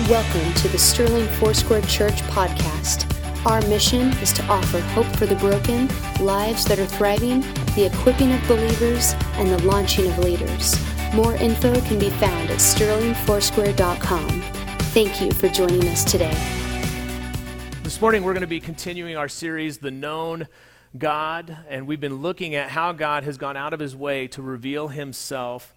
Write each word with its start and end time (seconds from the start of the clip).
Welcome 0.00 0.52
to 0.52 0.68
the 0.68 0.76
Sterling 0.76 1.26
Foursquare 1.26 1.80
Church 1.80 2.20
podcast. 2.24 3.06
Our 3.46 3.62
mission 3.62 4.12
is 4.18 4.30
to 4.34 4.44
offer 4.44 4.78
hope 4.78 5.06
for 5.16 5.24
the 5.24 5.36
broken, 5.36 5.88
lives 6.20 6.66
that 6.66 6.78
are 6.78 6.84
thriving, 6.84 7.40
the 7.74 7.90
equipping 7.90 8.30
of 8.34 8.46
believers, 8.46 9.14
and 9.36 9.48
the 9.48 9.56
launching 9.66 10.06
of 10.12 10.18
leaders. 10.18 10.78
More 11.14 11.34
info 11.36 11.80
can 11.80 11.98
be 11.98 12.10
found 12.10 12.50
at 12.50 12.58
sterlingfoursquare.com. 12.58 14.42
Thank 14.92 15.22
you 15.22 15.30
for 15.32 15.48
joining 15.48 15.88
us 15.88 16.04
today. 16.04 16.36
This 17.82 17.98
morning, 17.98 18.22
we're 18.22 18.34
going 18.34 18.42
to 18.42 18.46
be 18.46 18.60
continuing 18.60 19.16
our 19.16 19.28
series, 19.28 19.78
The 19.78 19.90
Known 19.90 20.46
God, 20.98 21.56
and 21.70 21.86
we've 21.86 22.00
been 22.00 22.20
looking 22.20 22.54
at 22.54 22.68
how 22.68 22.92
God 22.92 23.24
has 23.24 23.38
gone 23.38 23.56
out 23.56 23.72
of 23.72 23.80
his 23.80 23.96
way 23.96 24.28
to 24.28 24.42
reveal 24.42 24.88
himself 24.88 25.74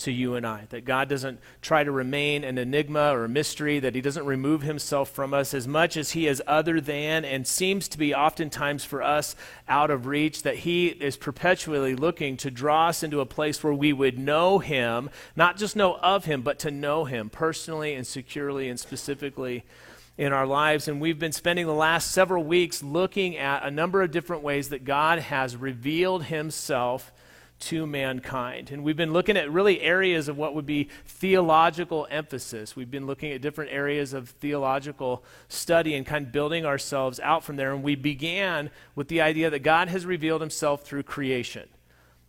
to 0.00 0.12
you 0.12 0.34
and 0.34 0.46
I. 0.46 0.66
That 0.70 0.84
God 0.84 1.08
doesn't 1.08 1.40
try 1.62 1.84
to 1.84 1.90
remain 1.90 2.44
an 2.44 2.58
enigma 2.58 3.12
or 3.14 3.24
a 3.24 3.28
mystery, 3.28 3.78
that 3.80 3.94
He 3.94 4.00
doesn't 4.00 4.26
remove 4.26 4.62
Himself 4.62 5.10
from 5.10 5.32
us 5.32 5.54
as 5.54 5.66
much 5.66 5.96
as 5.96 6.10
He 6.10 6.26
is 6.26 6.42
other 6.46 6.80
than 6.80 7.24
and 7.24 7.46
seems 7.46 7.88
to 7.88 7.98
be 7.98 8.14
oftentimes 8.14 8.84
for 8.84 9.02
us 9.02 9.36
out 9.68 9.90
of 9.90 10.06
reach, 10.06 10.42
that 10.42 10.56
He 10.56 10.88
is 10.88 11.16
perpetually 11.16 11.94
looking 11.94 12.36
to 12.38 12.50
draw 12.50 12.88
us 12.88 13.02
into 13.02 13.20
a 13.20 13.26
place 13.26 13.62
where 13.62 13.74
we 13.74 13.92
would 13.92 14.18
know 14.18 14.58
Him, 14.58 15.10
not 15.36 15.56
just 15.56 15.76
know 15.76 15.96
of 15.96 16.24
Him, 16.24 16.42
but 16.42 16.58
to 16.60 16.70
know 16.70 17.04
Him 17.04 17.30
personally 17.30 17.94
and 17.94 18.06
securely 18.06 18.68
and 18.68 18.78
specifically 18.80 19.64
in 20.16 20.32
our 20.32 20.46
lives. 20.46 20.88
And 20.88 21.00
we've 21.00 21.18
been 21.18 21.32
spending 21.32 21.66
the 21.66 21.72
last 21.72 22.10
several 22.10 22.44
weeks 22.44 22.82
looking 22.82 23.36
at 23.36 23.64
a 23.64 23.70
number 23.70 24.02
of 24.02 24.10
different 24.10 24.42
ways 24.42 24.68
that 24.68 24.84
God 24.84 25.18
has 25.18 25.56
revealed 25.56 26.24
Himself 26.24 27.12
to 27.60 27.86
mankind. 27.86 28.70
And 28.70 28.82
we've 28.82 28.96
been 28.96 29.12
looking 29.12 29.36
at 29.36 29.50
really 29.50 29.80
areas 29.80 30.28
of 30.28 30.36
what 30.36 30.54
would 30.54 30.66
be 30.66 30.88
theological 31.06 32.06
emphasis. 32.10 32.74
We've 32.74 32.90
been 32.90 33.06
looking 33.06 33.32
at 33.32 33.40
different 33.40 33.72
areas 33.72 34.12
of 34.12 34.30
theological 34.30 35.22
study 35.48 35.94
and 35.94 36.04
kind 36.06 36.26
of 36.26 36.32
building 36.32 36.64
ourselves 36.64 37.20
out 37.20 37.44
from 37.44 37.56
there. 37.56 37.72
And 37.72 37.82
we 37.82 37.94
began 37.94 38.70
with 38.94 39.08
the 39.08 39.20
idea 39.20 39.50
that 39.50 39.60
God 39.60 39.88
has 39.88 40.06
revealed 40.06 40.40
himself 40.40 40.82
through 40.82 41.04
creation. 41.04 41.68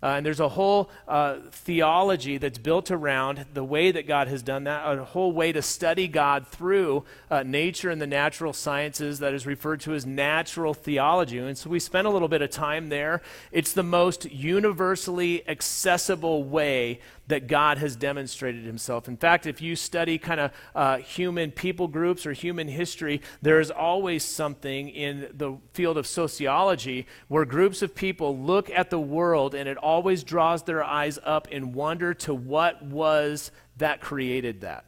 Uh, 0.04 0.08
and 0.18 0.26
there's 0.26 0.40
a 0.40 0.50
whole 0.50 0.90
uh, 1.08 1.38
theology 1.52 2.38
that's 2.38 2.58
built 2.58 2.90
around 2.90 3.46
the 3.54 3.64
way 3.64 3.92
that 3.92 4.08
God 4.08 4.28
has 4.28 4.42
done 4.42 4.64
that, 4.64 4.98
a 4.98 5.04
whole 5.04 5.32
way 5.32 5.52
to 5.52 5.62
study 5.62 6.08
God 6.08 6.48
through 6.48 7.04
uh, 7.30 7.44
nature 7.44 7.90
and 7.90 8.02
the 8.02 8.08
natural 8.08 8.54
sciences 8.54 9.20
that 9.20 9.34
is 9.34 9.46
referred 9.46 9.80
to 9.82 9.94
as 9.94 10.06
natural 10.06 10.74
theology. 10.74 11.38
And 11.38 11.58
so 11.58 11.70
we 11.70 11.80
spent 11.80 12.08
a 12.08 12.10
little 12.10 12.28
bit 12.28 12.42
of 12.42 12.50
time 12.50 12.90
there. 12.90 13.22
It's 13.52 13.74
the 13.74 13.84
most 13.84 14.26
universally 14.32 15.48
accessible 15.48 16.44
way 16.44 17.00
that 17.32 17.48
God 17.48 17.78
has 17.78 17.96
demonstrated 17.96 18.66
himself. 18.66 19.08
In 19.08 19.16
fact, 19.16 19.46
if 19.46 19.62
you 19.62 19.78
study 19.78 20.18
kind 20.18 20.42
of 20.42 20.52
uh, 20.76 20.98
human 20.98 21.52
people 21.52 21.88
groups 21.88 22.26
or 22.26 22.34
human 22.34 22.68
history, 22.68 23.22
there 23.42 23.62
is 23.62 23.72
always 23.72 24.24
something 24.24 24.90
in 24.90 25.30
the 25.34 25.58
field 25.72 25.98
of 25.98 26.06
sociology 26.06 27.08
where 27.30 27.46
groups 27.46 27.82
of 27.82 27.96
people 27.96 28.38
look 28.38 28.70
at 28.70 28.90
the 28.90 29.00
world 29.00 29.56
and 29.56 29.70
it 29.70 29.78
always 29.92 30.24
draws 30.24 30.64
their 30.64 30.82
eyes 30.82 31.20
up 31.22 31.50
in 31.50 31.74
wonder 31.74 32.14
to 32.14 32.34
what 32.34 32.82
was 32.82 33.52
that 33.76 34.00
created 34.00 34.62
that. 34.62 34.86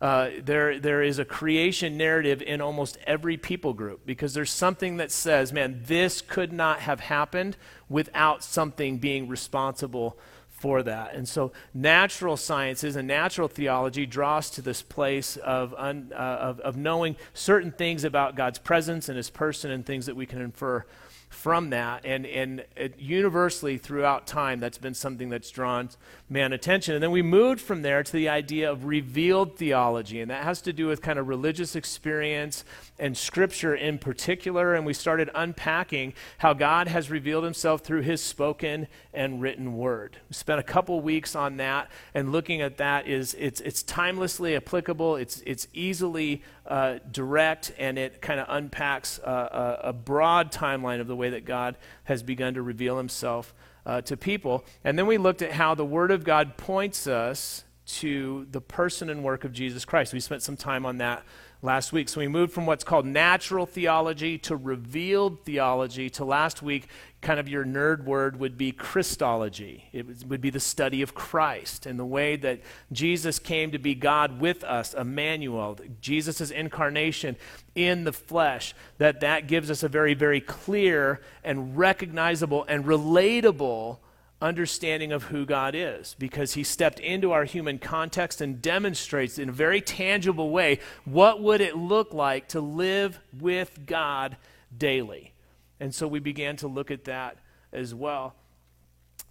Uh, 0.00 0.30
there, 0.42 0.80
there 0.80 1.02
is 1.02 1.18
a 1.18 1.24
creation 1.26 1.98
narrative 1.98 2.40
in 2.40 2.62
almost 2.62 2.96
every 3.06 3.36
people 3.36 3.74
group 3.74 4.06
because 4.06 4.32
there's 4.32 4.50
something 4.50 4.96
that 4.96 5.10
says, 5.10 5.52
man, 5.52 5.82
this 5.84 6.22
could 6.22 6.50
not 6.50 6.80
have 6.80 7.00
happened 7.00 7.58
without 7.90 8.42
something 8.42 8.96
being 8.96 9.28
responsible 9.28 10.18
for 10.48 10.82
that. 10.82 11.14
And 11.14 11.28
so, 11.28 11.52
natural 11.74 12.38
sciences 12.38 12.96
and 12.96 13.06
natural 13.06 13.48
theology 13.48 14.06
draw 14.06 14.38
us 14.38 14.48
to 14.50 14.62
this 14.62 14.80
place 14.80 15.36
of, 15.36 15.74
un, 15.76 16.10
uh, 16.14 16.16
of, 16.16 16.60
of 16.60 16.76
knowing 16.78 17.16
certain 17.34 17.72
things 17.72 18.04
about 18.04 18.34
God's 18.34 18.58
presence 18.58 19.10
and 19.10 19.18
his 19.18 19.28
person 19.28 19.70
and 19.70 19.84
things 19.84 20.06
that 20.06 20.16
we 20.16 20.24
can 20.24 20.40
infer 20.40 20.86
from 21.30 21.70
that. 21.70 22.04
And, 22.04 22.26
and 22.26 22.64
universally 22.98 23.78
throughout 23.78 24.26
time, 24.26 24.60
that's 24.60 24.78
been 24.78 24.94
something 24.94 25.30
that's 25.30 25.50
drawn 25.50 25.88
man 26.28 26.52
attention. 26.52 26.94
And 26.94 27.02
then 27.02 27.12
we 27.12 27.22
moved 27.22 27.60
from 27.60 27.82
there 27.82 28.02
to 28.02 28.12
the 28.12 28.28
idea 28.28 28.70
of 28.70 28.84
revealed 28.84 29.56
theology. 29.56 30.20
And 30.20 30.30
that 30.30 30.44
has 30.44 30.60
to 30.62 30.72
do 30.72 30.88
with 30.88 31.00
kind 31.00 31.18
of 31.18 31.28
religious 31.28 31.74
experience 31.76 32.64
and 32.98 33.16
scripture 33.16 33.74
in 33.74 33.98
particular. 33.98 34.74
And 34.74 34.84
we 34.84 34.92
started 34.92 35.30
unpacking 35.34 36.12
how 36.38 36.52
God 36.52 36.88
has 36.88 37.10
revealed 37.10 37.44
himself 37.44 37.82
through 37.82 38.02
his 38.02 38.20
spoken 38.20 38.88
and 39.12 39.40
written 39.40 39.76
word. 39.76 40.18
We 40.28 40.34
spent 40.34 40.60
a 40.60 40.62
couple 40.62 41.00
weeks 41.00 41.34
on 41.34 41.56
that 41.56 41.90
and 42.14 42.32
looking 42.32 42.60
at 42.60 42.76
that 42.78 43.08
is 43.08 43.34
it's, 43.38 43.60
it's 43.60 43.82
timelessly 43.82 44.56
applicable. 44.56 45.16
It's, 45.16 45.42
it's 45.46 45.66
easily 45.72 46.42
uh, 46.66 46.98
direct 47.10 47.72
and 47.78 47.98
it 47.98 48.20
kind 48.20 48.40
of 48.40 48.46
unpacks 48.48 49.18
a, 49.18 49.80
a 49.84 49.92
broad 49.92 50.52
timeline 50.52 51.00
of 51.00 51.06
the 51.06 51.16
way 51.16 51.30
that 51.30 51.44
God 51.44 51.76
has 52.04 52.22
begun 52.22 52.54
to 52.54 52.62
reveal 52.62 52.96
himself 52.96 53.54
uh, 53.84 54.00
to 54.02 54.16
people. 54.16 54.64
And 54.84 54.98
then 54.98 55.06
we 55.06 55.18
looked 55.18 55.42
at 55.42 55.52
how 55.52 55.74
the 55.74 55.84
Word 55.84 56.10
of 56.10 56.24
God 56.24 56.56
points 56.56 57.06
us 57.06 57.64
to 57.98 58.46
the 58.50 58.60
person 58.60 59.10
and 59.10 59.24
work 59.24 59.44
of 59.44 59.52
Jesus 59.52 59.84
Christ. 59.84 60.12
We 60.12 60.20
spent 60.20 60.42
some 60.42 60.56
time 60.56 60.86
on 60.86 60.98
that 60.98 61.24
last 61.62 61.92
week. 61.92 62.08
So 62.08 62.20
we 62.20 62.28
moved 62.28 62.52
from 62.52 62.64
what's 62.64 62.84
called 62.84 63.04
natural 63.04 63.66
theology 63.66 64.38
to 64.38 64.56
revealed 64.56 65.44
theology 65.44 66.08
to 66.10 66.24
last 66.24 66.62
week, 66.62 66.86
kind 67.20 67.38
of 67.38 67.48
your 67.48 67.64
nerd 67.64 68.04
word 68.04 68.40
would 68.40 68.56
be 68.56 68.72
Christology. 68.72 69.84
It 69.92 70.26
would 70.26 70.40
be 70.40 70.50
the 70.50 70.60
study 70.60 71.02
of 71.02 71.14
Christ 71.14 71.84
and 71.84 71.98
the 71.98 72.04
way 72.06 72.36
that 72.36 72.60
Jesus 72.92 73.38
came 73.38 73.72
to 73.72 73.78
be 73.78 73.94
God 73.94 74.40
with 74.40 74.64
us, 74.64 74.94
Emmanuel, 74.94 75.78
Jesus' 76.00 76.50
incarnation 76.50 77.36
in 77.74 78.04
the 78.04 78.12
flesh, 78.12 78.74
that 78.98 79.20
that 79.20 79.46
gives 79.46 79.70
us 79.70 79.82
a 79.82 79.88
very, 79.88 80.14
very 80.14 80.40
clear 80.40 81.20
and 81.44 81.76
recognizable 81.76 82.64
and 82.68 82.84
relatable 82.84 83.98
understanding 84.40 85.12
of 85.12 85.24
who 85.24 85.44
God 85.44 85.74
is 85.74 86.16
because 86.18 86.54
he 86.54 86.64
stepped 86.64 86.98
into 87.00 87.32
our 87.32 87.44
human 87.44 87.78
context 87.78 88.40
and 88.40 88.62
demonstrates 88.62 89.38
in 89.38 89.48
a 89.48 89.52
very 89.52 89.80
tangible 89.80 90.50
way 90.50 90.80
what 91.04 91.42
would 91.42 91.60
it 91.60 91.76
look 91.76 92.14
like 92.14 92.48
to 92.48 92.60
live 92.60 93.18
with 93.38 93.86
God 93.86 94.36
daily. 94.76 95.32
And 95.78 95.94
so 95.94 96.06
we 96.08 96.20
began 96.20 96.56
to 96.56 96.68
look 96.68 96.90
at 96.90 97.04
that 97.04 97.38
as 97.72 97.94
well. 97.94 98.34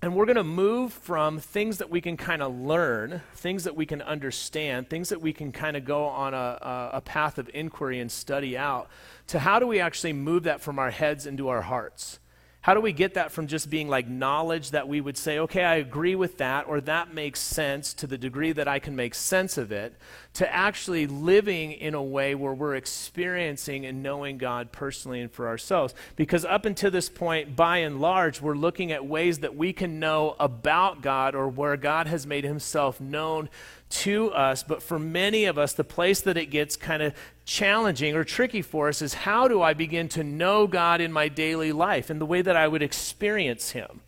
And 0.02 0.16
we're 0.16 0.26
going 0.26 0.38
to 0.38 0.46
move 0.46 0.94
from 0.94 1.40
things 1.40 1.80
that 1.80 1.90
we 1.90 2.00
can 2.00 2.16
kind 2.16 2.42
of 2.42 2.58
learn, 2.58 3.22
things 3.36 3.66
that 3.66 3.76
we 3.76 3.86
can 3.86 4.02
understand, 4.02 4.90
things 4.90 5.10
that 5.10 5.20
we 5.20 5.34
can 5.34 5.52
kind 5.52 5.76
of 5.76 5.84
go 5.84 6.06
on 6.06 6.34
a, 6.34 6.90
a, 6.94 7.02
path 7.02 7.38
of 7.38 7.50
inquiry 7.54 8.00
and 8.00 8.10
study 8.10 8.58
out, 8.58 8.90
to 9.28 9.40
how 9.40 9.60
do 9.60 9.68
we 9.68 9.82
actually 9.82 10.14
move 10.14 10.44
that 10.44 10.62
from 10.62 10.80
our 10.80 10.90
heads 10.90 11.26
into 11.26 11.50
our 11.50 11.62
hearts? 11.62 12.20
How 12.62 12.74
do 12.74 12.82
we 12.82 12.92
get 12.92 13.14
that 13.14 13.32
from 13.32 13.48
just 13.48 13.70
being 13.70 13.88
like 13.88 14.10
knowledge 14.10 14.72
that 14.72 14.88
we 14.90 15.00
would 15.00 15.16
say, 15.16 15.40
okay, 15.40 15.64
I 15.64 15.76
agree 15.76 16.16
with 16.16 16.40
that, 16.40 16.68
or 16.68 16.82
that 16.82 17.14
makes 17.14 17.40
sense 17.40 17.94
to 17.96 18.08
the 18.08 18.18
degree 18.18 18.52
that 18.52 18.68
I 18.68 18.80
can 18.80 18.98
make 18.98 19.16
sense 19.16 19.58
of 19.58 19.72
it, 19.72 19.96
to 20.34 20.54
actually 20.54 21.08
living 21.08 21.72
in 21.72 21.94
a 21.94 22.04
way 22.04 22.36
where 22.36 22.54
we're 22.54 22.76
experiencing 22.76 23.86
and 23.86 24.04
knowing 24.04 24.38
God 24.38 24.74
personally 24.74 25.22
and 25.22 25.32
for 25.32 25.48
ourselves? 25.48 25.94
Because 26.18 26.44
up 26.44 26.66
until 26.66 26.92
this 26.92 27.08
point, 27.08 27.56
by 27.56 27.78
and 27.78 28.02
large, 28.02 28.42
we're 28.42 28.56
looking 28.56 28.92
at 28.92 29.06
ways 29.06 29.40
that 29.40 29.56
we 29.56 29.72
can 29.72 29.98
know 29.98 30.36
about 30.38 31.02
God 31.02 31.36
or 31.36 31.48
where 31.48 31.78
God 31.78 32.08
has 32.08 32.28
made 32.28 32.44
himself 32.44 33.00
known 33.00 33.50
to 33.90 34.32
us. 34.32 34.64
But 34.64 34.84
for 34.84 35.00
many 35.00 35.46
of 35.46 35.58
us, 35.58 35.74
the 35.74 35.86
place 35.86 36.22
that 36.22 36.38
it 36.38 36.48
gets 36.48 36.76
kind 36.76 37.02
of 37.02 37.14
challenging 37.50 38.16
or 38.16 38.24
tricky 38.24 38.62
for 38.62 38.88
us 38.90 39.02
is 39.02 39.16
how 39.16 39.48
do 39.48 39.62
I 39.62 39.74
begin 39.74 40.08
to 40.10 40.24
know 40.24 40.68
God 40.68 41.02
in 41.02 41.12
my 41.12 41.28
daily 41.28 41.72
life 41.72 42.12
in 42.12 42.20
the 42.20 42.26
way 42.26 42.44
that 42.44 42.56
I 42.56 42.68
would 42.68 42.84
experience 42.84 43.72
Him? 43.72 44.02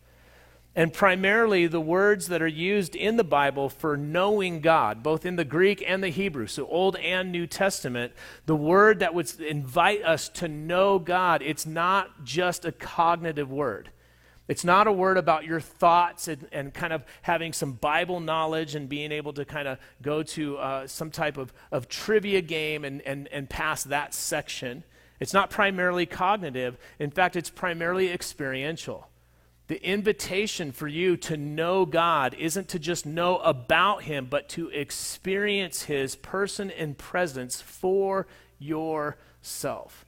And 0.74 0.92
primarily, 0.92 1.66
the 1.66 1.80
words 1.80 2.28
that 2.28 2.40
are 2.40 2.46
used 2.46 2.94
in 2.94 3.16
the 3.16 3.24
Bible 3.24 3.68
for 3.68 3.96
knowing 3.96 4.60
God, 4.60 5.02
both 5.02 5.26
in 5.26 5.36
the 5.36 5.44
Greek 5.44 5.84
and 5.86 6.02
the 6.02 6.08
Hebrew, 6.08 6.46
so 6.46 6.66
Old 6.66 6.96
and 6.96 7.30
New 7.30 7.46
Testament, 7.46 8.12
the 8.46 8.56
word 8.56 9.00
that 9.00 9.12
would 9.12 9.38
invite 9.40 10.02
us 10.02 10.30
to 10.30 10.48
know 10.48 10.98
God, 10.98 11.42
it's 11.42 11.66
not 11.66 12.24
just 12.24 12.64
a 12.64 12.72
cognitive 12.72 13.50
word. 13.50 13.90
It's 14.52 14.66
not 14.66 14.86
a 14.86 14.92
word 14.92 15.16
about 15.16 15.46
your 15.46 15.60
thoughts 15.60 16.28
and, 16.28 16.46
and 16.52 16.74
kind 16.74 16.92
of 16.92 17.06
having 17.22 17.54
some 17.54 17.72
Bible 17.72 18.20
knowledge 18.20 18.74
and 18.74 18.86
being 18.86 19.10
able 19.10 19.32
to 19.32 19.46
kind 19.46 19.66
of 19.66 19.78
go 20.02 20.22
to 20.24 20.58
uh, 20.58 20.86
some 20.86 21.10
type 21.10 21.38
of, 21.38 21.54
of 21.70 21.88
trivia 21.88 22.42
game 22.42 22.84
and, 22.84 23.00
and, 23.00 23.28
and 23.28 23.48
pass 23.48 23.82
that 23.84 24.12
section. 24.12 24.84
It's 25.20 25.32
not 25.32 25.48
primarily 25.48 26.04
cognitive. 26.04 26.76
In 26.98 27.10
fact, 27.10 27.34
it's 27.34 27.48
primarily 27.48 28.12
experiential. 28.12 29.08
The 29.68 29.82
invitation 29.82 30.70
for 30.70 30.86
you 30.86 31.16
to 31.16 31.38
know 31.38 31.86
God 31.86 32.34
isn't 32.34 32.68
to 32.68 32.78
just 32.78 33.06
know 33.06 33.38
about 33.38 34.02
Him, 34.02 34.26
but 34.28 34.50
to 34.50 34.68
experience 34.68 35.84
His 35.84 36.14
person 36.14 36.70
and 36.70 36.98
presence 36.98 37.62
for 37.62 38.26
yourself. 38.58 40.04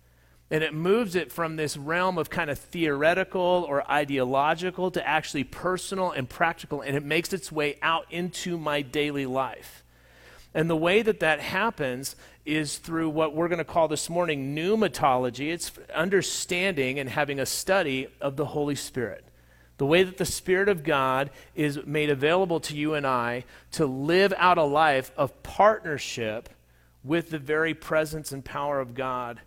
And 0.50 0.62
it 0.62 0.74
moves 0.74 1.14
it 1.14 1.32
from 1.32 1.56
this 1.56 1.76
realm 1.76 2.18
of 2.18 2.30
kind 2.30 2.50
of 2.50 2.58
theoretical 2.58 3.64
or 3.68 3.90
ideological 3.90 4.90
to 4.90 5.06
actually 5.06 5.44
personal 5.44 6.10
and 6.10 6.28
practical, 6.28 6.82
and 6.82 6.96
it 6.96 7.04
makes 7.04 7.32
its 7.32 7.50
way 7.50 7.78
out 7.82 8.06
into 8.10 8.58
my 8.58 8.82
daily 8.82 9.26
life. 9.26 9.82
And 10.52 10.70
the 10.70 10.76
way 10.76 11.02
that 11.02 11.20
that 11.20 11.40
happens 11.40 12.14
is 12.44 12.78
through 12.78 13.08
what 13.08 13.34
we're 13.34 13.48
going 13.48 13.58
to 13.58 13.64
call 13.64 13.88
this 13.88 14.08
morning 14.08 14.54
pneumatology. 14.54 15.52
It's 15.52 15.72
understanding 15.94 16.98
and 16.98 17.08
having 17.08 17.40
a 17.40 17.46
study 17.46 18.08
of 18.20 18.36
the 18.36 18.46
Holy 18.46 18.76
Spirit. 18.76 19.24
The 19.78 19.86
way 19.86 20.04
that 20.04 20.18
the 20.18 20.24
Spirit 20.24 20.68
of 20.68 20.84
God 20.84 21.30
is 21.56 21.84
made 21.84 22.10
available 22.10 22.60
to 22.60 22.76
you 22.76 22.94
and 22.94 23.06
I 23.06 23.44
to 23.72 23.86
live 23.86 24.32
out 24.36 24.58
a 24.58 24.62
life 24.62 25.10
of 25.16 25.42
partnership 25.42 26.48
with 27.02 27.30
the 27.30 27.40
very 27.40 27.74
presence 27.74 28.30
and 28.30 28.44
power 28.44 28.78
of 28.78 28.94
God 28.94 29.40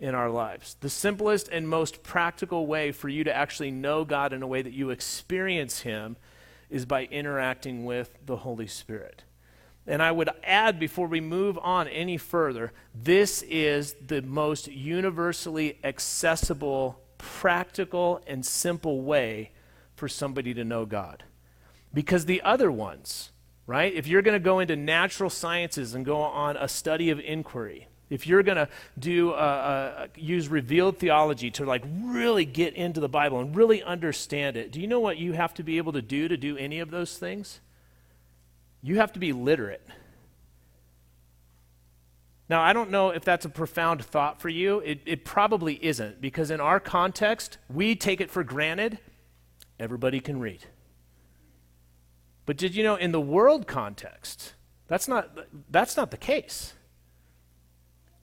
in 0.00 0.14
our 0.14 0.30
lives. 0.30 0.76
The 0.80 0.90
simplest 0.90 1.48
and 1.48 1.68
most 1.68 2.02
practical 2.02 2.66
way 2.66 2.92
for 2.92 3.08
you 3.08 3.24
to 3.24 3.34
actually 3.34 3.70
know 3.70 4.04
God 4.04 4.32
in 4.32 4.42
a 4.42 4.46
way 4.46 4.62
that 4.62 4.72
you 4.72 4.90
experience 4.90 5.80
Him 5.80 6.16
is 6.70 6.86
by 6.86 7.04
interacting 7.04 7.84
with 7.84 8.18
the 8.24 8.36
Holy 8.36 8.66
Spirit. 8.66 9.24
And 9.86 10.02
I 10.02 10.12
would 10.12 10.30
add 10.42 10.80
before 10.80 11.06
we 11.06 11.20
move 11.20 11.58
on 11.58 11.88
any 11.88 12.16
further, 12.16 12.72
this 12.94 13.42
is 13.42 13.94
the 14.04 14.22
most 14.22 14.66
universally 14.68 15.78
accessible, 15.84 17.00
practical, 17.18 18.22
and 18.26 18.44
simple 18.44 19.02
way 19.02 19.52
for 19.94 20.08
somebody 20.08 20.54
to 20.54 20.64
know 20.64 20.86
God. 20.86 21.24
Because 21.92 22.24
the 22.24 22.42
other 22.42 22.72
ones, 22.72 23.30
right? 23.66 23.92
If 23.92 24.06
you're 24.06 24.22
going 24.22 24.40
to 24.40 24.44
go 24.44 24.58
into 24.58 24.74
natural 24.74 25.30
sciences 25.30 25.94
and 25.94 26.04
go 26.04 26.16
on 26.16 26.56
a 26.56 26.66
study 26.66 27.10
of 27.10 27.20
inquiry, 27.20 27.88
if 28.10 28.26
you're 28.26 28.42
going 28.42 28.56
to 28.56 28.68
do 28.98 29.30
uh, 29.30 29.34
uh, 29.34 30.06
use 30.14 30.48
revealed 30.48 30.98
theology 30.98 31.50
to 31.52 31.64
like 31.64 31.82
really 32.02 32.44
get 32.44 32.74
into 32.74 33.00
the 33.00 33.08
Bible 33.08 33.40
and 33.40 33.56
really 33.56 33.82
understand 33.82 34.56
it, 34.56 34.70
do 34.70 34.80
you 34.80 34.86
know 34.86 35.00
what 35.00 35.16
you 35.16 35.32
have 35.32 35.54
to 35.54 35.62
be 35.62 35.78
able 35.78 35.92
to 35.92 36.02
do 36.02 36.28
to 36.28 36.36
do 36.36 36.56
any 36.56 36.80
of 36.80 36.90
those 36.90 37.16
things? 37.16 37.60
You 38.82 38.96
have 38.96 39.12
to 39.14 39.18
be 39.18 39.32
literate. 39.32 39.86
Now, 42.48 42.60
I 42.60 42.74
don't 42.74 42.90
know 42.90 43.08
if 43.08 43.24
that's 43.24 43.46
a 43.46 43.48
profound 43.48 44.04
thought 44.04 44.40
for 44.40 44.50
you. 44.50 44.80
It, 44.80 45.00
it 45.06 45.24
probably 45.24 45.82
isn't, 45.82 46.20
because 46.20 46.50
in 46.50 46.60
our 46.60 46.78
context, 46.78 47.56
we 47.70 47.96
take 47.96 48.20
it 48.20 48.30
for 48.30 48.44
granted 48.44 48.98
everybody 49.80 50.20
can 50.20 50.38
read. 50.38 50.66
But 52.46 52.58
did 52.58 52.74
you 52.74 52.84
know 52.84 52.96
in 52.96 53.12
the 53.12 53.20
world 53.20 53.66
context, 53.66 54.52
that's 54.86 55.08
not, 55.08 55.36
that's 55.70 55.96
not 55.96 56.10
the 56.10 56.18
case. 56.18 56.74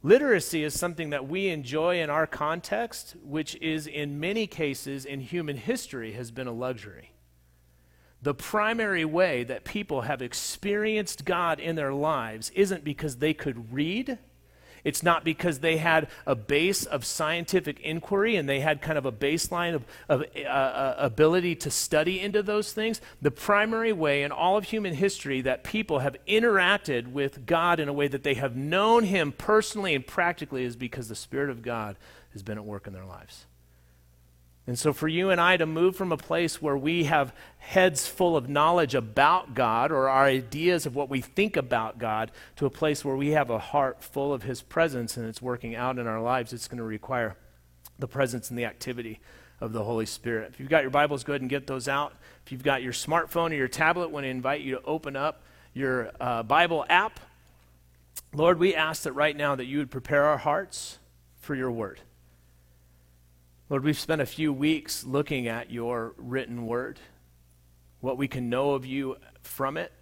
Literacy 0.03 0.63
is 0.63 0.77
something 0.77 1.11
that 1.11 1.27
we 1.27 1.49
enjoy 1.49 2.01
in 2.01 2.09
our 2.09 2.25
context, 2.25 3.15
which 3.23 3.55
is 3.61 3.85
in 3.85 4.19
many 4.19 4.47
cases 4.47 5.05
in 5.05 5.19
human 5.19 5.57
history 5.57 6.13
has 6.13 6.31
been 6.31 6.47
a 6.47 6.51
luxury. 6.51 7.11
The 8.23 8.33
primary 8.33 9.05
way 9.05 9.43
that 9.43 9.63
people 9.63 10.01
have 10.01 10.21
experienced 10.21 11.25
God 11.25 11.59
in 11.59 11.75
their 11.75 11.93
lives 11.93 12.51
isn't 12.55 12.83
because 12.83 13.17
they 13.17 13.33
could 13.33 13.73
read 13.73 14.17
it's 14.83 15.03
not 15.03 15.23
because 15.23 15.59
they 15.59 15.77
had 15.77 16.07
a 16.25 16.35
base 16.35 16.85
of 16.85 17.05
scientific 17.05 17.79
inquiry 17.81 18.35
and 18.35 18.47
they 18.47 18.59
had 18.59 18.81
kind 18.81 18.97
of 18.97 19.05
a 19.05 19.11
baseline 19.11 19.75
of, 19.75 19.85
of 20.09 20.23
uh, 20.35 20.47
uh, 20.47 20.95
ability 20.97 21.55
to 21.55 21.71
study 21.71 22.19
into 22.19 22.43
those 22.43 22.73
things. 22.73 23.01
The 23.21 23.31
primary 23.31 23.93
way 23.93 24.23
in 24.23 24.31
all 24.31 24.57
of 24.57 24.65
human 24.65 24.93
history 24.93 25.41
that 25.41 25.63
people 25.63 25.99
have 25.99 26.15
interacted 26.27 27.11
with 27.11 27.45
God 27.45 27.79
in 27.79 27.87
a 27.87 27.93
way 27.93 28.07
that 28.07 28.23
they 28.23 28.35
have 28.35 28.55
known 28.55 29.03
Him 29.03 29.31
personally 29.31 29.95
and 29.95 30.05
practically 30.05 30.63
is 30.63 30.75
because 30.75 31.07
the 31.07 31.15
Spirit 31.15 31.49
of 31.49 31.61
God 31.61 31.95
has 32.33 32.43
been 32.43 32.57
at 32.57 32.65
work 32.65 32.87
in 32.87 32.93
their 32.93 33.05
lives. 33.05 33.45
And 34.67 34.77
so, 34.77 34.93
for 34.93 35.07
you 35.07 35.31
and 35.31 35.41
I 35.41 35.57
to 35.57 35.65
move 35.65 35.95
from 35.95 36.11
a 36.11 36.17
place 36.17 36.61
where 36.61 36.77
we 36.77 37.05
have 37.05 37.33
heads 37.57 38.07
full 38.07 38.37
of 38.37 38.47
knowledge 38.47 38.93
about 38.93 39.55
God 39.55 39.91
or 39.91 40.07
our 40.07 40.25
ideas 40.25 40.85
of 40.85 40.95
what 40.95 41.09
we 41.09 41.19
think 41.19 41.57
about 41.57 41.97
God 41.97 42.31
to 42.57 42.67
a 42.67 42.69
place 42.69 43.03
where 43.03 43.15
we 43.15 43.29
have 43.29 43.49
a 43.49 43.57
heart 43.57 44.03
full 44.03 44.31
of 44.31 44.43
His 44.43 44.61
presence 44.61 45.17
and 45.17 45.27
it's 45.27 45.41
working 45.41 45.75
out 45.75 45.97
in 45.97 46.05
our 46.05 46.21
lives, 46.21 46.53
it's 46.53 46.67
going 46.67 46.77
to 46.77 46.83
require 46.83 47.35
the 47.97 48.07
presence 48.07 48.49
and 48.49 48.57
the 48.57 48.65
activity 48.65 49.19
of 49.59 49.73
the 49.73 49.83
Holy 49.83 50.05
Spirit. 50.05 50.51
If 50.53 50.59
you've 50.59 50.69
got 50.69 50.83
your 50.83 50.91
Bibles, 50.91 51.23
go 51.23 51.33
ahead 51.33 51.41
and 51.41 51.49
get 51.49 51.65
those 51.65 51.87
out. 51.87 52.13
If 52.45 52.51
you've 52.51 52.63
got 52.63 52.83
your 52.83 52.93
smartphone 52.93 53.51
or 53.51 53.55
your 53.55 53.67
tablet, 53.67 54.05
I 54.05 54.07
want 54.07 54.25
to 54.25 54.29
invite 54.29 54.61
you 54.61 54.75
to 54.75 54.83
open 54.83 55.15
up 55.15 55.43
your 55.73 56.11
uh, 56.19 56.43
Bible 56.43 56.85
app. 56.87 57.19
Lord, 58.33 58.59
we 58.59 58.75
ask 58.75 59.03
that 59.03 59.13
right 59.13 59.35
now 59.35 59.55
that 59.55 59.65
you 59.65 59.79
would 59.79 59.91
prepare 59.91 60.25
our 60.25 60.37
hearts 60.37 60.99
for 61.39 61.55
your 61.55 61.71
word. 61.71 62.01
Lord, 63.71 63.85
we've 63.85 63.97
spent 63.97 64.19
a 64.19 64.25
few 64.25 64.51
weeks 64.51 65.05
looking 65.05 65.47
at 65.47 65.71
your 65.71 66.13
written 66.17 66.65
word, 66.65 66.99
what 68.01 68.17
we 68.17 68.27
can 68.27 68.49
know 68.49 68.71
of 68.71 68.85
you 68.85 69.15
from 69.43 69.77
it, 69.77 69.93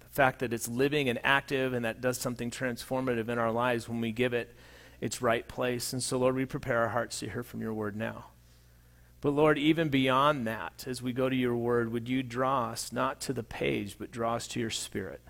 the 0.00 0.08
fact 0.08 0.40
that 0.40 0.52
it's 0.52 0.66
living 0.66 1.08
and 1.08 1.20
active 1.22 1.72
and 1.72 1.84
that 1.84 2.00
does 2.00 2.18
something 2.18 2.50
transformative 2.50 3.28
in 3.28 3.38
our 3.38 3.52
lives 3.52 3.88
when 3.88 4.00
we 4.00 4.10
give 4.10 4.34
it 4.34 4.56
its 5.00 5.22
right 5.22 5.46
place. 5.46 5.92
And 5.92 6.02
so, 6.02 6.18
Lord, 6.18 6.34
we 6.34 6.46
prepare 6.46 6.78
our 6.78 6.88
hearts 6.88 7.20
to 7.20 7.30
hear 7.30 7.44
from 7.44 7.60
your 7.60 7.72
word 7.72 7.94
now. 7.94 8.24
But 9.20 9.34
Lord, 9.34 9.56
even 9.56 9.88
beyond 9.88 10.44
that, 10.48 10.84
as 10.88 11.00
we 11.00 11.12
go 11.12 11.28
to 11.28 11.36
your 11.36 11.54
word, 11.54 11.92
would 11.92 12.08
you 12.08 12.24
draw 12.24 12.70
us 12.70 12.92
not 12.92 13.20
to 13.20 13.32
the 13.32 13.44
page, 13.44 13.98
but 14.00 14.10
draw 14.10 14.34
us 14.34 14.48
to 14.48 14.58
your 14.58 14.68
spirit? 14.68 15.20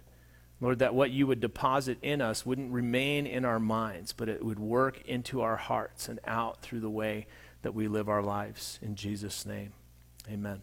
Lord, 0.62 0.79
that 0.79 0.95
what 0.95 1.11
you 1.11 1.27
would 1.27 1.41
deposit 1.41 1.99
in 2.01 2.23
us 2.23 2.47
wouldn't 2.47 2.73
remain 2.73 3.27
in 3.27 3.45
our 3.45 3.61
minds, 3.61 4.15
but 4.15 4.31
it 4.31 4.43
would 4.43 4.59
work 4.59 5.07
into 5.07 5.43
our 5.43 5.57
hearts 5.57 6.09
and 6.09 6.21
out 6.27 6.62
through 6.62 6.81
the 6.81 6.89
way 6.89 7.27
that 7.62 7.75
we 7.75 7.89
live 7.89 8.09
our 8.09 8.23
lives. 8.23 8.79
In 8.83 8.95
Jesus' 8.95 9.45
name, 9.45 9.73
amen. 10.31 10.62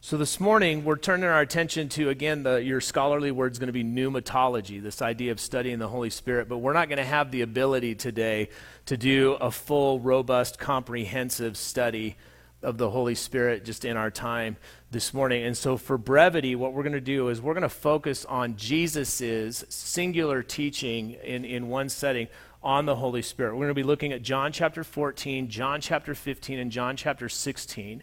So 0.00 0.16
this 0.16 0.38
morning, 0.38 0.84
we're 0.84 0.96
turning 0.96 1.24
our 1.24 1.40
attention 1.40 1.88
to, 1.90 2.08
again, 2.08 2.44
the, 2.44 2.62
your 2.62 2.80
scholarly 2.80 3.32
word 3.32 3.52
is 3.52 3.58
going 3.58 3.66
to 3.66 3.72
be 3.72 3.82
pneumatology, 3.82 4.80
this 4.80 5.02
idea 5.02 5.32
of 5.32 5.40
studying 5.40 5.80
the 5.80 5.88
Holy 5.88 6.08
Spirit. 6.08 6.48
But 6.48 6.58
we're 6.58 6.72
not 6.72 6.88
going 6.88 6.98
to 6.98 7.04
have 7.04 7.32
the 7.32 7.42
ability 7.42 7.96
today 7.96 8.48
to 8.86 8.96
do 8.96 9.32
a 9.32 9.50
full, 9.50 9.98
robust, 9.98 10.58
comprehensive 10.58 11.56
study 11.56 12.16
of 12.62 12.78
the 12.78 12.90
Holy 12.90 13.16
Spirit 13.16 13.64
just 13.64 13.84
in 13.84 13.96
our 13.96 14.10
time 14.10 14.56
this 14.90 15.12
morning. 15.12 15.44
And 15.44 15.56
so, 15.56 15.76
for 15.76 15.98
brevity, 15.98 16.54
what 16.54 16.72
we're 16.72 16.84
going 16.84 16.92
to 16.92 17.00
do 17.00 17.28
is 17.28 17.42
we're 17.42 17.54
going 17.54 17.62
to 17.62 17.68
focus 17.68 18.24
on 18.24 18.56
Jesus' 18.56 19.64
singular 19.68 20.44
teaching 20.44 21.16
in, 21.24 21.44
in 21.44 21.68
one 21.68 21.88
setting 21.88 22.28
on 22.68 22.84
the 22.84 22.96
Holy 22.96 23.22
Spirit. 23.22 23.54
We're 23.54 23.64
going 23.64 23.68
to 23.68 23.74
be 23.74 23.82
looking 23.82 24.12
at 24.12 24.20
John 24.20 24.52
chapter 24.52 24.84
14, 24.84 25.48
John 25.48 25.80
chapter 25.80 26.14
15, 26.14 26.58
and 26.58 26.70
John 26.70 26.98
chapter 26.98 27.26
16. 27.26 28.02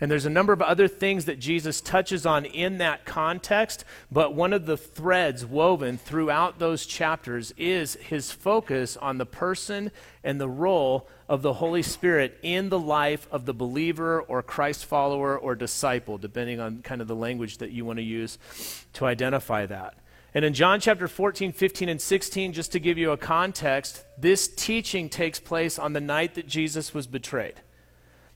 And 0.00 0.08
there's 0.08 0.24
a 0.24 0.30
number 0.30 0.52
of 0.52 0.62
other 0.62 0.86
things 0.86 1.24
that 1.24 1.40
Jesus 1.40 1.80
touches 1.80 2.24
on 2.24 2.44
in 2.44 2.78
that 2.78 3.04
context, 3.04 3.84
but 4.12 4.32
one 4.32 4.52
of 4.52 4.66
the 4.66 4.76
threads 4.76 5.44
woven 5.44 5.98
throughout 5.98 6.60
those 6.60 6.86
chapters 6.86 7.52
is 7.56 7.94
his 7.94 8.30
focus 8.30 8.96
on 8.96 9.18
the 9.18 9.26
person 9.26 9.90
and 10.22 10.40
the 10.40 10.48
role 10.48 11.08
of 11.28 11.42
the 11.42 11.54
Holy 11.54 11.82
Spirit 11.82 12.38
in 12.40 12.68
the 12.68 12.78
life 12.78 13.26
of 13.32 13.46
the 13.46 13.54
believer 13.54 14.22
or 14.22 14.44
Christ 14.44 14.84
follower 14.84 15.36
or 15.36 15.56
disciple, 15.56 16.18
depending 16.18 16.60
on 16.60 16.82
kind 16.82 17.00
of 17.00 17.08
the 17.08 17.16
language 17.16 17.58
that 17.58 17.72
you 17.72 17.84
want 17.84 17.96
to 17.96 18.04
use 18.04 18.38
to 18.92 19.06
identify 19.06 19.66
that. 19.66 19.96
And 20.34 20.44
in 20.44 20.52
John 20.52 20.80
chapter 20.80 21.06
14, 21.06 21.52
15, 21.52 21.88
and 21.88 22.00
16, 22.00 22.52
just 22.52 22.72
to 22.72 22.80
give 22.80 22.98
you 22.98 23.12
a 23.12 23.16
context, 23.16 24.04
this 24.18 24.48
teaching 24.48 25.08
takes 25.08 25.38
place 25.38 25.78
on 25.78 25.92
the 25.92 26.00
night 26.00 26.34
that 26.34 26.48
Jesus 26.48 26.92
was 26.92 27.06
betrayed. 27.06 27.54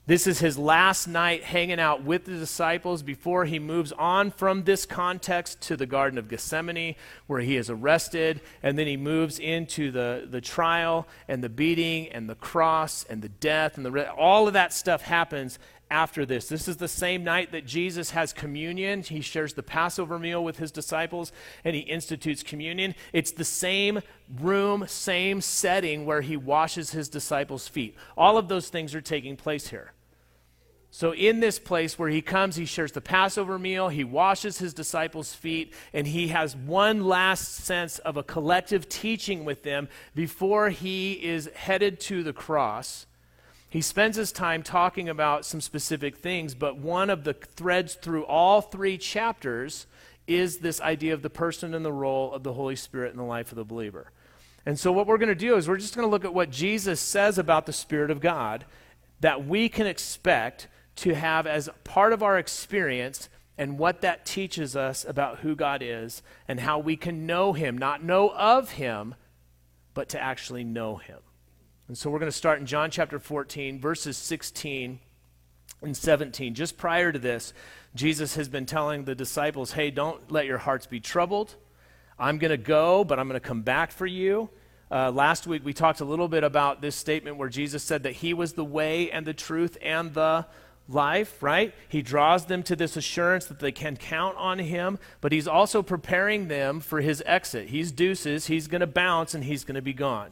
This 0.09 0.25
is 0.25 0.39
his 0.39 0.57
last 0.57 1.07
night 1.07 1.43
hanging 1.43 1.79
out 1.79 2.03
with 2.03 2.25
the 2.25 2.31
disciples 2.31 3.03
before 3.03 3.45
he 3.45 3.59
moves 3.59 3.91
on 3.91 4.31
from 4.31 4.63
this 4.63 4.87
context 4.87 5.61
to 5.63 5.77
the 5.77 5.85
Garden 5.85 6.17
of 6.17 6.29
Gethsemane, 6.29 6.95
where 7.27 7.41
he 7.41 7.57
is 7.57 7.69
arrested, 7.69 8.41
and 8.63 8.79
then 8.79 8.87
he 8.87 8.97
moves 8.97 9.37
into 9.37 9.91
the, 9.91 10.27
the 10.27 10.41
trial 10.41 11.05
and 11.27 11.43
the 11.43 11.49
beating 11.49 12.07
and 12.09 12.27
the 12.27 12.33
cross 12.33 13.03
and 13.03 13.21
the 13.21 13.29
death 13.29 13.77
and 13.77 13.85
the 13.85 14.11
all 14.13 14.47
of 14.47 14.53
that 14.53 14.73
stuff 14.73 15.03
happens 15.03 15.59
after 15.91 16.25
this. 16.25 16.47
This 16.47 16.67
is 16.67 16.77
the 16.77 16.87
same 16.87 17.23
night 17.23 17.51
that 17.51 17.65
Jesus 17.65 18.11
has 18.11 18.33
communion. 18.33 19.01
He 19.01 19.21
shares 19.21 19.53
the 19.53 19.63
Passover 19.63 20.19
meal 20.19 20.43
with 20.43 20.57
his 20.57 20.71
disciples 20.71 21.31
and 21.63 21.75
he 21.75 21.81
institutes 21.81 22.43
communion. 22.43 22.95
It's 23.13 23.31
the 23.31 23.45
same 23.45 24.01
room, 24.39 24.85
same 24.87 25.41
setting 25.41 26.05
where 26.05 26.21
he 26.21 26.37
washes 26.37 26.91
his 26.91 27.09
disciples' 27.09 27.67
feet. 27.67 27.95
All 28.15 28.37
of 28.37 28.47
those 28.47 28.69
things 28.69 28.93
are 28.93 29.01
taking 29.01 29.35
place 29.35 29.67
here. 29.69 29.93
So, 30.91 31.13
in 31.13 31.39
this 31.39 31.59
place 31.59 31.99
where 31.99 32.09
he 32.09 32.21
comes, 32.21 32.55
he 32.55 32.65
shares 32.65 32.93
the 32.93 33.01
Passover 33.01 33.59
meal, 33.59 33.89
he 33.89 34.03
washes 34.03 34.57
his 34.57 34.73
disciples' 34.73 35.35
feet, 35.35 35.75
and 35.93 36.07
he 36.07 36.29
has 36.29 36.55
one 36.55 37.05
last 37.05 37.57
sense 37.57 37.99
of 37.99 38.17
a 38.17 38.23
collective 38.23 38.89
teaching 38.89 39.45
with 39.45 39.61
them 39.61 39.87
before 40.15 40.69
he 40.69 41.13
is 41.13 41.47
headed 41.53 41.99
to 42.01 42.23
the 42.23 42.33
cross 42.33 43.05
he 43.69 43.81
spends 43.81 44.17
his 44.17 44.31
time 44.31 44.63
talking 44.63 45.07
about 45.07 45.45
some 45.45 45.61
specific 45.61 46.17
things, 46.17 46.55
but 46.55 46.77
one 46.77 47.09
of 47.09 47.23
the 47.23 47.33
threads 47.33 47.93
through 47.93 48.25
all 48.25 48.61
three 48.61 48.97
chapters 48.97 49.85
is 50.27 50.57
this 50.57 50.81
idea 50.81 51.13
of 51.13 51.21
the 51.21 51.29
person 51.29 51.73
and 51.75 51.85
the 51.85 51.93
role 51.93 52.33
of 52.33 52.43
the 52.43 52.53
Holy 52.53 52.75
Spirit 52.75 53.11
in 53.11 53.17
the 53.17 53.23
life 53.23 53.51
of 53.51 53.55
the 53.55 53.63
believer. 53.63 54.11
And 54.65 54.79
so, 54.79 54.91
what 54.91 55.07
we're 55.07 55.17
going 55.17 55.29
to 55.29 55.35
do 55.35 55.55
is 55.55 55.67
we're 55.67 55.77
just 55.77 55.95
going 55.95 56.07
to 56.07 56.11
look 56.11 56.25
at 56.25 56.33
what 56.33 56.49
Jesus 56.49 56.99
says 56.99 57.37
about 57.37 57.65
the 57.65 57.73
Spirit 57.73 58.11
of 58.11 58.19
God 58.19 58.65
that 59.19 59.45
we 59.45 59.69
can 59.69 59.87
expect 59.87 60.67
to 60.97 61.13
have 61.13 61.47
as 61.47 61.69
part 61.83 62.13
of 62.13 62.23
our 62.23 62.37
experience 62.37 63.29
and 63.57 63.77
what 63.77 64.01
that 64.01 64.25
teaches 64.25 64.75
us 64.75 65.05
about 65.05 65.39
who 65.39 65.55
God 65.55 65.81
is 65.83 66.21
and 66.47 66.59
how 66.59 66.79
we 66.79 66.95
can 66.95 67.25
know 67.25 67.53
Him, 67.53 67.77
not 67.77 68.03
know 68.03 68.29
of 68.29 68.71
Him, 68.71 69.15
but 69.93 70.09
to 70.09 70.19
actually 70.19 70.63
know 70.63 70.95
Him. 70.95 71.19
And 71.89 71.97
so 71.97 72.11
we're 72.11 72.19
going 72.19 72.31
to 72.31 72.37
start 72.37 72.59
in 72.59 72.67
John 72.67 72.91
chapter 72.91 73.17
14, 73.17 73.79
verses 73.79 74.15
16 74.15 74.99
and 75.81 75.97
17. 75.97 76.53
Just 76.53 76.77
prior 76.77 77.11
to 77.11 77.17
this, 77.17 77.51
Jesus 77.95 78.35
has 78.35 78.47
been 78.47 78.67
telling 78.67 79.05
the 79.05 79.15
disciples, 79.15 79.71
hey, 79.71 79.89
don't 79.89 80.31
let 80.31 80.45
your 80.45 80.59
hearts 80.59 80.85
be 80.85 80.99
troubled. 80.99 81.55
I'm 82.19 82.37
going 82.37 82.51
to 82.51 82.57
go, 82.57 83.03
but 83.03 83.17
I'm 83.17 83.27
going 83.27 83.41
to 83.41 83.47
come 83.47 83.63
back 83.63 83.91
for 83.91 84.05
you. 84.05 84.51
Uh, 84.91 85.09
last 85.09 85.47
week, 85.47 85.65
we 85.65 85.73
talked 85.73 85.99
a 85.99 86.05
little 86.05 86.27
bit 86.27 86.43
about 86.43 86.79
this 86.79 86.95
statement 86.95 87.37
where 87.37 87.49
Jesus 87.49 87.81
said 87.81 88.03
that 88.03 88.13
He 88.13 88.35
was 88.35 88.53
the 88.53 88.63
way 88.63 89.09
and 89.09 89.25
the 89.25 89.33
truth 89.33 89.75
and 89.81 90.13
the 90.13 90.45
life, 90.87 91.41
right? 91.41 91.73
He 91.87 92.03
draws 92.03 92.45
them 92.45 92.61
to 92.63 92.75
this 92.75 92.97
assurance 92.97 93.45
that 93.45 93.57
they 93.57 93.71
can 93.71 93.97
count 93.97 94.37
on 94.37 94.59
him, 94.59 94.99
but 95.21 95.31
he's 95.31 95.47
also 95.47 95.83
preparing 95.83 96.49
them 96.49 96.79
for 96.79 97.01
his 97.01 97.21
exit. 97.27 97.69
He's 97.69 97.91
deuces, 97.91 98.47
he's 98.47 98.67
going 98.67 98.81
to 98.81 98.87
bounce, 98.87 99.35
and 99.35 99.43
he's 99.43 99.63
going 99.63 99.75
to 99.75 99.81
be 99.83 99.93
gone. 99.93 100.31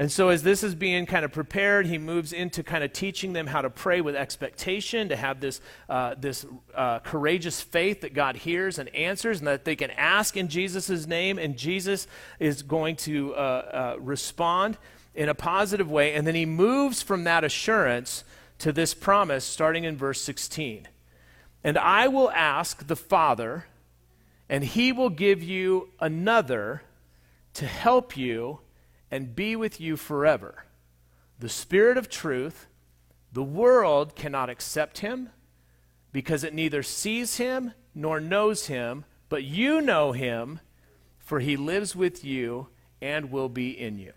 And 0.00 0.12
so, 0.12 0.28
as 0.28 0.44
this 0.44 0.62
is 0.62 0.76
being 0.76 1.06
kind 1.06 1.24
of 1.24 1.32
prepared, 1.32 1.86
he 1.86 1.98
moves 1.98 2.32
into 2.32 2.62
kind 2.62 2.84
of 2.84 2.92
teaching 2.92 3.32
them 3.32 3.48
how 3.48 3.62
to 3.62 3.68
pray 3.68 4.00
with 4.00 4.14
expectation, 4.14 5.08
to 5.08 5.16
have 5.16 5.40
this, 5.40 5.60
uh, 5.88 6.14
this 6.16 6.46
uh, 6.72 7.00
courageous 7.00 7.60
faith 7.60 8.02
that 8.02 8.14
God 8.14 8.36
hears 8.36 8.78
and 8.78 8.88
answers, 8.94 9.40
and 9.40 9.48
that 9.48 9.64
they 9.64 9.74
can 9.74 9.90
ask 9.90 10.36
in 10.36 10.46
Jesus' 10.46 11.08
name, 11.08 11.36
and 11.36 11.56
Jesus 11.56 12.06
is 12.38 12.62
going 12.62 12.94
to 12.96 13.34
uh, 13.34 13.38
uh 13.38 13.96
respond 13.98 14.78
in 15.16 15.28
a 15.28 15.34
positive 15.34 15.90
way. 15.90 16.14
And 16.14 16.24
then 16.24 16.36
he 16.36 16.46
moves 16.46 17.02
from 17.02 17.24
that 17.24 17.42
assurance 17.42 18.22
to 18.58 18.72
this 18.72 18.94
promise 18.94 19.44
starting 19.44 19.82
in 19.82 19.96
verse 19.96 20.20
16. 20.20 20.86
And 21.64 21.76
I 21.76 22.06
will 22.06 22.30
ask 22.30 22.86
the 22.86 22.94
Father, 22.94 23.66
and 24.48 24.62
he 24.62 24.92
will 24.92 25.10
give 25.10 25.42
you 25.42 25.88
another 25.98 26.82
to 27.54 27.66
help 27.66 28.16
you 28.16 28.60
and 29.10 29.34
be 29.34 29.56
with 29.56 29.80
you 29.80 29.96
forever. 29.96 30.64
The 31.38 31.48
Spirit 31.48 31.96
of 31.96 32.08
truth, 32.08 32.66
the 33.32 33.42
world 33.42 34.14
cannot 34.14 34.50
accept 34.50 34.98
him 34.98 35.30
because 36.12 36.44
it 36.44 36.54
neither 36.54 36.82
sees 36.82 37.36
him 37.36 37.72
nor 37.94 38.20
knows 38.20 38.66
him, 38.66 39.04
but 39.28 39.44
you 39.44 39.80
know 39.80 40.12
him, 40.12 40.60
for 41.18 41.40
he 41.40 41.56
lives 41.56 41.94
with 41.94 42.24
you 42.24 42.68
and 43.00 43.30
will 43.30 43.48
be 43.48 43.70
in 43.70 43.98
you. 43.98 44.12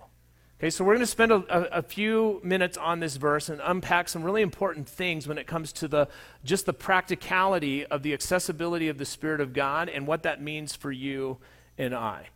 Okay, 0.61 0.69
so 0.69 0.83
we're 0.83 0.93
going 0.93 0.99
to 0.99 1.07
spend 1.07 1.31
a, 1.31 1.77
a, 1.77 1.81
few 1.81 2.39
minutes 2.43 2.77
on 2.77 2.99
this 2.99 3.15
verse 3.15 3.49
and 3.49 3.59
unpack 3.63 4.07
some 4.07 4.21
really 4.21 4.43
important 4.43 4.87
things 4.87 5.27
when 5.27 5.39
it 5.39 5.47
comes 5.47 5.73
to 5.73 5.87
the 5.87 6.07
just 6.43 6.67
the 6.67 6.73
practicality 6.73 7.83
of 7.87 8.03
the 8.03 8.13
accessibility 8.13 8.87
of 8.87 8.99
the 8.99 9.05
Spirit 9.05 9.41
of 9.41 9.53
God 9.53 9.89
and 9.89 10.05
what 10.05 10.21
that 10.21 10.39
means 10.39 10.75
for 10.75 10.91
you 10.91 11.39
and 11.79 11.95
I. 11.95 12.27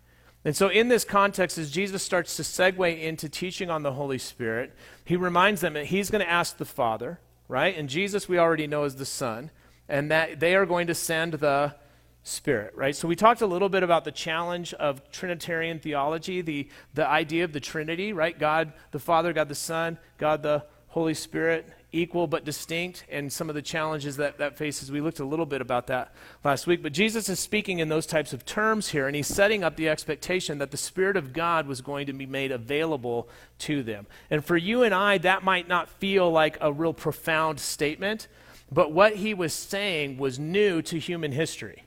And 0.45 0.55
so, 0.55 0.67
in 0.69 0.89
this 0.89 1.03
context, 1.03 1.57
as 1.57 1.71
Jesus 1.71 2.03
starts 2.03 2.35
to 2.37 2.43
segue 2.43 3.01
into 3.01 3.27
teaching 3.27 3.71
on 3.71 3.81
the 3.81 3.93
Holy 3.93 4.19
Spirit, 4.19 4.73
he 5.03 5.15
reminds 5.15 5.61
them 5.61 5.73
that 5.73 5.85
he's 5.85 6.11
going 6.11 6.23
to 6.23 6.29
ask 6.29 6.57
the 6.57 6.65
Father, 6.65 7.19
right? 7.47 7.75
And 7.75 7.89
Jesus, 7.89 8.29
we 8.29 8.37
already 8.37 8.67
know, 8.67 8.83
is 8.83 8.95
the 8.95 9.05
Son, 9.05 9.49
and 9.89 10.11
that 10.11 10.39
they 10.39 10.55
are 10.55 10.67
going 10.67 10.85
to 10.85 10.93
send 10.93 11.33
the 11.33 11.75
Spirit, 12.21 12.73
right? 12.75 12.95
So 12.95 13.07
we 13.07 13.15
talked 13.15 13.41
a 13.41 13.47
little 13.47 13.69
bit 13.69 13.81
about 13.81 14.03
the 14.03 14.11
challenge 14.11 14.73
of 14.75 15.11
Trinitarian 15.11 15.79
theology, 15.79 16.41
the, 16.41 16.69
the 16.93 17.07
idea 17.07 17.43
of 17.43 17.51
the 17.51 17.59
Trinity, 17.59 18.13
right? 18.13 18.37
God 18.37 18.71
the 18.91 18.99
Father, 18.99 19.33
God 19.33 19.49
the 19.49 19.55
Son, 19.55 19.97
God 20.19 20.43
the 20.43 20.63
Holy 20.87 21.15
Spirit, 21.15 21.67
equal 21.95 22.27
but 22.27 22.43
distinct, 22.43 23.05
and 23.09 23.31
some 23.31 23.49
of 23.49 23.55
the 23.55 23.61
challenges 23.61 24.17
that 24.17 24.37
that 24.37 24.57
faces. 24.57 24.91
We 24.91 25.01
looked 25.01 25.19
a 25.19 25.25
little 25.25 25.45
bit 25.45 25.61
about 25.61 25.87
that 25.87 26.13
last 26.43 26.67
week. 26.67 26.83
But 26.83 26.93
Jesus 26.93 27.29
is 27.29 27.39
speaking 27.39 27.79
in 27.79 27.89
those 27.89 28.05
types 28.05 28.33
of 28.33 28.45
terms 28.45 28.89
here, 28.89 29.07
and 29.07 29.15
he's 29.15 29.27
setting 29.27 29.63
up 29.63 29.77
the 29.77 29.89
expectation 29.89 30.57
that 30.57 30.71
the 30.71 30.77
Spirit 30.77 31.15
of 31.15 31.33
God 31.33 31.67
was 31.67 31.81
going 31.81 32.07
to 32.07 32.13
be 32.13 32.25
made 32.25 32.51
available 32.51 33.29
to 33.59 33.81
them. 33.81 34.05
And 34.29 34.43
for 34.43 34.57
you 34.57 34.83
and 34.83 34.93
I, 34.93 35.17
that 35.19 35.43
might 35.43 35.67
not 35.67 35.89
feel 35.89 36.29
like 36.29 36.57
a 36.59 36.71
real 36.71 36.93
profound 36.93 37.59
statement, 37.59 38.27
but 38.71 38.91
what 38.91 39.15
he 39.15 39.33
was 39.33 39.53
saying 39.53 40.17
was 40.17 40.37
new 40.37 40.81
to 40.81 40.99
human 40.99 41.31
history. 41.31 41.84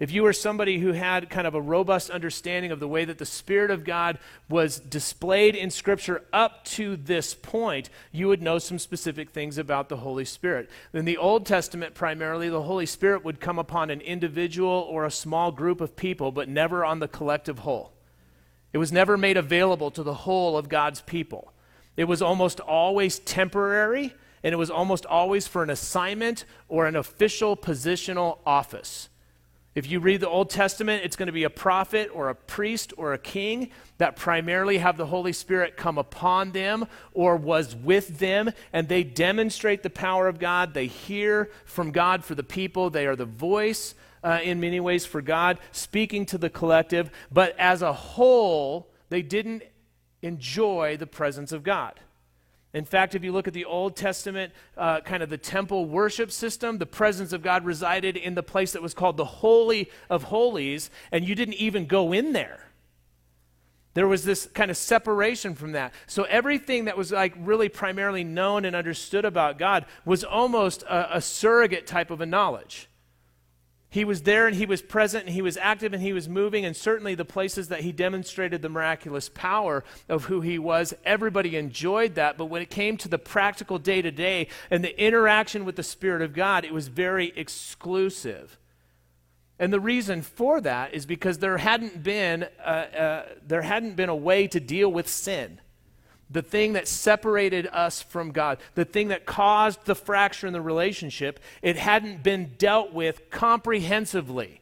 If 0.00 0.10
you 0.12 0.22
were 0.22 0.32
somebody 0.32 0.78
who 0.78 0.92
had 0.92 1.28
kind 1.28 1.46
of 1.46 1.54
a 1.54 1.60
robust 1.60 2.08
understanding 2.08 2.72
of 2.72 2.80
the 2.80 2.88
way 2.88 3.04
that 3.04 3.18
the 3.18 3.26
Spirit 3.26 3.70
of 3.70 3.84
God 3.84 4.18
was 4.48 4.80
displayed 4.80 5.54
in 5.54 5.68
Scripture 5.68 6.24
up 6.32 6.64
to 6.64 6.96
this 6.96 7.34
point, 7.34 7.90
you 8.10 8.26
would 8.26 8.40
know 8.40 8.58
some 8.58 8.78
specific 8.78 9.28
things 9.30 9.58
about 9.58 9.90
the 9.90 9.98
Holy 9.98 10.24
Spirit. 10.24 10.70
In 10.94 11.04
the 11.04 11.18
Old 11.18 11.44
Testament, 11.44 11.92
primarily, 11.92 12.48
the 12.48 12.62
Holy 12.62 12.86
Spirit 12.86 13.26
would 13.26 13.40
come 13.40 13.58
upon 13.58 13.90
an 13.90 14.00
individual 14.00 14.86
or 14.88 15.04
a 15.04 15.10
small 15.10 15.52
group 15.52 15.82
of 15.82 15.96
people, 15.96 16.32
but 16.32 16.48
never 16.48 16.82
on 16.82 17.00
the 17.00 17.08
collective 17.08 17.58
whole. 17.58 17.92
It 18.72 18.78
was 18.78 18.90
never 18.90 19.18
made 19.18 19.36
available 19.36 19.90
to 19.90 20.02
the 20.02 20.14
whole 20.14 20.56
of 20.56 20.70
God's 20.70 21.02
people. 21.02 21.52
It 21.98 22.04
was 22.04 22.22
almost 22.22 22.58
always 22.58 23.18
temporary, 23.18 24.14
and 24.42 24.54
it 24.54 24.56
was 24.56 24.70
almost 24.70 25.04
always 25.04 25.46
for 25.46 25.62
an 25.62 25.68
assignment 25.68 26.46
or 26.68 26.86
an 26.86 26.96
official 26.96 27.54
positional 27.54 28.38
office. 28.46 29.09
If 29.72 29.88
you 29.88 30.00
read 30.00 30.20
the 30.20 30.28
Old 30.28 30.50
Testament, 30.50 31.04
it's 31.04 31.14
going 31.14 31.28
to 31.28 31.32
be 31.32 31.44
a 31.44 31.50
prophet 31.50 32.10
or 32.12 32.28
a 32.28 32.34
priest 32.34 32.92
or 32.96 33.12
a 33.12 33.18
king 33.18 33.70
that 33.98 34.16
primarily 34.16 34.78
have 34.78 34.96
the 34.96 35.06
Holy 35.06 35.32
Spirit 35.32 35.76
come 35.76 35.96
upon 35.96 36.50
them 36.50 36.86
or 37.12 37.36
was 37.36 37.76
with 37.76 38.18
them, 38.18 38.50
and 38.72 38.88
they 38.88 39.04
demonstrate 39.04 39.84
the 39.84 39.90
power 39.90 40.26
of 40.26 40.40
God. 40.40 40.74
They 40.74 40.88
hear 40.88 41.50
from 41.64 41.92
God 41.92 42.24
for 42.24 42.34
the 42.34 42.42
people. 42.42 42.90
They 42.90 43.06
are 43.06 43.14
the 43.14 43.24
voice 43.26 43.94
uh, 44.24 44.40
in 44.42 44.58
many 44.58 44.80
ways 44.80 45.06
for 45.06 45.22
God, 45.22 45.58
speaking 45.70 46.26
to 46.26 46.38
the 46.38 46.50
collective. 46.50 47.10
But 47.30 47.56
as 47.56 47.80
a 47.80 47.92
whole, 47.92 48.90
they 49.08 49.22
didn't 49.22 49.62
enjoy 50.20 50.96
the 50.96 51.06
presence 51.06 51.52
of 51.52 51.62
God. 51.62 52.00
In 52.72 52.84
fact, 52.84 53.14
if 53.14 53.24
you 53.24 53.32
look 53.32 53.48
at 53.48 53.54
the 53.54 53.64
Old 53.64 53.96
Testament, 53.96 54.52
uh, 54.76 55.00
kind 55.00 55.22
of 55.22 55.28
the 55.28 55.38
temple 55.38 55.86
worship 55.86 56.30
system, 56.30 56.78
the 56.78 56.86
presence 56.86 57.32
of 57.32 57.42
God 57.42 57.64
resided 57.64 58.16
in 58.16 58.34
the 58.34 58.44
place 58.44 58.72
that 58.72 58.82
was 58.82 58.94
called 58.94 59.16
the 59.16 59.24
Holy 59.24 59.90
of 60.08 60.24
Holies, 60.24 60.90
and 61.10 61.26
you 61.26 61.34
didn't 61.34 61.54
even 61.54 61.86
go 61.86 62.12
in 62.12 62.32
there. 62.32 62.70
There 63.94 64.06
was 64.06 64.24
this 64.24 64.46
kind 64.46 64.70
of 64.70 64.76
separation 64.76 65.54
from 65.56 65.72
that. 65.72 65.92
So 66.06 66.22
everything 66.24 66.84
that 66.84 66.96
was 66.96 67.10
like 67.10 67.34
really 67.38 67.68
primarily 67.68 68.22
known 68.22 68.64
and 68.64 68.76
understood 68.76 69.24
about 69.24 69.58
God 69.58 69.84
was 70.04 70.22
almost 70.22 70.82
a, 70.84 71.16
a 71.16 71.20
surrogate 71.20 71.88
type 71.88 72.12
of 72.12 72.20
a 72.20 72.26
knowledge. 72.26 72.89
He 73.92 74.04
was 74.04 74.22
there 74.22 74.46
and 74.46 74.54
he 74.54 74.66
was 74.66 74.82
present 74.82 75.26
and 75.26 75.34
he 75.34 75.42
was 75.42 75.56
active 75.56 75.92
and 75.92 76.00
he 76.00 76.12
was 76.12 76.28
moving, 76.28 76.64
and 76.64 76.76
certainly 76.76 77.16
the 77.16 77.24
places 77.24 77.68
that 77.68 77.80
he 77.80 77.90
demonstrated 77.90 78.62
the 78.62 78.68
miraculous 78.68 79.28
power 79.28 79.82
of 80.08 80.26
who 80.26 80.40
he 80.40 80.60
was, 80.60 80.94
everybody 81.04 81.56
enjoyed 81.56 82.14
that. 82.14 82.38
But 82.38 82.46
when 82.46 82.62
it 82.62 82.70
came 82.70 82.96
to 82.98 83.08
the 83.08 83.18
practical 83.18 83.78
day 83.80 84.00
to 84.00 84.12
day 84.12 84.46
and 84.70 84.84
the 84.84 84.98
interaction 84.98 85.64
with 85.64 85.74
the 85.74 85.82
Spirit 85.82 86.22
of 86.22 86.32
God, 86.32 86.64
it 86.64 86.72
was 86.72 86.86
very 86.86 87.32
exclusive. 87.34 88.58
And 89.58 89.72
the 89.72 89.80
reason 89.80 90.22
for 90.22 90.60
that 90.60 90.94
is 90.94 91.04
because 91.04 91.38
there 91.38 91.58
hadn't 91.58 92.02
been, 92.02 92.46
uh, 92.64 92.68
uh, 92.68 93.26
there 93.44 93.62
hadn't 93.62 93.96
been 93.96 94.08
a 94.08 94.16
way 94.16 94.46
to 94.46 94.60
deal 94.60 94.90
with 94.90 95.08
sin 95.08 95.60
the 96.30 96.42
thing 96.42 96.74
that 96.74 96.86
separated 96.86 97.66
us 97.72 98.00
from 98.00 98.30
God, 98.30 98.58
the 98.74 98.84
thing 98.84 99.08
that 99.08 99.26
caused 99.26 99.84
the 99.84 99.94
fracture 99.94 100.46
in 100.46 100.52
the 100.52 100.60
relationship, 100.60 101.40
it 101.60 101.76
hadn't 101.76 102.22
been 102.22 102.54
dealt 102.56 102.92
with 102.92 103.30
comprehensively. 103.30 104.60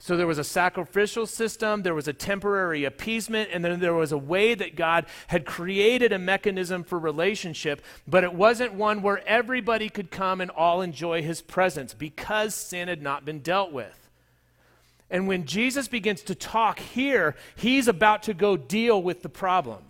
So 0.00 0.16
there 0.16 0.28
was 0.28 0.38
a 0.38 0.44
sacrificial 0.44 1.26
system, 1.26 1.82
there 1.82 1.94
was 1.94 2.06
a 2.06 2.12
temporary 2.12 2.84
appeasement, 2.84 3.50
and 3.52 3.64
then 3.64 3.80
there 3.80 3.94
was 3.94 4.12
a 4.12 4.18
way 4.18 4.54
that 4.54 4.76
God 4.76 5.06
had 5.26 5.44
created 5.44 6.12
a 6.12 6.20
mechanism 6.20 6.84
for 6.84 6.98
relationship, 6.98 7.82
but 8.06 8.22
it 8.22 8.32
wasn't 8.32 8.74
one 8.74 9.02
where 9.02 9.26
everybody 9.26 9.88
could 9.88 10.12
come 10.12 10.40
and 10.40 10.52
all 10.52 10.82
enjoy 10.82 11.22
his 11.22 11.42
presence 11.42 11.94
because 11.94 12.54
sin 12.54 12.86
had 12.86 13.02
not 13.02 13.24
been 13.24 13.40
dealt 13.40 13.72
with. 13.72 14.08
And 15.10 15.26
when 15.26 15.46
Jesus 15.46 15.88
begins 15.88 16.22
to 16.22 16.34
talk 16.34 16.78
here, 16.78 17.34
he's 17.56 17.88
about 17.88 18.22
to 18.24 18.34
go 18.34 18.56
deal 18.56 19.02
with 19.02 19.22
the 19.22 19.28
problem. 19.28 19.82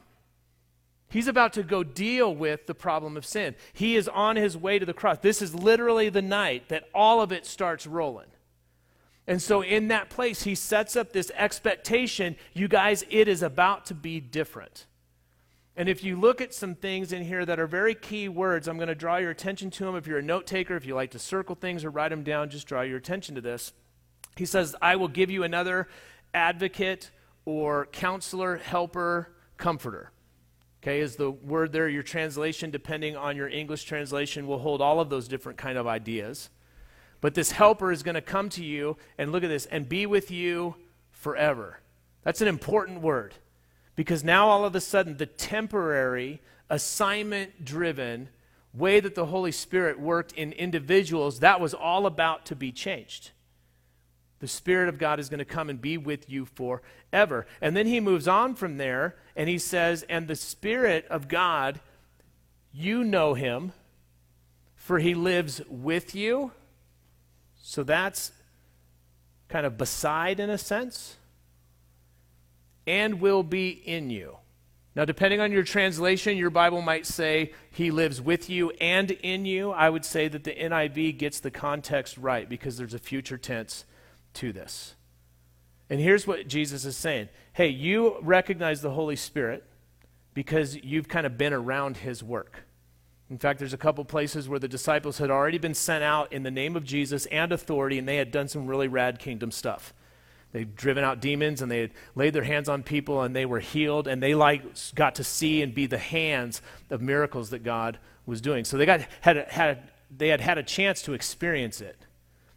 He's 1.11 1.29
about 1.29 1.55
to 1.55 1.62
go 1.62 1.83
deal 1.83 2.35
with 2.35 2.67
the 2.67 2.75
problem 2.75 3.17
of 3.17 3.25
sin. 3.25 3.55
He 3.73 3.97
is 3.97 4.09
on 4.09 4.37
his 4.37 4.57
way 4.57 4.79
to 4.79 4.85
the 4.85 4.93
cross. 4.93 5.19
This 5.19 5.41
is 5.41 5.55
literally 5.55 6.11
the 6.11 6.23
night 6.23 6.69
that 6.69 6.88
all 6.95 7.23
of 7.23 7.33
it 7.33 7.47
starts 7.47 7.87
rolling. 7.87 8.27
And 9.27 9.43
so, 9.43 9.62
in 9.62 9.88
that 9.88 10.09
place, 10.09 10.43
he 10.43 10.55
sets 10.55 10.97
up 10.97 11.12
this 11.12 11.31
expectation 11.35 12.37
you 12.55 12.67
guys, 12.67 13.05
it 13.11 13.29
is 13.29 13.43
about 13.43 13.87
to 13.87 13.95
be 13.95 14.21
different. 14.21 14.87
And 15.77 15.88
if 15.88 16.03
you 16.03 16.17
look 16.17 16.41
at 16.41 16.53
some 16.53 16.75
things 16.75 17.12
in 17.12 17.23
here 17.23 17.47
that 17.47 17.61
are 17.61 17.67
very 17.67 17.95
key 17.95 18.29
words, 18.29 18.67
I'm 18.67 18.79
going 18.79 18.88
to 18.88 18.95
draw 18.95 19.19
your 19.19 19.31
attention 19.31 19.71
to 19.71 19.85
them. 19.85 19.97
If 19.97 20.07
you're 20.07 20.19
a 20.19 20.23
note 20.23 20.47
taker, 20.47 20.75
if 20.77 20.85
you 20.85 20.95
like 20.95 21.12
to 21.12 21.19
circle 21.19 21.55
things 21.55 21.85
or 21.85 21.91
write 21.91 22.09
them 22.09 22.25
down, 22.25 22.50
just 22.50 22.67
draw 22.67 22.81
your 22.81 22.97
attention 22.97 23.35
to 23.37 23.41
this. 23.41 23.73
He 24.35 24.45
says, 24.45 24.75
I 24.83 24.97
will 24.97 25.09
give 25.09 25.31
you 25.31 25.45
another 25.45 25.88
advocate 26.35 27.11
or 27.45 27.87
counselor, 27.87 28.57
helper, 28.57 29.31
comforter. 29.57 30.11
Okay, 30.88 31.00
is 31.00 31.16
the 31.16 31.30
word 31.30 31.73
there, 31.73 31.87
your 31.87 32.02
translation, 32.02 32.71
depending 32.71 33.14
on 33.14 33.37
your 33.37 33.47
English 33.47 33.85
translation, 33.85 34.47
will 34.47 34.61
hold 34.61 34.80
all 34.80 35.00
of 35.00 35.11
those 35.11 35.28
different 35.28 35.59
kind 35.59 35.76
of 35.76 35.87
ideas. 35.87 36.49
But 37.21 37.35
this 37.35 37.50
helper 37.50 37.92
is 37.92 38.02
going 38.02 38.14
to 38.14 38.23
come 38.23 38.49
to 38.49 38.64
you 38.64 38.97
and 39.18 39.30
look 39.30 39.45
at 39.45 39.50
this 39.50 39.66
and 39.66 39.87
be 39.87 40.07
with 40.07 40.30
you 40.30 40.76
forever. 41.11 41.80
That's 42.23 42.40
an 42.40 42.49
important 42.49 43.02
word 43.02 43.35
because 43.97 44.25
now 44.25 44.49
all 44.49 44.64
of 44.64 44.75
a 44.75 44.80
sudden 44.80 45.18
the 45.18 45.26
temporary, 45.26 46.40
assignment 46.71 47.66
driven 47.66 48.30
way 48.73 48.99
that 48.99 49.14
the 49.14 49.26
Holy 49.26 49.52
Spirit 49.52 50.00
worked 50.00 50.33
in 50.33 50.52
individuals, 50.52 51.40
that 51.40 51.61
was 51.61 51.75
all 51.75 52.07
about 52.07 52.47
to 52.47 52.57
be 52.57 52.73
changed. 52.73 53.33
The 54.40 54.49
Spirit 54.49 54.88
of 54.88 54.99
God 54.99 55.18
is 55.18 55.28
going 55.28 55.38
to 55.38 55.45
come 55.45 55.68
and 55.68 55.80
be 55.80 55.99
with 55.99 56.30
you 56.30 56.45
forever. 56.45 57.47
And 57.61 57.76
then 57.76 57.87
he 57.87 57.99
moves 57.99 58.28
on 58.28 58.54
from 58.54 58.76
there 58.76 59.16
and 59.35 59.49
he 59.49 59.59
says, 59.59 60.04
And 60.09 60.28
the 60.28 60.37
Spirit 60.37 61.07
of 61.11 61.28
God, 61.28 61.80
you 62.73 63.02
know 63.02 63.35
him, 63.35 63.73
for 64.76 65.00
he 65.00 65.14
lives 65.14 65.61
with 65.68 66.14
you. 66.14 66.52
So 67.61 67.83
that's 67.83 68.33
kind 69.49 69.66
of 69.66 69.76
beside 69.76 70.40
in 70.40 70.50
a 70.50 70.59
sense, 70.59 71.16
and 72.87 73.21
will 73.21 73.42
be 73.42 73.71
in 73.71 74.11
you. 74.11 74.37
Now, 74.95 75.04
depending 75.04 75.40
on 75.40 75.52
your 75.52 75.62
translation, 75.62 76.37
your 76.37 76.50
Bible 76.50 76.83
might 76.83 77.07
say 77.07 77.52
he 77.71 77.90
lives 77.90 78.21
with 78.21 78.50
you 78.50 78.71
and 78.80 79.11
in 79.11 79.47
you. 79.47 79.71
I 79.71 79.90
would 79.90 80.04
say 80.04 80.28
that 80.28 80.45
the 80.45 80.52
NIV 80.52 81.18
gets 81.18 81.40
the 81.40 81.50
context 81.50 82.18
right 82.18 82.49
because 82.49 82.76
there's 82.76 82.95
a 82.95 82.99
future 82.99 83.38
tense 83.38 83.85
to 84.38 84.52
this. 84.52 84.95
And 85.90 86.00
here's 86.00 86.26
what 86.26 86.49
Jesus 86.49 86.85
is 86.85 86.97
saying 86.97 87.28
Hey, 87.52 87.68
you 87.68 88.18
recognize 88.23 88.83
the 88.83 88.90
Holy 88.90 89.16
Spirit 89.16 89.64
because 90.35 90.76
you've 90.76 91.09
kind 91.09 91.26
of 91.26 91.37
been 91.37 91.52
around 91.52 91.99
his 91.99 92.23
work. 92.23 92.64
In 93.30 93.38
fact, 93.38 93.59
there's 93.59 93.75
a 93.75 93.78
couple 93.78 94.04
places 94.04 94.49
where 94.49 94.59
the 94.59 94.68
disciples 94.68 95.18
had 95.18 95.30
already 95.30 95.59
been 95.59 95.75
sent 95.75 96.02
out 96.02 96.33
in 96.33 96.45
the 96.45 96.50
name 96.50 96.76
of 96.76 96.85
Jesus 96.85 97.26
and 97.26 97.52
authority, 97.52 97.99
and 97.99 98.09
they 98.09 98.16
had 98.16 98.30
done 98.30 98.49
some 98.49 98.66
really 98.66 98.88
rad 98.88 99.18
kingdom 99.18 99.50
stuff. 99.50 99.92
They'd 100.52 100.75
driven 100.76 101.04
out 101.04 101.21
demons 101.21 101.61
and 101.61 101.71
they 101.71 101.80
had 101.80 101.90
laid 102.14 102.33
their 102.33 102.45
hands 102.45 102.68
on 102.71 102.83
people 102.83 103.23
and 103.23 103.37
they 103.37 103.45
were 103.45 103.61
healed 103.61 104.09
and 104.09 104.23
they 104.23 104.35
like 104.35 104.62
got 104.95 105.16
to 105.16 105.25
see 105.25 105.61
and 105.61 105.75
be 105.75 105.87
the 105.87 105.99
hands 105.99 106.62
of 106.88 107.02
miracles 107.02 107.50
that 107.50 107.62
God 107.62 107.99
was 108.25 108.40
doing. 108.40 108.64
So 108.64 108.78
they 108.78 108.87
got 108.87 109.02
had 109.21 109.37
had 109.49 109.90
they 110.16 110.28
had 110.28 110.40
had 110.40 110.57
a 110.57 110.62
chance 110.62 111.02
to 111.02 111.12
experience 111.12 111.83
it. 111.83 111.99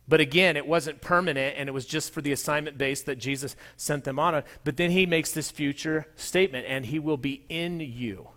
But 0.07 0.19
again, 0.19 0.57
it 0.57 0.67
wasn't 0.67 1.01
permanent 1.01 1.55
and 1.57 1.69
it 1.69 1.71
was 1.71 1.85
just 1.85 2.11
for 2.11 2.21
the 2.21 2.31
assignment 2.31 2.77
base 2.77 3.01
that 3.03 3.17
Jesus 3.17 3.55
sent 3.77 4.03
them 4.03 4.19
on. 4.19 4.43
But 4.63 4.77
then 4.77 4.91
he 4.91 5.05
makes 5.05 5.31
this 5.31 5.51
future 5.51 6.07
statement 6.15 6.65
and 6.67 6.85
he 6.85 6.99
will 6.99 7.17
be 7.17 7.45
in 7.49 7.79
you. 7.79 8.29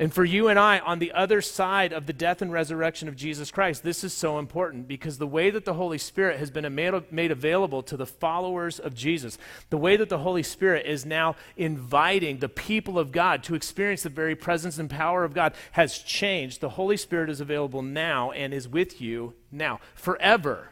And 0.00 0.14
for 0.14 0.24
you 0.24 0.46
and 0.46 0.60
I, 0.60 0.78
on 0.78 1.00
the 1.00 1.10
other 1.10 1.40
side 1.40 1.92
of 1.92 2.06
the 2.06 2.12
death 2.12 2.40
and 2.40 2.52
resurrection 2.52 3.08
of 3.08 3.16
Jesus 3.16 3.50
Christ, 3.50 3.82
this 3.82 4.04
is 4.04 4.12
so 4.12 4.38
important 4.38 4.86
because 4.86 5.18
the 5.18 5.26
way 5.26 5.50
that 5.50 5.64
the 5.64 5.74
Holy 5.74 5.98
Spirit 5.98 6.38
has 6.38 6.52
been 6.52 6.72
made, 6.72 7.30
available 7.32 7.82
to 7.82 7.96
the 7.96 8.06
followers 8.06 8.78
of 8.78 8.94
Jesus, 8.94 9.38
the 9.70 9.76
way 9.76 9.96
that 9.96 10.08
the 10.08 10.18
Holy 10.18 10.44
Spirit 10.44 10.86
is 10.86 11.04
now 11.04 11.34
inviting 11.56 12.38
the 12.38 12.48
people 12.48 12.96
of 12.96 13.10
God 13.10 13.42
to 13.44 13.56
experience 13.56 14.04
the 14.04 14.08
very 14.08 14.36
presence 14.36 14.78
and 14.78 14.88
power 14.88 15.24
of 15.24 15.34
God 15.34 15.52
has 15.72 15.98
changed. 15.98 16.60
The 16.60 16.70
Holy 16.70 16.96
Spirit 16.96 17.28
is 17.28 17.40
available 17.40 17.82
now 17.82 18.30
and 18.30 18.54
is 18.54 18.68
with 18.68 19.00
you 19.00 19.34
now, 19.50 19.80
forever 19.96 20.70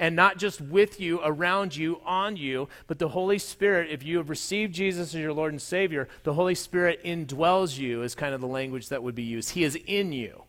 and 0.00 0.16
not 0.16 0.38
just 0.38 0.62
with 0.62 0.98
you, 0.98 1.20
around 1.22 1.76
you, 1.76 2.00
on 2.06 2.34
you, 2.34 2.68
but 2.86 2.98
the 2.98 3.08
Holy 3.08 3.38
Spirit, 3.38 3.90
if 3.90 4.02
you 4.02 4.16
have 4.16 4.30
received 4.30 4.74
Jesus 4.74 5.14
as 5.14 5.20
your 5.20 5.34
Lord 5.34 5.52
and 5.52 5.60
Savior, 5.60 6.08
the 6.22 6.32
Holy 6.32 6.54
Spirit 6.54 7.04
indwells 7.04 7.78
you, 7.78 8.02
is 8.02 8.14
kind 8.14 8.34
of 8.34 8.40
the 8.40 8.46
language 8.46 8.88
that 8.88 9.02
would 9.02 9.14
be 9.14 9.22
used. 9.22 9.50
He 9.50 9.62
is 9.62 9.76
in 9.86 10.10
you. 10.12 10.44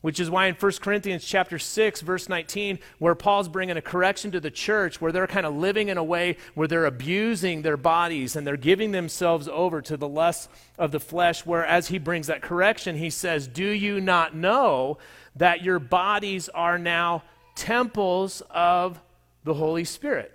Which 0.00 0.18
is 0.20 0.28
why 0.28 0.48
in 0.48 0.56
1 0.56 0.72
Corinthians 0.82 1.24
chapter 1.24 1.58
6 1.58 2.02
verse 2.02 2.28
19 2.28 2.78
where 2.98 3.14
Paul's 3.14 3.48
bringing 3.48 3.78
a 3.78 3.80
correction 3.80 4.32
to 4.32 4.40
the 4.40 4.50
church 4.50 5.00
where 5.00 5.12
they're 5.12 5.26
kind 5.26 5.46
of 5.46 5.54
living 5.54 5.88
in 5.88 5.96
a 5.96 6.04
way 6.04 6.36
where 6.52 6.68
they're 6.68 6.84
abusing 6.84 7.62
their 7.62 7.78
bodies 7.78 8.36
and 8.36 8.46
they're 8.46 8.58
giving 8.58 8.92
themselves 8.92 9.48
over 9.48 9.80
to 9.80 9.96
the 9.96 10.06
lusts 10.06 10.50
of 10.78 10.92
the 10.92 11.00
flesh 11.00 11.46
where 11.46 11.64
as 11.64 11.88
he 11.88 11.96
brings 11.96 12.26
that 12.26 12.42
correction 12.42 12.96
he 12.96 13.08
says, 13.08 13.48
"Do 13.48 13.64
you 13.64 13.98
not 13.98 14.36
know 14.36 14.98
that 15.36 15.62
your 15.62 15.78
bodies 15.78 16.50
are 16.50 16.78
now 16.78 17.22
temples 17.54 18.42
of 18.50 19.00
the 19.44 19.54
Holy 19.54 19.84
Spirit. 19.84 20.34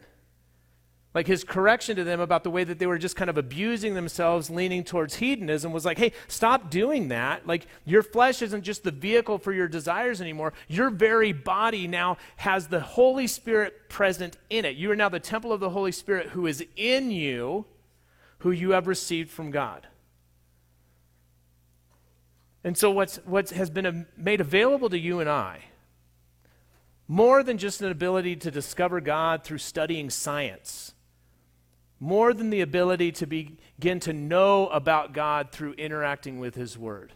Like 1.15 1.25
his 1.25 1.43
correction 1.43 1.95
to 1.95 2.03
them 2.03 2.19
about 2.19 2.43
the 2.43 2.51
way 2.51 2.63
that 2.63 2.77
they 2.77 2.86
were 2.86 2.99
just 2.99 3.15
kind 3.15 3.32
of 3.32 3.38
abusing 3.38 3.95
themselves, 3.95 4.51
leaning 4.51 4.84
towards 4.84 5.15
hedonism, 5.15 5.71
was 5.71 5.84
like, 5.84 5.97
hey, 5.97 6.13
stop 6.27 6.69
doing 6.69 7.08
that. 7.08 7.47
Like, 7.47 7.65
your 7.84 8.03
flesh 8.03 8.43
isn't 8.43 8.62
just 8.62 8.84
the 8.84 8.91
vehicle 8.91 9.39
for 9.39 9.51
your 9.51 9.67
desires 9.67 10.21
anymore. 10.21 10.53
Your 10.67 10.91
very 10.91 11.34
body 11.34 11.88
now 11.88 12.17
has 12.38 12.67
the 12.67 12.79
Holy 12.79 13.25
Spirit 13.25 13.89
present 13.89 14.38
in 14.51 14.65
it. 14.65 14.75
You 14.75 14.91
are 14.91 14.95
now 14.95 15.10
the 15.10 15.19
temple 15.19 15.51
of 15.51 15.60
the 15.60 15.71
Holy 15.71 15.91
Spirit 15.91 16.29
who 16.29 16.45
is 16.45 16.63
in 16.75 17.10
you, 17.10 17.65
who 18.39 18.51
you 18.51 18.71
have 18.71 18.86
received 18.86 19.32
from 19.32 19.49
God. 19.49 19.88
And 22.63 22.77
so, 22.77 22.91
what's, 22.91 23.17
what 23.25 23.49
has 23.49 23.71
been 23.71 24.05
made 24.15 24.41
available 24.41 24.89
to 24.89 24.99
you 24.99 25.21
and 25.21 25.29
I 25.29 25.63
more 27.12 27.41
than 27.41 27.58
just 27.58 27.82
an 27.82 27.89
ability 27.89 28.36
to 28.36 28.52
discover 28.52 29.02
God 29.02 29.43
through 29.43 29.58
studying 29.58 30.12
science, 30.12 30.93
more 32.00 32.36
than 32.36 32.52
the 32.52 32.62
ability 32.62 33.12
to 33.13 33.26
begin 33.26 34.00
to 34.02 34.13
know 34.13 34.67
about 34.67 35.12
God 35.12 35.52
through 35.52 35.74
interacting 35.74 36.39
with 36.39 36.54
His 36.54 36.78
Word, 36.78 37.12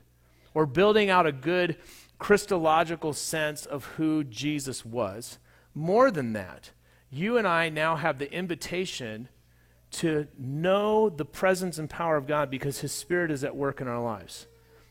or 0.55 0.65
building 0.65 1.11
out 1.11 1.27
a 1.27 1.31
good 1.31 1.77
Christological 2.17 3.13
sense 3.13 3.67
of 3.67 3.85
who 3.85 4.23
Jesus 4.23 4.83
was. 4.83 5.37
More 5.75 6.09
than 6.09 6.33
that, 6.33 6.71
you 7.11 7.37
and 7.37 7.47
I 7.47 7.69
now 7.69 7.95
have 7.95 8.17
the 8.17 8.33
invitation 8.33 9.29
to 9.91 10.27
know 10.39 11.07
the 11.07 11.25
presence 11.25 11.77
and 11.77 11.87
power 11.87 12.17
of 12.17 12.25
God 12.25 12.49
because 12.49 12.79
His 12.79 12.91
Spirit 12.91 13.29
is 13.29 13.43
at 13.43 13.55
work 13.55 13.79
in 13.79 13.87
our 13.87 14.01
lives. 14.01 14.47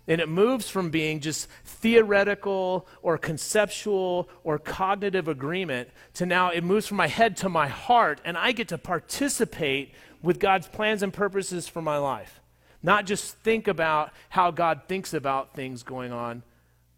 And 0.08 0.20
it 0.20 0.28
moves 0.28 0.68
from 0.68 0.90
being 0.90 1.20
just 1.20 1.48
theoretical 1.64 2.88
or 3.02 3.18
conceptual 3.18 4.28
or 4.42 4.58
cognitive 4.58 5.28
agreement 5.28 5.90
to 6.14 6.26
now 6.26 6.50
it 6.50 6.64
moves 6.64 6.86
from 6.86 6.96
my 6.96 7.06
head 7.06 7.36
to 7.38 7.48
my 7.48 7.68
heart, 7.68 8.20
and 8.24 8.36
I 8.36 8.52
get 8.52 8.68
to 8.68 8.78
participate 8.78 9.94
with 10.20 10.40
God's 10.40 10.66
plans 10.66 11.02
and 11.02 11.12
purposes 11.12 11.68
for 11.68 11.82
my 11.82 11.98
life. 11.98 12.40
Not 12.82 13.06
just 13.06 13.36
think 13.38 13.68
about 13.68 14.12
how 14.28 14.50
God 14.50 14.82
thinks 14.88 15.14
about 15.14 15.54
things 15.54 15.84
going 15.84 16.12
on 16.12 16.42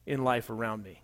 in 0.06 0.24
life 0.24 0.48
around 0.48 0.82
me. 0.82 1.02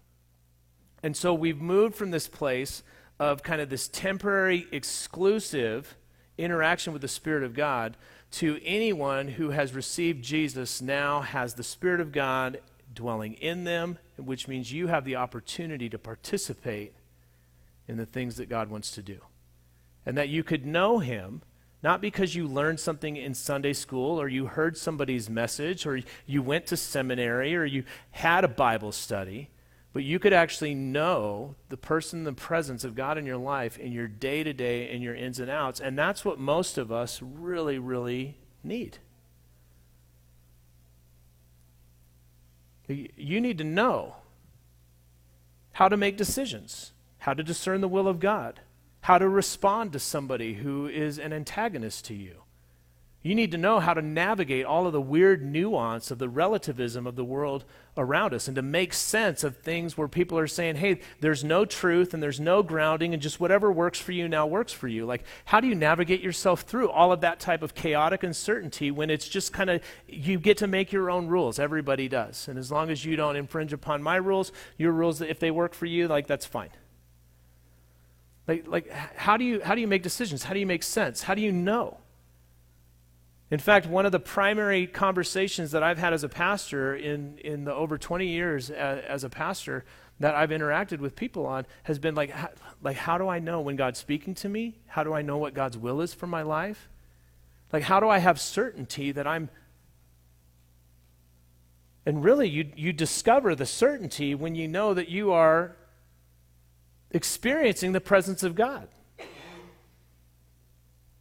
And 1.02 1.16
so 1.16 1.34
we've 1.34 1.60
moved 1.60 1.94
from 1.94 2.10
this 2.10 2.28
place 2.28 2.82
of 3.18 3.42
kind 3.42 3.60
of 3.60 3.68
this 3.68 3.88
temporary, 3.88 4.66
exclusive 4.72 5.96
interaction 6.38 6.92
with 6.92 7.02
the 7.02 7.08
Spirit 7.08 7.42
of 7.42 7.54
God 7.54 7.96
to 8.32 8.60
anyone 8.64 9.28
who 9.28 9.50
has 9.50 9.74
received 9.74 10.24
Jesus 10.24 10.80
now 10.80 11.20
has 11.20 11.54
the 11.54 11.64
Spirit 11.64 12.00
of 12.00 12.12
God 12.12 12.60
dwelling 12.94 13.34
in 13.34 13.64
them, 13.64 13.98
which 14.16 14.48
means 14.48 14.72
you 14.72 14.86
have 14.86 15.04
the 15.04 15.16
opportunity 15.16 15.88
to 15.88 15.98
participate 15.98 16.94
in 17.88 17.96
the 17.96 18.06
things 18.06 18.36
that 18.36 18.48
God 18.48 18.70
wants 18.70 18.92
to 18.92 19.02
do. 19.02 19.18
And 20.06 20.16
that 20.16 20.28
you 20.28 20.42
could 20.44 20.64
know 20.64 20.98
Him 20.98 21.42
not 21.82 22.00
because 22.00 22.34
you 22.34 22.46
learned 22.46 22.78
something 22.78 23.16
in 23.16 23.34
Sunday 23.34 23.72
school 23.72 24.20
or 24.20 24.28
you 24.28 24.46
heard 24.46 24.76
somebody's 24.76 25.30
message 25.30 25.86
or 25.86 26.00
you 26.26 26.42
went 26.42 26.66
to 26.66 26.76
seminary 26.76 27.56
or 27.56 27.64
you 27.64 27.84
had 28.10 28.44
a 28.44 28.48
Bible 28.48 28.92
study, 28.92 29.48
but 29.92 30.04
you 30.04 30.18
could 30.18 30.32
actually 30.32 30.74
know 30.74 31.56
the 31.68 31.76
person, 31.76 32.24
the 32.24 32.32
presence 32.32 32.84
of 32.84 32.94
God 32.94 33.18
in 33.18 33.26
your 33.26 33.36
life 33.36 33.76
in 33.78 33.92
your 33.92 34.06
day 34.06 34.44
to 34.44 34.52
day, 34.52 34.90
in 34.90 35.02
your 35.02 35.14
ins 35.14 35.40
and 35.40 35.50
outs. 35.50 35.80
And 35.80 35.98
that's 35.98 36.24
what 36.24 36.38
most 36.38 36.78
of 36.78 36.92
us 36.92 37.20
really, 37.20 37.78
really 37.78 38.38
need. 38.62 38.98
You 42.86 43.40
need 43.40 43.58
to 43.58 43.64
know 43.64 44.16
how 45.72 45.88
to 45.88 45.96
make 45.96 46.16
decisions, 46.16 46.92
how 47.18 47.34
to 47.34 47.42
discern 47.42 47.80
the 47.80 47.88
will 47.88 48.08
of 48.08 48.20
God, 48.20 48.60
how 49.02 49.18
to 49.18 49.28
respond 49.28 49.92
to 49.92 49.98
somebody 49.98 50.54
who 50.54 50.88
is 50.88 51.18
an 51.18 51.32
antagonist 51.32 52.04
to 52.06 52.14
you. 52.14 52.42
You 53.22 53.34
need 53.34 53.50
to 53.50 53.58
know 53.58 53.80
how 53.80 53.92
to 53.92 54.00
navigate 54.00 54.64
all 54.64 54.86
of 54.86 54.94
the 54.94 55.00
weird 55.00 55.44
nuance 55.44 56.10
of 56.10 56.18
the 56.18 56.28
relativism 56.28 57.06
of 57.06 57.16
the 57.16 57.24
world 57.24 57.66
around 57.94 58.32
us 58.32 58.48
and 58.48 58.54
to 58.54 58.62
make 58.62 58.94
sense 58.94 59.44
of 59.44 59.58
things 59.58 59.98
where 59.98 60.08
people 60.08 60.38
are 60.38 60.46
saying, 60.46 60.76
hey, 60.76 61.00
there's 61.20 61.44
no 61.44 61.66
truth 61.66 62.14
and 62.14 62.22
there's 62.22 62.40
no 62.40 62.62
grounding 62.62 63.12
and 63.12 63.22
just 63.22 63.38
whatever 63.38 63.70
works 63.70 64.00
for 64.00 64.12
you 64.12 64.26
now 64.26 64.46
works 64.46 64.72
for 64.72 64.88
you. 64.88 65.04
Like, 65.04 65.24
how 65.44 65.60
do 65.60 65.68
you 65.68 65.74
navigate 65.74 66.22
yourself 66.22 66.62
through 66.62 66.88
all 66.88 67.12
of 67.12 67.20
that 67.20 67.40
type 67.40 67.62
of 67.62 67.74
chaotic 67.74 68.22
uncertainty 68.22 68.90
when 68.90 69.10
it's 69.10 69.28
just 69.28 69.52
kind 69.52 69.68
of, 69.68 69.82
you 70.08 70.38
get 70.38 70.56
to 70.58 70.66
make 70.66 70.90
your 70.90 71.10
own 71.10 71.26
rules? 71.26 71.58
Everybody 71.58 72.08
does. 72.08 72.48
And 72.48 72.58
as 72.58 72.72
long 72.72 72.88
as 72.88 73.04
you 73.04 73.16
don't 73.16 73.36
infringe 73.36 73.74
upon 73.74 74.02
my 74.02 74.16
rules, 74.16 74.50
your 74.78 74.92
rules, 74.92 75.20
if 75.20 75.38
they 75.38 75.50
work 75.50 75.74
for 75.74 75.84
you, 75.84 76.08
like, 76.08 76.26
that's 76.26 76.46
fine. 76.46 76.70
Like, 78.48 78.66
like 78.66 78.90
how, 78.90 79.36
do 79.36 79.44
you, 79.44 79.60
how 79.60 79.74
do 79.74 79.82
you 79.82 79.88
make 79.88 80.02
decisions? 80.02 80.44
How 80.44 80.54
do 80.54 80.60
you 80.60 80.66
make 80.66 80.82
sense? 80.82 81.24
How 81.24 81.34
do 81.34 81.42
you 81.42 81.52
know? 81.52 81.98
In 83.50 83.58
fact, 83.58 83.86
one 83.86 84.06
of 84.06 84.12
the 84.12 84.20
primary 84.20 84.86
conversations 84.86 85.72
that 85.72 85.82
I've 85.82 85.98
had 85.98 86.12
as 86.12 86.22
a 86.22 86.28
pastor 86.28 86.94
in, 86.94 87.36
in 87.38 87.64
the 87.64 87.74
over 87.74 87.98
20 87.98 88.26
years 88.26 88.70
as, 88.70 89.04
as 89.04 89.24
a 89.24 89.28
pastor 89.28 89.84
that 90.20 90.34
I've 90.34 90.50
interacted 90.50 91.00
with 91.00 91.16
people 91.16 91.46
on 91.46 91.66
has 91.84 91.98
been 91.98 92.14
like, 92.14 92.30
how, 92.30 92.50
like, 92.82 92.96
how 92.96 93.18
do 93.18 93.26
I 93.28 93.40
know 93.40 93.60
when 93.60 93.74
God's 93.74 93.98
speaking 93.98 94.34
to 94.36 94.48
me? 94.48 94.78
How 94.86 95.02
do 95.02 95.12
I 95.12 95.22
know 95.22 95.38
what 95.38 95.54
God's 95.54 95.76
will 95.76 96.00
is 96.00 96.14
for 96.14 96.28
my 96.28 96.42
life? 96.42 96.88
Like, 97.72 97.82
how 97.82 97.98
do 97.98 98.08
I 98.08 98.18
have 98.18 98.40
certainty 98.40 99.12
that 99.12 99.26
I'm. 99.26 99.48
And 102.06 102.22
really, 102.22 102.48
you, 102.48 102.70
you 102.76 102.92
discover 102.92 103.54
the 103.54 103.66
certainty 103.66 104.34
when 104.34 104.54
you 104.54 104.68
know 104.68 104.94
that 104.94 105.08
you 105.08 105.32
are 105.32 105.76
experiencing 107.10 107.92
the 107.92 108.00
presence 108.00 108.42
of 108.42 108.54
God. 108.54 108.88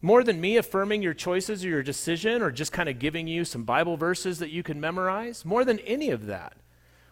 More 0.01 0.23
than 0.23 0.39
me 0.39 0.55
affirming 0.55 1.01
your 1.01 1.13
choices 1.13 1.65
or 1.65 1.69
your 1.69 1.83
decision 1.83 2.41
or 2.41 2.51
just 2.51 2.71
kind 2.71 2.87
of 2.87 2.99
giving 2.99 3.27
you 3.27 3.43
some 3.43 3.63
Bible 3.63 3.97
verses 3.97 4.39
that 4.39 4.51
you 4.51 4.63
can 4.63 4.79
memorize, 4.79 5.43
more 5.43 5.65
than 5.65 5.79
any 5.79 6.09
of 6.09 6.25
that, 6.27 6.55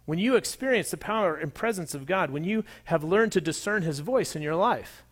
when 0.06 0.20
you 0.20 0.38
experience 0.38 0.90
the 0.92 0.98
power 0.98 1.36
and 1.36 1.54
presence 1.54 1.94
of 1.94 2.06
God, 2.06 2.32
when 2.32 2.46
you 2.46 2.64
have 2.86 3.04
learned 3.04 3.34
to 3.34 3.42
discern 3.42 3.82
His 3.82 4.00
voice 4.00 4.38
in 4.38 4.42
your 4.42 4.56
life, 4.56 5.04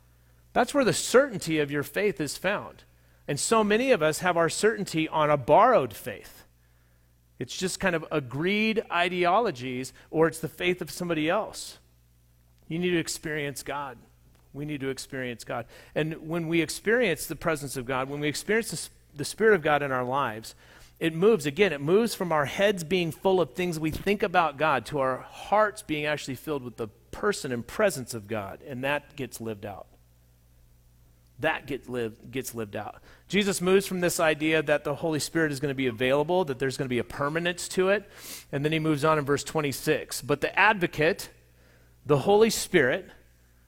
that's 0.54 0.74
where 0.74 0.86
the 0.86 0.94
certainty 0.94 1.60
of 1.60 1.70
your 1.70 1.84
faith 1.84 2.22
is 2.22 2.38
found. 2.38 2.84
And 3.28 3.38
so 3.38 3.62
many 3.62 3.92
of 3.92 4.02
us 4.02 4.20
have 4.20 4.38
our 4.38 4.48
certainty 4.48 5.10
on 5.10 5.30
a 5.30 5.36
borrowed 5.36 5.94
faith. 5.94 6.46
It's 7.40 7.58
just 7.58 7.82
kind 7.82 7.94
of 7.94 8.06
agreed 8.10 8.86
ideologies, 8.90 9.92
or 10.10 10.28
it's 10.28 10.40
the 10.40 10.48
faith 10.48 10.82
of 10.82 10.90
somebody 10.90 11.30
else. 11.30 11.80
You 12.70 12.80
need 12.80 12.92
to 12.92 12.98
experience 12.98 13.64
God. 13.64 13.98
We 14.56 14.66
need 14.66 14.82
to 14.82 14.90
experience 14.90 15.44
God. 15.44 15.66
And 15.94 16.28
when 16.28 16.48
we 16.48 16.62
experience 16.62 17.28
the 17.28 17.36
presence 17.36 17.78
of 17.78 17.86
God, 17.86 18.10
when 18.10 18.20
we 18.20 18.28
experience 18.28 18.72
the, 18.72 19.18
the 19.18 19.26
Spirit 19.26 19.56
of 19.56 19.62
God 19.62 19.84
in 19.84 19.92
our 19.92 20.04
lives, 20.04 20.56
it 21.00 21.14
moves, 21.14 21.46
again, 21.46 21.74
it 21.74 21.82
moves 21.82 22.16
from 22.16 22.32
our 22.32 22.46
heads 22.46 22.84
being 22.84 23.12
full 23.12 23.42
of 23.42 23.54
things 23.54 23.80
we 23.80 23.92
think 23.92 24.24
about 24.24 24.58
God 24.58 24.86
to 24.88 25.00
our 25.00 25.18
hearts 25.18 25.82
being 25.82 26.06
actually 26.06 26.36
filled 26.36 26.64
with 26.64 26.78
the 26.78 26.88
person 27.12 27.52
and 27.52 27.66
presence 27.66 28.14
of 28.14 28.28
God. 28.28 28.62
And 28.66 28.84
that 28.84 29.16
gets 29.16 29.42
lived 29.42 29.66
out. 29.66 29.88
That 31.40 31.68
get 31.68 31.90
lived, 31.90 32.32
gets 32.32 32.56
lived 32.56 32.78
out. 32.78 33.02
Jesus 33.28 33.60
moves 33.60 33.86
from 33.86 34.00
this 34.00 34.22
idea 34.22 34.64
that 34.64 34.86
the 34.86 34.96
Holy 34.96 35.20
Spirit 35.20 35.52
is 35.52 35.60
going 35.60 35.72
to 35.72 35.76
be 35.76 35.88
available, 35.88 36.46
that 36.46 36.60
there's 36.60 36.78
going 36.78 36.86
to 36.86 36.90
be 36.90 37.00
a 37.00 37.04
permanence 37.04 37.68
to 37.70 37.90
it. 37.90 38.10
And 38.54 38.64
then 38.64 38.72
he 38.72 38.80
moves 38.80 39.04
on 39.04 39.18
in 39.18 39.26
verse 39.26 39.44
26. 39.44 40.22
But 40.22 40.40
the 40.40 40.58
advocate, 40.58 41.30
the 42.06 42.20
Holy 42.20 42.50
Spirit, 42.50 43.10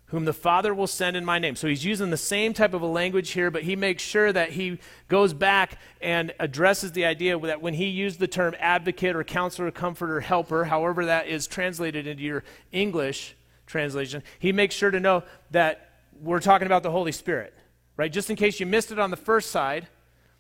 whom 0.07 0.23
the 0.23 0.33
Father 0.33 0.73
will 0.73 0.87
send 0.87 1.17
in 1.17 1.25
my 1.25 1.37
name. 1.37 1.55
So 1.55 1.67
he's 1.67 1.83
using 1.83 2.11
the 2.11 2.17
same 2.17 2.53
type 2.53 2.73
of 2.73 2.81
a 2.81 2.87
language 2.87 3.31
here, 3.31 3.51
but 3.51 3.63
he 3.63 3.75
makes 3.75 4.01
sure 4.01 4.31
that 4.31 4.51
he 4.51 4.79
goes 5.09 5.33
back 5.33 5.79
and 6.01 6.33
addresses 6.39 6.93
the 6.93 7.05
idea 7.05 7.37
that 7.39 7.61
when 7.61 7.73
he 7.73 7.87
used 7.87 8.19
the 8.19 8.27
term 8.27 8.55
advocate 8.59 9.17
or 9.17 9.23
counselor, 9.25 9.69
comforter, 9.69 10.21
helper, 10.21 10.63
however 10.63 11.05
that 11.05 11.27
is 11.27 11.45
translated 11.45 12.07
into 12.07 12.23
your 12.23 12.43
English 12.71 13.35
translation, 13.65 14.23
he 14.39 14.53
makes 14.53 14.73
sure 14.73 14.91
to 14.91 14.99
know 14.99 15.23
that 15.51 15.89
we're 16.21 16.39
talking 16.39 16.67
about 16.67 16.83
the 16.83 16.91
Holy 16.91 17.11
Spirit, 17.11 17.53
right? 17.97 18.11
Just 18.11 18.29
in 18.29 18.37
case 18.37 18.61
you 18.61 18.65
missed 18.65 18.93
it 18.93 18.99
on 18.99 19.11
the 19.11 19.17
first 19.17 19.51
side, 19.51 19.87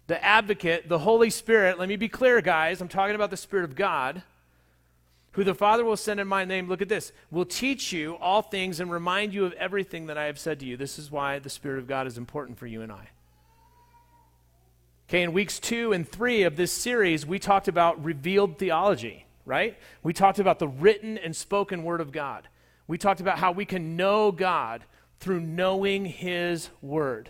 the 0.07 0.23
advocate, 0.23 0.87
the 0.87 0.99
Holy 0.99 1.29
Spirit, 1.29 1.77
let 1.77 1.89
me 1.89 1.97
be 1.97 2.07
clear, 2.07 2.39
guys, 2.41 2.79
I'm 2.79 2.87
talking 2.87 3.15
about 3.15 3.31
the 3.31 3.37
Spirit 3.37 3.65
of 3.65 3.75
God 3.75 4.23
who 5.37 5.43
the 5.43 5.53
Father 5.53 5.85
will 5.85 5.95
send 5.95 6.19
in 6.19 6.27
my 6.27 6.43
name, 6.45 6.67
look 6.67 6.81
at 6.81 6.89
this, 6.89 7.11
will 7.29 7.45
teach 7.45 7.93
you 7.93 8.15
all 8.15 8.41
things 8.41 8.79
and 8.79 8.91
remind 8.91 9.35
you 9.35 9.45
of 9.45 9.53
everything 9.53 10.07
that 10.07 10.17
I 10.17 10.23
have 10.23 10.39
said 10.39 10.59
to 10.61 10.65
you. 10.65 10.75
This 10.75 10.97
is 10.97 11.11
why 11.11 11.37
the 11.37 11.47
Spirit 11.47 11.77
of 11.77 11.87
God 11.87 12.07
is 12.07 12.17
important 12.17 12.57
for 12.57 12.65
you 12.65 12.81
and 12.81 12.91
I. 12.91 13.09
Okay, 15.07 15.21
in 15.21 15.33
weeks 15.33 15.59
two 15.59 15.93
and 15.93 16.09
three 16.09 16.41
of 16.41 16.55
this 16.55 16.71
series, 16.71 17.23
we 17.23 17.37
talked 17.37 17.67
about 17.67 18.03
revealed 18.03 18.57
theology, 18.57 19.27
right? 19.45 19.77
We 20.01 20.11
talked 20.11 20.39
about 20.39 20.57
the 20.57 20.67
written 20.67 21.19
and 21.19 21.35
spoken 21.35 21.83
Word 21.83 22.01
of 22.01 22.11
God. 22.11 22.47
We 22.87 22.97
talked 22.97 23.21
about 23.21 23.37
how 23.37 23.51
we 23.51 23.65
can 23.65 23.95
know 23.95 24.31
God 24.31 24.85
through 25.19 25.41
knowing 25.41 26.05
His 26.05 26.71
Word. 26.81 27.29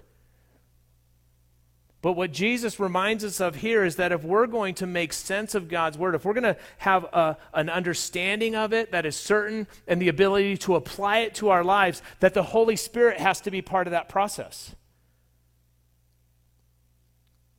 But 2.07 2.15
what 2.15 2.31
Jesus 2.31 2.79
reminds 2.79 3.25
us 3.25 3.41
of 3.41 3.55
here 3.55 3.83
is 3.83 3.97
that 3.97 4.13
if 4.13 4.23
we're 4.23 4.47
going 4.47 4.75
to 4.75 4.87
make 4.87 5.11
sense 5.11 5.55
of 5.55 5.67
God's 5.67 5.97
word, 5.97 6.15
if 6.15 6.23
we're 6.23 6.33
going 6.33 6.55
to 6.55 6.55
have 6.77 7.03
a, 7.03 7.35
an 7.53 7.69
understanding 7.69 8.55
of 8.55 8.71
it 8.71 8.93
that 8.93 9.05
is 9.05 9.17
certain 9.17 9.67
and 9.89 10.01
the 10.01 10.07
ability 10.07 10.55
to 10.59 10.75
apply 10.75 11.17
it 11.17 11.35
to 11.35 11.49
our 11.49 11.65
lives, 11.65 12.01
that 12.21 12.33
the 12.33 12.43
Holy 12.43 12.77
Spirit 12.77 13.19
has 13.19 13.41
to 13.41 13.51
be 13.51 13.61
part 13.61 13.87
of 13.87 13.91
that 13.91 14.07
process. 14.07 14.73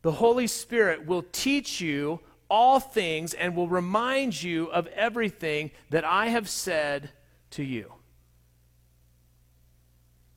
The 0.01 0.13
Holy 0.13 0.47
Spirit 0.47 1.05
will 1.05 1.27
teach 1.31 1.83
you 1.83 2.21
all 2.49 2.81
things 2.81 3.35
and 3.35 3.55
will 3.55 3.69
remind 3.69 4.43
you 4.43 4.69
of 4.69 4.87
everything 4.87 5.73
that 5.91 6.07
I 6.07 6.29
have 6.29 6.49
said 6.49 7.11
to 7.51 7.63
you. 7.63 7.98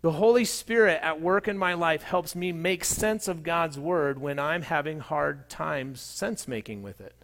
The 0.01 0.11
Holy 0.11 0.45
Spirit 0.45 0.99
at 1.03 1.21
work 1.21 1.47
in 1.47 1.57
my 1.57 1.75
life 1.75 2.01
helps 2.01 2.35
me 2.35 2.51
make 2.51 2.83
sense 2.83 3.27
of 3.27 3.43
God's 3.43 3.77
Word 3.77 4.19
when 4.19 4.39
I'm 4.39 4.63
having 4.63 4.99
hard 4.99 5.47
times 5.47 6.01
sense 6.01 6.47
making 6.47 6.81
with 6.81 6.99
it. 7.01 7.15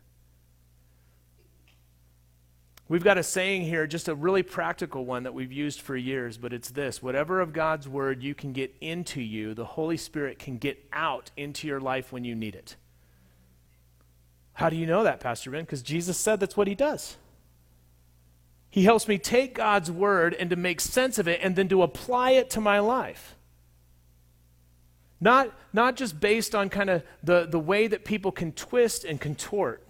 We've 2.89 3.03
got 3.03 3.17
a 3.17 3.23
saying 3.23 3.63
here, 3.63 3.85
just 3.85 4.07
a 4.07 4.15
really 4.15 4.43
practical 4.43 5.05
one 5.05 5.23
that 5.23 5.33
we've 5.33 5.51
used 5.51 5.81
for 5.81 5.97
years, 5.97 6.37
but 6.37 6.53
it's 6.53 6.69
this 6.69 7.01
whatever 7.01 7.41
of 7.41 7.51
God's 7.51 7.87
Word 7.87 8.21
you 8.21 8.35
can 8.35 8.53
get 8.53 8.73
into 8.79 9.21
you, 9.21 9.55
the 9.55 9.65
Holy 9.65 9.97
Spirit 9.97 10.37
can 10.37 10.57
get 10.57 10.77
out 10.93 11.31
into 11.35 11.67
your 11.67 11.81
life 11.81 12.13
when 12.13 12.23
you 12.23 12.35
need 12.35 12.55
it. 12.55 12.75
How 14.53 14.69
do 14.69 14.75
you 14.75 14.85
know 14.85 15.03
that, 15.03 15.19
Pastor 15.19 15.51
Ben? 15.51 15.63
Because 15.63 15.81
Jesus 15.81 16.17
said 16.17 16.39
that's 16.39 16.55
what 16.55 16.67
He 16.67 16.75
does. 16.75 17.17
He 18.77 18.83
helps 18.83 19.07
me 19.07 19.17
take 19.17 19.55
God's 19.55 19.89
word 19.89 20.35
and 20.35 20.51
to 20.51 20.55
make 20.55 20.79
sense 20.81 21.17
of 21.17 21.27
it 21.27 21.39
and 21.41 21.55
then 21.55 21.67
to 21.69 21.81
apply 21.81 22.33
it 22.33 22.51
to 22.51 22.61
my 22.61 22.77
life. 22.77 23.35
Not, 25.19 25.51
not 25.73 25.95
just 25.95 26.19
based 26.19 26.53
on 26.53 26.69
kind 26.69 26.91
of 26.91 27.01
the, 27.23 27.47
the 27.47 27.57
way 27.57 27.87
that 27.87 28.05
people 28.05 28.31
can 28.31 28.51
twist 28.51 29.03
and 29.03 29.19
contort. 29.19 29.83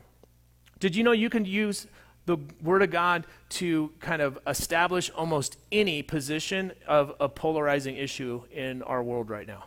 Did 0.79 0.95
you 0.95 1.03
know 1.03 1.11
you 1.11 1.29
can 1.29 1.43
use 1.43 1.85
the 2.27 2.37
Word 2.63 2.81
of 2.81 2.89
God 2.89 3.27
to 3.49 3.91
kind 3.99 4.21
of 4.21 4.39
establish 4.47 5.09
almost 5.09 5.57
any 5.69 6.01
position 6.01 6.71
of 6.87 7.13
a 7.19 7.27
polarizing 7.27 7.97
issue 7.97 8.43
in 8.53 8.83
our 8.83 9.03
world 9.03 9.29
right 9.29 9.47
now? 9.47 9.65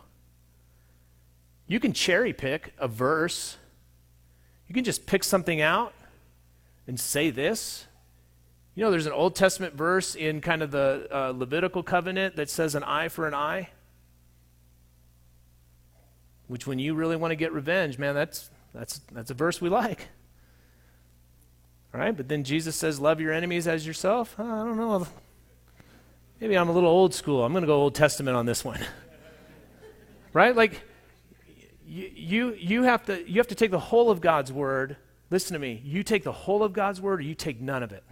You 1.67 1.79
can 1.79 1.93
cherry 1.93 2.33
pick 2.33 2.73
a 2.79 2.87
verse, 2.87 3.57
you 4.67 4.73
can 4.73 4.83
just 4.83 5.05
pick 5.05 5.23
something 5.23 5.61
out 5.61 5.93
and 6.87 6.99
say 6.99 7.29
this 7.29 7.85
you 8.75 8.83
know, 8.83 8.91
there's 8.91 9.05
an 9.05 9.11
Old 9.11 9.35
Testament 9.35 9.75
verse 9.75 10.15
in 10.15 10.39
kind 10.39 10.61
of 10.61 10.71
the 10.71 11.07
uh, 11.11 11.33
Levitical 11.35 11.83
covenant 11.83 12.37
that 12.37 12.49
says 12.49 12.73
an 12.73 12.83
eye 12.83 13.09
for 13.09 13.27
an 13.27 13.33
eye. 13.33 13.69
Which, 16.47 16.65
when 16.65 16.79
you 16.79 16.93
really 16.93 17.15
want 17.15 17.31
to 17.31 17.35
get 17.35 17.51
revenge, 17.51 17.97
man, 17.97 18.15
that's, 18.15 18.49
that's, 18.73 18.99
that's 19.11 19.31
a 19.31 19.33
verse 19.33 19.61
we 19.61 19.69
like. 19.69 20.07
All 21.93 21.99
right, 21.99 22.15
but 22.15 22.29
then 22.29 22.43
Jesus 22.45 22.75
says, 22.75 22.99
Love 22.99 23.19
your 23.19 23.33
enemies 23.33 23.67
as 23.67 23.85
yourself. 23.85 24.35
I 24.39 24.43
don't 24.43 24.77
know. 24.77 25.05
Maybe 26.39 26.57
I'm 26.57 26.69
a 26.69 26.71
little 26.71 26.89
old 26.89 27.13
school. 27.13 27.43
I'm 27.43 27.51
going 27.51 27.63
to 27.63 27.67
go 27.67 27.75
Old 27.75 27.95
Testament 27.95 28.35
on 28.35 28.45
this 28.45 28.63
one. 28.63 28.79
right? 30.33 30.55
Like, 30.55 30.81
you, 31.85 32.09
you, 32.15 32.53
you, 32.53 32.83
have 32.83 33.05
to, 33.05 33.29
you 33.29 33.37
have 33.37 33.47
to 33.47 33.55
take 33.55 33.71
the 33.71 33.79
whole 33.79 34.09
of 34.09 34.21
God's 34.21 34.51
word. 34.51 34.95
Listen 35.29 35.53
to 35.53 35.59
me. 35.59 35.81
You 35.83 36.03
take 36.03 36.23
the 36.23 36.31
whole 36.31 36.63
of 36.63 36.71
God's 36.73 37.01
word 37.01 37.19
or 37.19 37.23
you 37.23 37.35
take 37.35 37.61
none 37.61 37.83
of 37.83 37.91
it. 37.91 38.03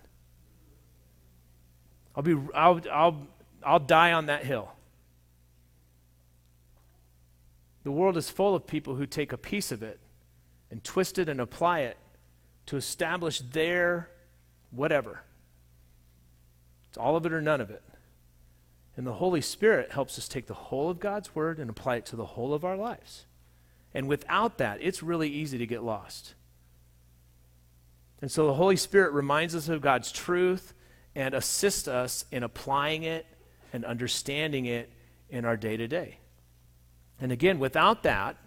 I'll 2.16 2.24
be 2.24 2.36
I'll 2.54 2.82
I'll 2.92 3.28
I'll 3.64 3.80
die 3.80 4.14
on 4.14 4.28
that 4.28 4.44
hill. 4.44 4.72
The 7.84 7.92
world 7.92 8.18
is 8.18 8.30
full 8.30 8.56
of 8.56 8.68
people 8.68 8.96
who 8.96 9.06
take 9.06 9.32
a 9.32 9.38
piece 9.38 9.72
of 9.72 9.82
it 9.82 10.00
and 10.70 10.84
twist 10.84 11.18
it 11.18 11.30
and 11.30 11.40
apply 11.40 11.80
it 11.82 11.98
to 12.68 12.78
establish 12.78 13.40
their 13.40 14.10
whatever. 14.72 15.24
It's 16.90 16.98
all 16.98 17.16
of 17.16 17.26
it 17.26 17.34
or 17.34 17.42
none 17.42 17.62
of 17.62 17.70
it. 17.70 17.84
And 18.98 19.08
the 19.08 19.14
Holy 19.14 19.42
Spirit 19.42 19.92
helps 19.92 20.18
us 20.18 20.28
take 20.28 20.48
the 20.48 20.54
whole 20.54 20.90
of 20.90 21.00
God's 21.00 21.34
Word 21.34 21.58
and 21.58 21.70
apply 21.70 21.98
it 21.98 22.06
to 22.08 22.16
the 22.16 22.26
whole 22.26 22.54
of 22.54 22.66
our 22.66 22.76
lives. 22.76 23.26
And 23.94 24.08
without 24.08 24.58
that, 24.58 24.80
it's 24.82 25.02
really 25.02 25.30
easy 25.30 25.58
to 25.58 25.66
get 25.66 25.84
lost. 25.84 26.36
And 28.22 28.32
so 28.32 28.46
the 28.46 28.56
Holy 28.56 28.76
Spirit 28.76 29.14
reminds 29.14 29.56
us 29.56 29.70
of 29.70 29.82
God's 29.82 30.12
truth 30.12 30.74
and 31.16 31.34
assist 31.34 31.88
us 31.88 32.26
in 32.32 32.44
applying 32.44 33.04
it 33.04 33.26
and 33.74 33.86
understanding 33.86 34.66
it 34.66 34.90
in 35.30 35.46
our 35.46 35.58
day 35.58 35.78
to 35.78 35.88
day. 35.88 36.18
And 37.22 37.32
again, 37.32 37.60
without 37.60 38.04
that, 38.04 38.38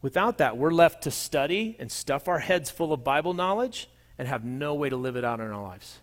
without 0.00 0.38
that, 0.38 0.56
we're 0.56 0.72
left 0.72 1.02
to 1.02 1.10
study 1.10 1.76
and 1.78 1.90
stuff 1.90 2.28
our 2.28 2.38
heads 2.38 2.70
full 2.70 2.92
of 2.92 3.04
Bible 3.04 3.34
knowledge 3.34 3.88
and 4.18 4.28
have 4.28 4.44
no 4.44 4.74
way 4.74 4.88
to 4.88 4.96
live 4.96 5.16
it 5.16 5.24
out 5.24 5.40
in 5.40 5.50
our 5.50 5.62
lives. 5.62 5.98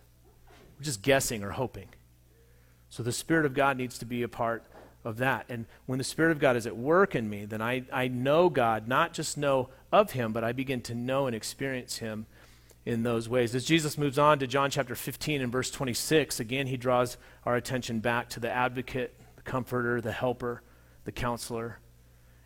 We're 0.78 0.84
just 0.84 1.02
guessing 1.02 1.42
or 1.42 1.50
hoping. 1.50 1.88
So 2.88 3.02
the 3.02 3.12
Spirit 3.12 3.46
of 3.46 3.54
God 3.54 3.76
needs 3.76 3.98
to 3.98 4.04
be 4.04 4.22
a 4.22 4.28
part 4.28 4.64
of 5.04 5.18
that. 5.18 5.46
And 5.48 5.66
when 5.86 5.98
the 5.98 6.04
Spirit 6.04 6.32
of 6.32 6.38
God 6.38 6.56
is 6.56 6.66
at 6.66 6.76
work 6.76 7.14
in 7.14 7.28
me, 7.28 7.44
then 7.44 7.62
I, 7.62 7.84
I 7.92 8.08
know 8.08 8.48
God, 8.48 8.88
not 8.88 9.12
just 9.12 9.38
know 9.38 9.68
of 9.92 10.12
Him, 10.12 10.32
but 10.32 10.44
I 10.44 10.52
begin 10.52 10.80
to 10.82 10.94
know 10.94 11.26
and 11.26 11.34
experience 11.34 11.98
Him 11.98 12.26
in 12.84 13.02
those 13.02 13.28
ways. 13.28 13.54
As 13.54 13.64
Jesus 13.64 13.98
moves 13.98 14.18
on 14.18 14.38
to 14.38 14.46
John 14.46 14.70
chapter 14.70 14.94
15 14.94 15.42
and 15.42 15.52
verse 15.52 15.70
26, 15.70 16.40
again, 16.40 16.66
he 16.66 16.76
draws 16.76 17.16
our 17.44 17.56
attention 17.56 18.00
back 18.00 18.28
to 18.30 18.40
the 18.40 18.50
advocate, 18.50 19.14
the 19.36 19.42
comforter, 19.42 20.00
the 20.00 20.12
helper, 20.12 20.62
the 21.04 21.12
counselor. 21.12 21.78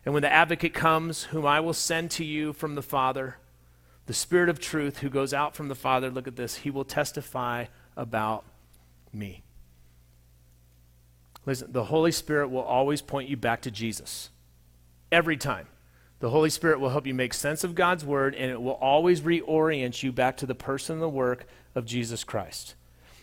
And 0.03 0.13
when 0.13 0.23
the 0.23 0.31
advocate 0.31 0.73
comes, 0.73 1.23
whom 1.23 1.45
I 1.45 1.59
will 1.59 1.73
send 1.73 2.11
to 2.11 2.25
you 2.25 2.53
from 2.53 2.75
the 2.75 2.83
Father, 2.83 3.37
the 4.05 4.13
Spirit 4.13 4.49
of 4.49 4.59
truth 4.59 4.99
who 4.99 5.09
goes 5.09 5.33
out 5.33 5.55
from 5.55 5.67
the 5.67 5.75
Father, 5.75 6.11
look 6.11 6.27
at 6.27 6.35
this, 6.35 6.57
he 6.57 6.69
will 6.69 6.85
testify 6.85 7.65
about 7.95 8.45
me. 9.11 9.43
Listen, 11.45 11.71
the 11.71 11.85
Holy 11.85 12.11
Spirit 12.11 12.49
will 12.49 12.61
always 12.61 13.01
point 13.01 13.29
you 13.29 13.37
back 13.37 13.61
to 13.61 13.71
Jesus. 13.71 14.29
Every 15.11 15.37
time. 15.37 15.67
The 16.19 16.29
Holy 16.29 16.49
Spirit 16.49 16.79
will 16.79 16.89
help 16.89 17.05
you 17.05 17.13
make 17.13 17.33
sense 17.33 17.63
of 17.63 17.75
God's 17.75 18.05
Word, 18.05 18.35
and 18.35 18.49
it 18.49 18.61
will 18.61 18.71
always 18.71 19.21
reorient 19.21 20.01
you 20.01 20.11
back 20.11 20.37
to 20.37 20.45
the 20.45 20.55
person 20.55 20.93
and 20.93 21.01
the 21.01 21.09
work 21.09 21.45
of 21.75 21.85
Jesus 21.85 22.23
Christ. 22.23 22.75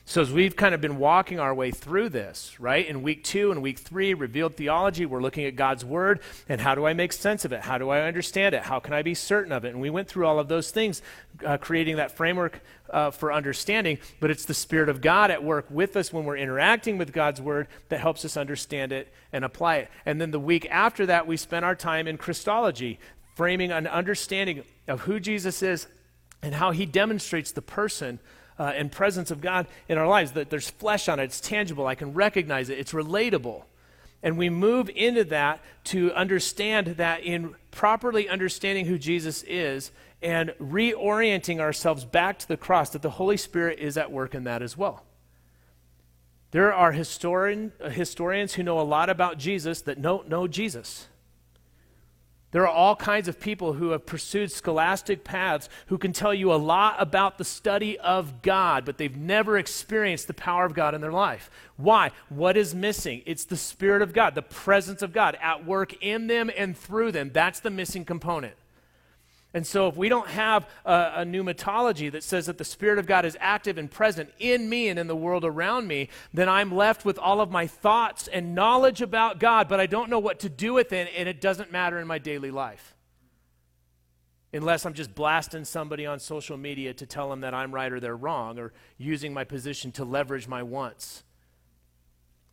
So, 0.05 0.21
as 0.21 0.33
we've 0.33 0.57
kind 0.57 0.75
of 0.75 0.81
been 0.81 0.99
walking 0.99 1.39
our 1.39 1.55
way 1.55 1.71
through 1.71 2.09
this, 2.09 2.59
right, 2.59 2.85
in 2.85 3.03
week 3.03 3.23
two 3.23 3.53
and 3.53 3.63
week 3.63 3.79
three, 3.79 4.15
revealed 4.15 4.57
theology, 4.57 5.07
we're 5.07 5.23
looking 5.23 5.45
at 5.45 5.55
God's 5.55 5.85
word 5.85 6.21
and 6.49 6.61
how 6.61 6.75
do 6.75 6.85
I 6.85 6.93
make 6.93 7.13
sense 7.13 7.45
of 7.45 7.53
it? 7.53 7.61
How 7.61 7.79
do 7.79 7.89
I 7.89 8.01
understand 8.01 8.57
it? 8.57 8.63
How 8.63 8.81
can 8.81 8.95
I 8.95 9.03
be 9.03 9.15
certain 9.15 9.53
of 9.53 9.65
it? 9.65 9.69
And 9.69 9.81
we 9.81 9.91
went 9.91 10.09
through 10.09 10.27
all 10.27 10.41
of 10.41 10.49
those 10.49 10.73
things, 10.73 11.03
uh, 11.47 11.57
creating 11.57 11.97
that 11.97 12.11
framework 12.17 12.61
uh, 12.91 13.13
for 13.13 13.33
understanding. 13.33 13.99
But 14.19 14.33
it's 14.33 14.45
the 14.45 14.55
Spirit 14.55 14.89
of 14.89 15.01
God 15.01 15.31
at 15.31 15.45
work 15.45 15.67
with 15.71 15.97
us 15.97 16.13
when 16.13 16.25
we're 16.25 16.37
interacting 16.37 16.99
with 16.99 17.13
God's 17.13 17.41
word 17.41 17.69
that 17.89 18.01
helps 18.01 18.25
us 18.25 18.37
understand 18.37 18.91
it 18.91 19.13
and 19.33 19.45
apply 19.45 19.77
it. 19.77 19.91
And 20.05 20.21
then 20.21 20.33
the 20.33 20.41
week 20.41 20.67
after 20.69 21.07
that, 21.07 21.29
we 21.29 21.37
spent 21.37 21.65
our 21.65 21.77
time 21.77 22.09
in 22.09 22.19
Christology, 22.19 22.99
framing 23.37 23.71
an 23.71 23.87
understanding 23.87 24.65
of 24.89 25.03
who 25.03 25.21
Jesus 25.21 25.63
is 25.63 25.87
and 26.43 26.57
how 26.57 26.73
he 26.73 26.87
demonstrates 26.87 27.53
the 27.53 27.63
person 27.63 28.19
uh, 28.63 28.67
and 28.77 28.93
presence 28.93 29.33
of 29.33 29.41
God 29.41 29.67
in 29.89 29.99
our 29.99 30.07
lives, 30.07 30.33
that 30.33 30.49
there's 30.49 30.71
flesh 30.71 31.09
on 31.09 31.19
it, 31.19 31.25
it's 31.25 31.41
tangible, 31.41 31.85
I 31.85 31.97
can 31.97 32.15
recognize 32.15 32.69
it, 32.69 32.79
it's 32.79 32.93
relatable. 32.93 33.65
And 34.23 34.39
we 34.39 34.51
move 34.51 34.89
into 34.95 35.25
that 35.25 35.59
to 35.87 36.13
understand 36.13 36.87
that 36.99 37.25
in 37.25 37.57
properly 37.73 38.29
understanding 38.29 38.87
who 38.87 38.99
Jesus 38.99 39.43
is 39.49 39.91
and 40.23 40.51
reorienting 40.61 41.59
ourselves 41.59 42.05
back 42.05 42.39
to 42.39 42.47
the 42.47 42.57
cross, 42.57 42.91
that 42.91 43.03
the 43.03 43.11
Holy 43.11 43.37
Spirit 43.37 43.81
is 43.81 43.97
at 43.97 44.13
work 44.13 44.33
in 44.33 44.45
that 44.45 44.63
as 44.63 44.77
well. 44.77 45.03
There 46.53 46.73
are 46.73 46.93
historian, 46.93 47.73
uh, 47.83 47.89
historians 47.89 48.53
who 48.53 48.63
know 48.63 48.79
a 48.79 48.83
lot 48.83 49.11
about 49.11 49.39
Jesus 49.39 49.81
that 49.83 50.01
don't 50.01 50.29
know 50.29 50.47
Jesus. 50.47 51.09
There 52.53 52.63
are 52.63 52.75
all 52.75 52.95
kinds 52.95 53.29
of 53.29 53.41
people 53.41 53.73
who 53.73 53.91
have 53.91 54.05
pursued 54.05 54.53
scholastic 54.53 55.25
paths 55.25 55.71
who 55.87 55.97
can 55.97 56.13
tell 56.13 56.35
you 56.35 56.53
a 56.53 56.57
lot 56.57 56.97
about 56.99 57.39
the 57.39 57.45
study 57.45 57.99
of 57.99 58.43
God, 58.43 58.85
but 58.85 58.99
they've 58.99 59.17
never 59.17 59.57
experienced 59.57 60.27
the 60.27 60.35
power 60.35 60.67
of 60.67 60.75
God 60.75 60.95
in 60.95 61.01
their 61.01 61.13
life. 61.13 61.51
Why? 61.79 62.11
What 62.29 62.59
is 62.59 62.75
missing? 62.75 63.23
It's 63.25 63.47
the 63.47 63.57
Spirit 63.57 64.03
of 64.03 64.13
God, 64.13 64.35
the 64.35 64.43
presence 64.43 65.01
of 65.01 65.15
God 65.15 65.37
at 65.41 65.65
work 65.65 65.95
in 66.03 66.27
them 66.27 66.51
and 66.55 66.77
through 66.77 67.13
them. 67.13 67.31
That's 67.33 67.61
the 67.61 67.71
missing 67.71 68.05
component. 68.05 68.55
And 69.55 69.67
so, 69.67 69.87
if 69.87 69.97
we 69.97 70.09
don't 70.09 70.29
have 70.29 70.67
a, 70.87 71.13
a, 71.17 71.25
pneumatology 71.27 72.11
that 72.13 72.23
says 72.23 72.47
that 72.47 72.57
the 72.57 72.65
Spirit 72.65 72.99
of 72.99 73.07
God 73.07 73.27
is 73.27 73.37
active 73.39 73.77
and 73.77 73.91
present 73.91 74.31
in 74.39 74.69
me 74.69 74.89
and 74.89 74.99
in 74.99 75.09
the 75.09 75.17
world 75.17 75.45
around 75.45 75.87
me, 75.87 76.09
then 76.33 76.49
I'm 76.49 76.75
left 76.75 77.05
with 77.05 77.19
all 77.19 77.41
of 77.43 77.51
my 77.51 77.67
thoughts 77.67 78.29
and 78.29 78.55
knowledge 78.55 79.03
about 79.03 79.39
God, 79.39 79.69
but 79.69 79.79
I 79.79 79.85
don't 79.87 80.09
know 80.09 80.19
what 80.19 80.41
to 80.41 80.49
do 80.49 80.73
with 80.73 80.93
it, 80.93 81.13
and 81.15 81.29
it 81.29 81.43
doesn't 81.43 81.71
matter 81.71 81.99
in 81.99 82.07
my 82.07 82.19
daily 82.19 82.51
life. 82.51 82.95
Unless 84.55 84.87
I'm 84.87 84.95
just 84.95 85.15
blasting 85.15 85.67
somebody 85.67 86.07
on 86.07 86.19
social 86.19 86.57
media 86.57 86.95
to 86.95 87.07
tell 87.07 87.29
them 87.29 87.41
that 87.41 87.53
I'm 87.53 87.75
right 87.75 87.93
or 87.93 88.01
they're 88.01 88.17
wrong, 88.17 88.59
or 88.59 88.73
using 88.97 89.35
my 89.35 89.45
position 89.45 89.93
to 89.93 90.05
leverage 90.05 90.49
my 90.49 90.63
wants. 90.63 91.25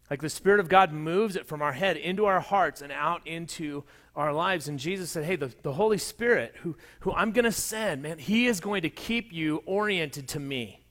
Like 0.10 0.22
the 0.22 0.30
Spirit 0.30 0.60
of 0.60 0.70
God 0.70 0.92
moves 0.92 1.36
it 1.36 1.48
from 1.48 1.62
our 1.62 1.74
head 1.74 1.96
into 1.98 2.26
our 2.26 2.40
hearts 2.40 2.82
and 2.82 2.92
out 2.92 3.26
into 3.28 3.84
our 4.16 4.34
lives. 4.34 4.68
And 4.68 4.80
Jesus 4.80 5.12
said, 5.12 5.26
Hey, 5.26 5.36
the, 5.36 5.54
the 5.62 5.74
Holy 5.74 5.98
Spirit, 5.98 6.56
who, 6.62 6.76
who 7.02 7.14
I'm 7.14 7.32
going 7.32 7.46
to 7.46 7.52
send, 7.52 8.02
man, 8.02 8.18
He 8.18 8.48
is 8.48 8.60
going 8.60 8.82
to 8.82 8.90
keep 8.90 9.32
you 9.32 9.62
oriented 9.66 10.28
to 10.30 10.40
me. 10.40 10.84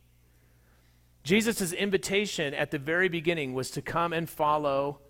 Jesus' 1.24 1.72
invitation 1.72 2.54
at 2.54 2.70
the 2.70 2.78
very 2.78 3.09
beginning 3.09 3.54
was 3.54 3.70
to 3.72 3.83
come 3.83 4.12
and 4.12 4.31
follow 4.31 5.00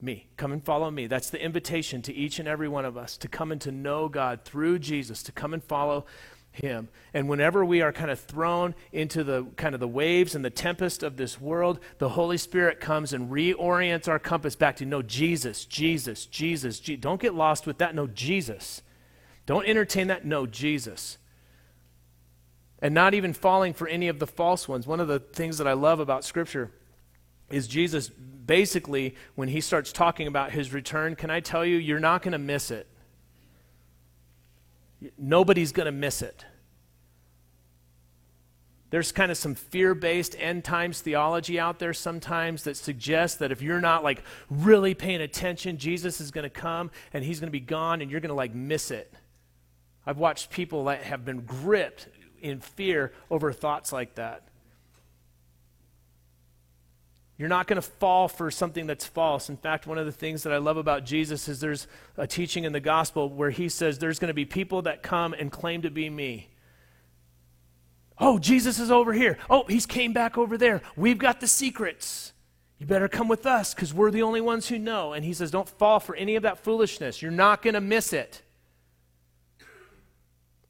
me. 0.00 0.28
Come 0.36 0.52
and 0.52 0.64
follow 0.64 0.90
me. 0.90 1.06
That's 1.06 1.30
the 1.30 1.42
invitation 1.42 2.02
to 2.02 2.14
each 2.14 2.38
and 2.38 2.46
every 2.46 2.68
one 2.68 2.84
of 2.84 2.96
us 2.96 3.16
to 3.18 3.28
come 3.28 3.50
and 3.50 3.60
to 3.62 3.72
know 3.72 4.08
God 4.08 4.44
through 4.44 4.80
Jesus, 4.80 5.22
to 5.24 5.32
come 5.32 5.54
and 5.54 5.64
follow 5.64 6.04
him. 6.52 6.88
And 7.14 7.28
whenever 7.28 7.64
we 7.64 7.80
are 7.80 7.92
kind 7.92 8.10
of 8.10 8.20
thrown 8.20 8.74
into 8.92 9.24
the 9.24 9.44
kind 9.56 9.74
of 9.74 9.80
the 9.80 9.88
waves 9.88 10.34
and 10.34 10.44
the 10.44 10.50
tempest 10.50 11.02
of 11.02 11.16
this 11.16 11.40
world, 11.40 11.80
the 11.98 12.10
Holy 12.10 12.36
Spirit 12.36 12.78
comes 12.78 13.12
and 13.12 13.30
reorients 13.30 14.06
our 14.06 14.18
compass 14.18 14.54
back 14.54 14.76
to 14.76 14.86
no 14.86 15.02
Jesus, 15.02 15.64
Jesus, 15.64 16.26
Jesus. 16.26 16.78
Je- 16.78 16.96
Don't 16.96 17.20
get 17.20 17.34
lost 17.34 17.66
with 17.66 17.78
that. 17.78 17.94
No 17.94 18.06
Jesus. 18.06 18.82
Don't 19.46 19.66
entertain 19.66 20.08
that. 20.08 20.24
No 20.24 20.46
Jesus. 20.46 21.18
And 22.80 22.94
not 22.94 23.14
even 23.14 23.32
falling 23.32 23.72
for 23.72 23.88
any 23.88 24.08
of 24.08 24.18
the 24.18 24.26
false 24.26 24.68
ones. 24.68 24.86
One 24.86 25.00
of 25.00 25.08
the 25.08 25.20
things 25.20 25.58
that 25.58 25.66
I 25.66 25.72
love 25.72 26.00
about 26.00 26.24
Scripture 26.24 26.70
is 27.50 27.66
Jesus 27.66 28.08
basically, 28.08 29.14
when 29.34 29.48
he 29.48 29.60
starts 29.60 29.92
talking 29.92 30.26
about 30.26 30.50
his 30.50 30.72
return, 30.72 31.14
can 31.14 31.30
I 31.30 31.40
tell 31.40 31.64
you, 31.64 31.76
you're 31.76 32.00
not 32.00 32.22
going 32.22 32.32
to 32.32 32.38
miss 32.38 32.70
it. 32.70 32.88
Nobody's 35.18 35.72
going 35.72 35.86
to 35.86 35.92
miss 35.92 36.22
it. 36.22 36.44
There's 38.90 39.10
kind 39.10 39.30
of 39.30 39.38
some 39.38 39.54
fear 39.54 39.94
based 39.94 40.36
end 40.38 40.64
times 40.64 41.00
theology 41.00 41.58
out 41.58 41.78
there 41.78 41.94
sometimes 41.94 42.64
that 42.64 42.76
suggests 42.76 43.38
that 43.38 43.50
if 43.50 43.62
you're 43.62 43.80
not 43.80 44.04
like 44.04 44.22
really 44.50 44.92
paying 44.92 45.22
attention, 45.22 45.78
Jesus 45.78 46.20
is 46.20 46.30
going 46.30 46.44
to 46.44 46.50
come 46.50 46.90
and 47.14 47.24
he's 47.24 47.40
going 47.40 47.48
to 47.48 47.52
be 47.52 47.58
gone 47.58 48.02
and 48.02 48.10
you're 48.10 48.20
going 48.20 48.28
to 48.28 48.34
like 48.34 48.54
miss 48.54 48.90
it. 48.90 49.14
I've 50.04 50.18
watched 50.18 50.50
people 50.50 50.84
that 50.84 51.04
have 51.04 51.24
been 51.24 51.40
gripped 51.40 52.08
in 52.42 52.60
fear 52.60 53.14
over 53.30 53.50
thoughts 53.50 53.92
like 53.94 54.16
that. 54.16 54.48
You're 57.42 57.48
not 57.48 57.66
going 57.66 57.74
to 57.74 57.82
fall 57.82 58.28
for 58.28 58.52
something 58.52 58.86
that's 58.86 59.04
false. 59.04 59.48
In 59.48 59.56
fact, 59.56 59.88
one 59.88 59.98
of 59.98 60.06
the 60.06 60.12
things 60.12 60.44
that 60.44 60.52
I 60.52 60.58
love 60.58 60.76
about 60.76 61.04
Jesus 61.04 61.48
is 61.48 61.58
there's 61.58 61.88
a 62.16 62.24
teaching 62.24 62.62
in 62.62 62.72
the 62.72 62.78
gospel 62.78 63.28
where 63.28 63.50
he 63.50 63.68
says 63.68 63.98
there's 63.98 64.20
going 64.20 64.28
to 64.28 64.32
be 64.32 64.44
people 64.44 64.82
that 64.82 65.02
come 65.02 65.34
and 65.34 65.50
claim 65.50 65.82
to 65.82 65.90
be 65.90 66.08
me. 66.08 66.50
Oh, 68.16 68.38
Jesus 68.38 68.78
is 68.78 68.92
over 68.92 69.12
here. 69.12 69.38
Oh, 69.50 69.64
he's 69.68 69.86
came 69.86 70.12
back 70.12 70.38
over 70.38 70.56
there. 70.56 70.82
We've 70.94 71.18
got 71.18 71.40
the 71.40 71.48
secrets. 71.48 72.32
You 72.78 72.86
better 72.86 73.08
come 73.08 73.26
with 73.26 73.44
us 73.44 73.74
because 73.74 73.92
we're 73.92 74.12
the 74.12 74.22
only 74.22 74.40
ones 74.40 74.68
who 74.68 74.78
know. 74.78 75.12
And 75.12 75.24
he 75.24 75.34
says, 75.34 75.50
Don't 75.50 75.68
fall 75.68 75.98
for 75.98 76.14
any 76.14 76.36
of 76.36 76.44
that 76.44 76.62
foolishness. 76.62 77.22
You're 77.22 77.32
not 77.32 77.60
going 77.60 77.74
to 77.74 77.80
miss 77.80 78.12
it. 78.12 78.40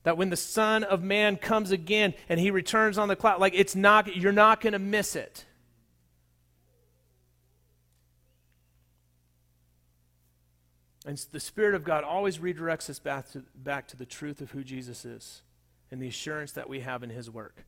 That 0.04 0.16
when 0.16 0.30
the 0.30 0.38
Son 0.38 0.84
of 0.84 1.02
Man 1.02 1.36
comes 1.36 1.70
again 1.70 2.14
and 2.30 2.40
he 2.40 2.50
returns 2.50 2.96
on 2.96 3.08
the 3.08 3.16
cloud, 3.16 3.42
like 3.42 3.52
it's 3.54 3.76
not, 3.76 4.16
you're 4.16 4.32
not 4.32 4.62
going 4.62 4.72
to 4.72 4.78
miss 4.78 5.14
it. 5.14 5.44
And 11.04 11.18
the 11.32 11.40
Spirit 11.40 11.74
of 11.74 11.84
God 11.84 12.04
always 12.04 12.38
redirects 12.38 12.88
us 12.88 12.98
back 12.98 13.30
to, 13.32 13.42
back 13.54 13.88
to 13.88 13.96
the 13.96 14.06
truth 14.06 14.40
of 14.40 14.52
who 14.52 14.62
Jesus 14.62 15.04
is 15.04 15.42
and 15.90 16.00
the 16.00 16.08
assurance 16.08 16.52
that 16.52 16.68
we 16.68 16.80
have 16.80 17.02
in 17.02 17.10
His 17.10 17.28
work. 17.28 17.64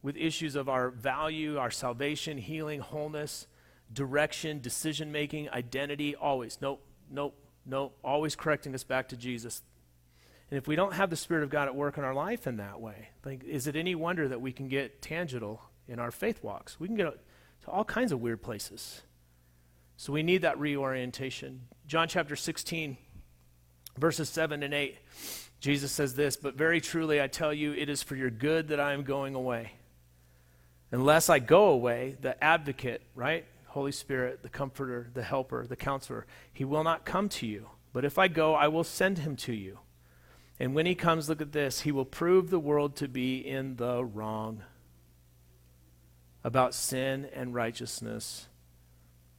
With 0.00 0.16
issues 0.16 0.54
of 0.54 0.68
our 0.68 0.90
value, 0.90 1.58
our 1.58 1.72
salvation, 1.72 2.38
healing, 2.38 2.80
wholeness, 2.80 3.48
direction, 3.92 4.60
decision 4.60 5.10
making, 5.10 5.50
identity, 5.50 6.14
always. 6.14 6.58
Nope, 6.60 6.84
nope, 7.10 7.34
nope. 7.66 7.98
Always 8.04 8.36
correcting 8.36 8.74
us 8.74 8.84
back 8.84 9.08
to 9.08 9.16
Jesus. 9.16 9.62
And 10.50 10.56
if 10.56 10.68
we 10.68 10.76
don't 10.76 10.94
have 10.94 11.10
the 11.10 11.16
Spirit 11.16 11.42
of 11.42 11.50
God 11.50 11.66
at 11.68 11.74
work 11.74 11.98
in 11.98 12.04
our 12.04 12.14
life 12.14 12.46
in 12.46 12.56
that 12.58 12.80
way, 12.80 13.10
like, 13.24 13.44
is 13.44 13.66
it 13.66 13.76
any 13.76 13.94
wonder 13.94 14.28
that 14.28 14.40
we 14.40 14.52
can 14.52 14.68
get 14.68 15.02
tangible 15.02 15.62
in 15.88 15.98
our 15.98 16.10
faith 16.10 16.42
walks? 16.42 16.78
We 16.78 16.86
can 16.86 16.96
get 16.96 17.18
to 17.64 17.70
all 17.70 17.84
kinds 17.84 18.12
of 18.12 18.20
weird 18.20 18.40
places. 18.40 19.02
So 19.96 20.12
we 20.12 20.22
need 20.22 20.42
that 20.42 20.58
reorientation. 20.58 21.62
John 21.88 22.06
chapter 22.06 22.36
16, 22.36 22.98
verses 23.96 24.28
7 24.28 24.62
and 24.62 24.74
8, 24.74 24.98
Jesus 25.58 25.90
says 25.90 26.14
this, 26.14 26.36
But 26.36 26.54
very 26.54 26.82
truly 26.82 27.18
I 27.18 27.28
tell 27.28 27.52
you, 27.52 27.72
it 27.72 27.88
is 27.88 28.02
for 28.02 28.14
your 28.14 28.28
good 28.28 28.68
that 28.68 28.78
I 28.78 28.92
am 28.92 29.04
going 29.04 29.34
away. 29.34 29.72
Unless 30.92 31.30
I 31.30 31.38
go 31.38 31.68
away, 31.68 32.18
the 32.20 32.42
advocate, 32.44 33.00
right? 33.14 33.46
Holy 33.68 33.92
Spirit, 33.92 34.42
the 34.42 34.50
comforter, 34.50 35.08
the 35.14 35.22
helper, 35.22 35.66
the 35.66 35.76
counselor, 35.76 36.26
he 36.52 36.62
will 36.62 36.84
not 36.84 37.06
come 37.06 37.30
to 37.30 37.46
you. 37.46 37.68
But 37.94 38.04
if 38.04 38.18
I 38.18 38.28
go, 38.28 38.54
I 38.54 38.68
will 38.68 38.84
send 38.84 39.20
him 39.20 39.34
to 39.36 39.54
you. 39.54 39.78
And 40.60 40.74
when 40.74 40.84
he 40.84 40.94
comes, 40.94 41.30
look 41.30 41.40
at 41.40 41.52
this, 41.52 41.80
he 41.80 41.92
will 41.92 42.04
prove 42.04 42.50
the 42.50 42.60
world 42.60 42.96
to 42.96 43.08
be 43.08 43.38
in 43.38 43.76
the 43.76 44.04
wrong 44.04 44.62
about 46.44 46.74
sin 46.74 47.30
and 47.32 47.54
righteousness 47.54 48.46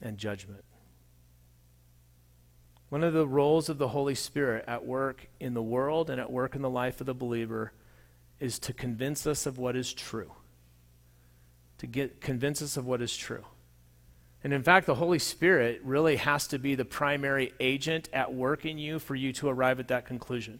and 0.01 0.17
judgment. 0.17 0.63
One 2.89 3.03
of 3.03 3.13
the 3.13 3.27
roles 3.27 3.69
of 3.69 3.77
the 3.77 3.89
Holy 3.89 4.15
Spirit 4.15 4.65
at 4.67 4.85
work 4.85 5.27
in 5.39 5.53
the 5.53 5.61
world 5.61 6.09
and 6.09 6.19
at 6.19 6.31
work 6.31 6.55
in 6.55 6.61
the 6.61 6.69
life 6.69 6.99
of 6.99 7.05
the 7.05 7.13
believer 7.13 7.71
is 8.39 8.57
to 8.59 8.73
convince 8.73 9.27
us 9.27 9.45
of 9.45 9.57
what 9.57 9.75
is 9.75 9.93
true. 9.93 10.31
To 11.77 11.87
get 11.87 12.19
convince 12.19 12.61
us 12.61 12.77
of 12.77 12.85
what 12.85 13.01
is 13.01 13.15
true. 13.15 13.45
And 14.43 14.53
in 14.53 14.63
fact, 14.63 14.85
the 14.85 14.95
Holy 14.95 15.19
Spirit 15.19 15.81
really 15.83 16.15
has 16.15 16.47
to 16.47 16.57
be 16.57 16.73
the 16.73 16.85
primary 16.85 17.53
agent 17.59 18.09
at 18.11 18.33
work 18.33 18.65
in 18.65 18.77
you 18.77 18.97
for 18.97 19.13
you 19.13 19.33
to 19.33 19.49
arrive 19.49 19.79
at 19.79 19.89
that 19.89 20.05
conclusion. 20.05 20.59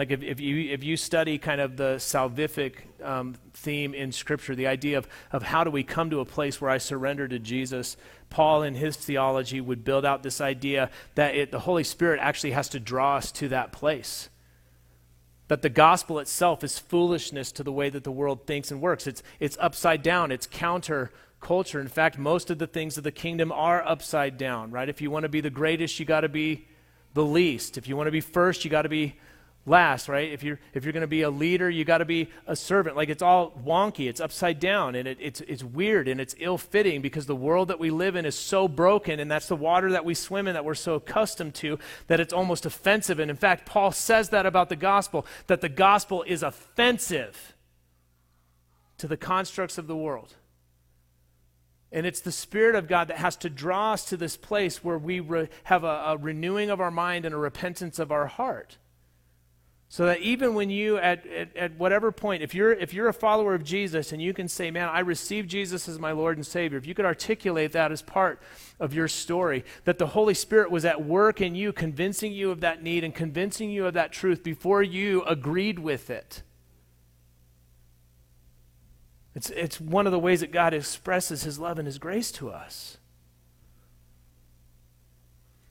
Like 0.00 0.12
if, 0.12 0.22
if, 0.22 0.40
you, 0.40 0.72
if 0.72 0.82
you 0.82 0.96
study 0.96 1.36
kind 1.36 1.60
of 1.60 1.76
the 1.76 1.96
salvific 1.96 3.04
um, 3.04 3.34
theme 3.52 3.92
in 3.92 4.12
Scripture, 4.12 4.54
the 4.54 4.66
idea 4.66 4.96
of, 4.96 5.06
of 5.30 5.42
how 5.42 5.62
do 5.62 5.70
we 5.70 5.82
come 5.82 6.08
to 6.08 6.20
a 6.20 6.24
place 6.24 6.58
where 6.58 6.70
I 6.70 6.78
surrender 6.78 7.28
to 7.28 7.38
Jesus, 7.38 7.98
Paul 8.30 8.62
in 8.62 8.76
his 8.76 8.96
theology 8.96 9.60
would 9.60 9.84
build 9.84 10.06
out 10.06 10.22
this 10.22 10.40
idea 10.40 10.88
that 11.16 11.34
it, 11.34 11.52
the 11.52 11.58
Holy 11.58 11.84
Spirit 11.84 12.18
actually 12.22 12.52
has 12.52 12.70
to 12.70 12.80
draw 12.80 13.16
us 13.16 13.30
to 13.32 13.48
that 13.50 13.72
place. 13.72 14.30
That 15.48 15.60
the 15.60 15.68
gospel 15.68 16.18
itself 16.18 16.64
is 16.64 16.78
foolishness 16.78 17.52
to 17.52 17.62
the 17.62 17.70
way 17.70 17.90
that 17.90 18.04
the 18.04 18.10
world 18.10 18.46
thinks 18.46 18.70
and 18.70 18.80
works. 18.80 19.06
It's, 19.06 19.22
it's 19.38 19.58
upside 19.60 20.02
down, 20.02 20.32
it's 20.32 20.46
counter 20.46 21.12
culture. 21.42 21.78
In 21.78 21.88
fact, 21.88 22.16
most 22.16 22.48
of 22.48 22.58
the 22.58 22.66
things 22.66 22.96
of 22.96 23.04
the 23.04 23.12
kingdom 23.12 23.52
are 23.52 23.86
upside 23.86 24.38
down, 24.38 24.70
right? 24.70 24.88
If 24.88 25.02
you 25.02 25.10
want 25.10 25.24
to 25.24 25.28
be 25.28 25.42
the 25.42 25.50
greatest, 25.50 26.00
you 26.00 26.06
got 26.06 26.22
to 26.22 26.30
be 26.30 26.68
the 27.12 27.22
least. 27.22 27.76
If 27.76 27.86
you 27.86 27.98
want 27.98 28.06
to 28.06 28.12
be 28.12 28.22
first, 28.22 28.64
you 28.64 28.70
got 28.70 28.82
to 28.82 28.88
be 28.88 29.16
last, 29.66 30.08
right? 30.08 30.32
If 30.32 30.42
you're 30.42 30.58
if 30.74 30.84
you're 30.84 30.92
going 30.92 31.02
to 31.02 31.06
be 31.06 31.22
a 31.22 31.30
leader, 31.30 31.68
you 31.68 31.84
got 31.84 31.98
to 31.98 32.04
be 32.04 32.28
a 32.46 32.56
servant. 32.56 32.96
Like 32.96 33.08
it's 33.08 33.22
all 33.22 33.52
wonky, 33.64 34.08
it's 34.08 34.20
upside 34.20 34.58
down, 34.58 34.94
and 34.94 35.06
it, 35.06 35.18
it's 35.20 35.40
it's 35.42 35.62
weird 35.62 36.08
and 36.08 36.20
it's 36.20 36.34
ill-fitting 36.38 37.02
because 37.02 37.26
the 37.26 37.36
world 37.36 37.68
that 37.68 37.78
we 37.78 37.90
live 37.90 38.16
in 38.16 38.24
is 38.24 38.38
so 38.38 38.68
broken, 38.68 39.20
and 39.20 39.30
that's 39.30 39.48
the 39.48 39.56
water 39.56 39.92
that 39.92 40.04
we 40.04 40.14
swim 40.14 40.48
in 40.48 40.54
that 40.54 40.64
we're 40.64 40.74
so 40.74 40.94
accustomed 40.94 41.54
to 41.56 41.78
that 42.06 42.20
it's 42.20 42.32
almost 42.32 42.66
offensive. 42.66 43.18
And 43.18 43.30
in 43.30 43.36
fact, 43.36 43.66
Paul 43.66 43.92
says 43.92 44.30
that 44.30 44.46
about 44.46 44.68
the 44.68 44.76
gospel 44.76 45.26
that 45.46 45.60
the 45.60 45.68
gospel 45.68 46.24
is 46.26 46.42
offensive 46.42 47.54
to 48.98 49.06
the 49.06 49.16
constructs 49.16 49.78
of 49.78 49.86
the 49.86 49.96
world. 49.96 50.34
And 51.92 52.06
it's 52.06 52.20
the 52.20 52.30
Spirit 52.30 52.76
of 52.76 52.86
God 52.86 53.08
that 53.08 53.16
has 53.16 53.34
to 53.38 53.50
draw 53.50 53.94
us 53.94 54.04
to 54.06 54.16
this 54.16 54.36
place 54.36 54.84
where 54.84 54.98
we 54.98 55.18
re- 55.18 55.48
have 55.64 55.82
a, 55.82 56.02
a 56.06 56.16
renewing 56.16 56.70
of 56.70 56.80
our 56.80 56.90
mind 56.92 57.24
and 57.24 57.34
a 57.34 57.38
repentance 57.38 57.98
of 57.98 58.12
our 58.12 58.28
heart. 58.28 58.78
So 59.92 60.06
that 60.06 60.20
even 60.20 60.54
when 60.54 60.70
you, 60.70 60.98
at, 60.98 61.26
at, 61.26 61.56
at, 61.56 61.76
whatever 61.76 62.12
point, 62.12 62.44
if 62.44 62.54
you're, 62.54 62.72
if 62.72 62.94
you're 62.94 63.08
a 63.08 63.12
follower 63.12 63.56
of 63.56 63.64
Jesus 63.64 64.12
and 64.12 64.22
you 64.22 64.32
can 64.32 64.46
say, 64.46 64.70
man, 64.70 64.88
I 64.88 65.00
received 65.00 65.50
Jesus 65.50 65.88
as 65.88 65.98
my 65.98 66.12
Lord 66.12 66.36
and 66.36 66.46
Savior, 66.46 66.78
if 66.78 66.86
you 66.86 66.94
could 66.94 67.04
articulate 67.04 67.72
that 67.72 67.90
as 67.90 68.00
part 68.00 68.40
of 68.78 68.94
your 68.94 69.08
story, 69.08 69.64
that 69.86 69.98
the 69.98 70.06
Holy 70.06 70.32
Spirit 70.32 70.70
was 70.70 70.84
at 70.84 71.04
work 71.04 71.40
in 71.40 71.56
you, 71.56 71.72
convincing 71.72 72.32
you 72.32 72.52
of 72.52 72.60
that 72.60 72.84
need 72.84 73.02
and 73.02 73.12
convincing 73.12 73.68
you 73.68 73.84
of 73.84 73.94
that 73.94 74.12
truth 74.12 74.44
before 74.44 74.80
you 74.80 75.24
agreed 75.24 75.80
with 75.80 76.08
it. 76.08 76.44
It's, 79.34 79.50
it's 79.50 79.80
one 79.80 80.06
of 80.06 80.12
the 80.12 80.20
ways 80.20 80.38
that 80.38 80.52
God 80.52 80.72
expresses 80.72 81.42
His 81.42 81.58
love 81.58 81.80
and 81.80 81.86
His 81.86 81.98
grace 81.98 82.30
to 82.32 82.50
us. 82.50 82.98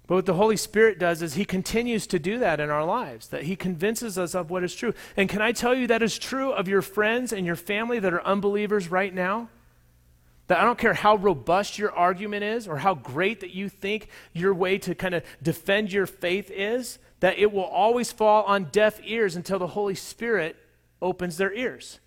But 0.09 0.15
what 0.15 0.25
the 0.25 0.33
Holy 0.33 0.57
Spirit 0.57 0.97
does 0.97 1.21
is 1.21 1.35
He 1.35 1.45
continues 1.45 2.07
to 2.07 2.17
do 2.17 2.39
that 2.39 2.59
in 2.59 2.71
our 2.71 2.83
lives, 2.83 3.27
that 3.27 3.43
He 3.43 3.55
convinces 3.55 4.17
us 4.17 4.33
of 4.33 4.49
what 4.49 4.63
is 4.63 4.73
true. 4.73 4.95
And 5.15 5.29
can 5.29 5.39
I 5.39 5.51
tell 5.51 5.75
you 5.75 5.85
that 5.85 6.01
is 6.01 6.17
true 6.17 6.51
of 6.51 6.67
your 6.67 6.81
friends 6.81 7.31
and 7.31 7.45
your 7.45 7.55
family 7.55 7.99
that 7.99 8.11
are 8.11 8.25
unbelievers 8.25 8.89
right 8.89 9.13
now? 9.13 9.49
That 10.47 10.57
I 10.57 10.63
don't 10.63 10.79
care 10.79 10.95
how 10.95 11.17
robust 11.17 11.77
your 11.77 11.91
argument 11.91 12.43
is 12.43 12.67
or 12.67 12.77
how 12.77 12.95
great 12.95 13.41
that 13.41 13.51
you 13.51 13.69
think 13.69 14.07
your 14.33 14.51
way 14.51 14.79
to 14.79 14.95
kind 14.95 15.13
of 15.13 15.23
defend 15.43 15.93
your 15.93 16.07
faith 16.07 16.49
is, 16.49 16.97
that 17.19 17.37
it 17.37 17.51
will 17.51 17.61
always 17.61 18.11
fall 18.11 18.45
on 18.45 18.71
deaf 18.71 18.99
ears 19.03 19.35
until 19.35 19.59
the 19.59 19.67
Holy 19.67 19.93
Spirit 19.93 20.55
opens 21.03 21.37
their 21.37 21.53
ears. 21.53 21.99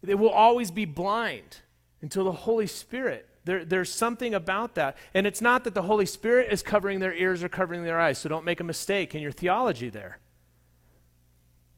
They 0.00 0.14
will 0.14 0.30
always 0.30 0.70
be 0.70 0.84
blind 0.84 1.56
until 2.00 2.22
the 2.22 2.30
Holy 2.30 2.68
Spirit 2.68 3.28
there, 3.44 3.64
there's 3.64 3.92
something 3.92 4.34
about 4.34 4.74
that. 4.76 4.96
And 5.14 5.26
it's 5.26 5.40
not 5.40 5.64
that 5.64 5.74
the 5.74 5.82
Holy 5.82 6.06
Spirit 6.06 6.52
is 6.52 6.62
covering 6.62 7.00
their 7.00 7.14
ears 7.14 7.42
or 7.42 7.48
covering 7.48 7.84
their 7.84 8.00
eyes, 8.00 8.18
so 8.18 8.28
don't 8.28 8.44
make 8.44 8.60
a 8.60 8.64
mistake 8.64 9.14
in 9.14 9.22
your 9.22 9.32
theology 9.32 9.88
there. 9.88 10.18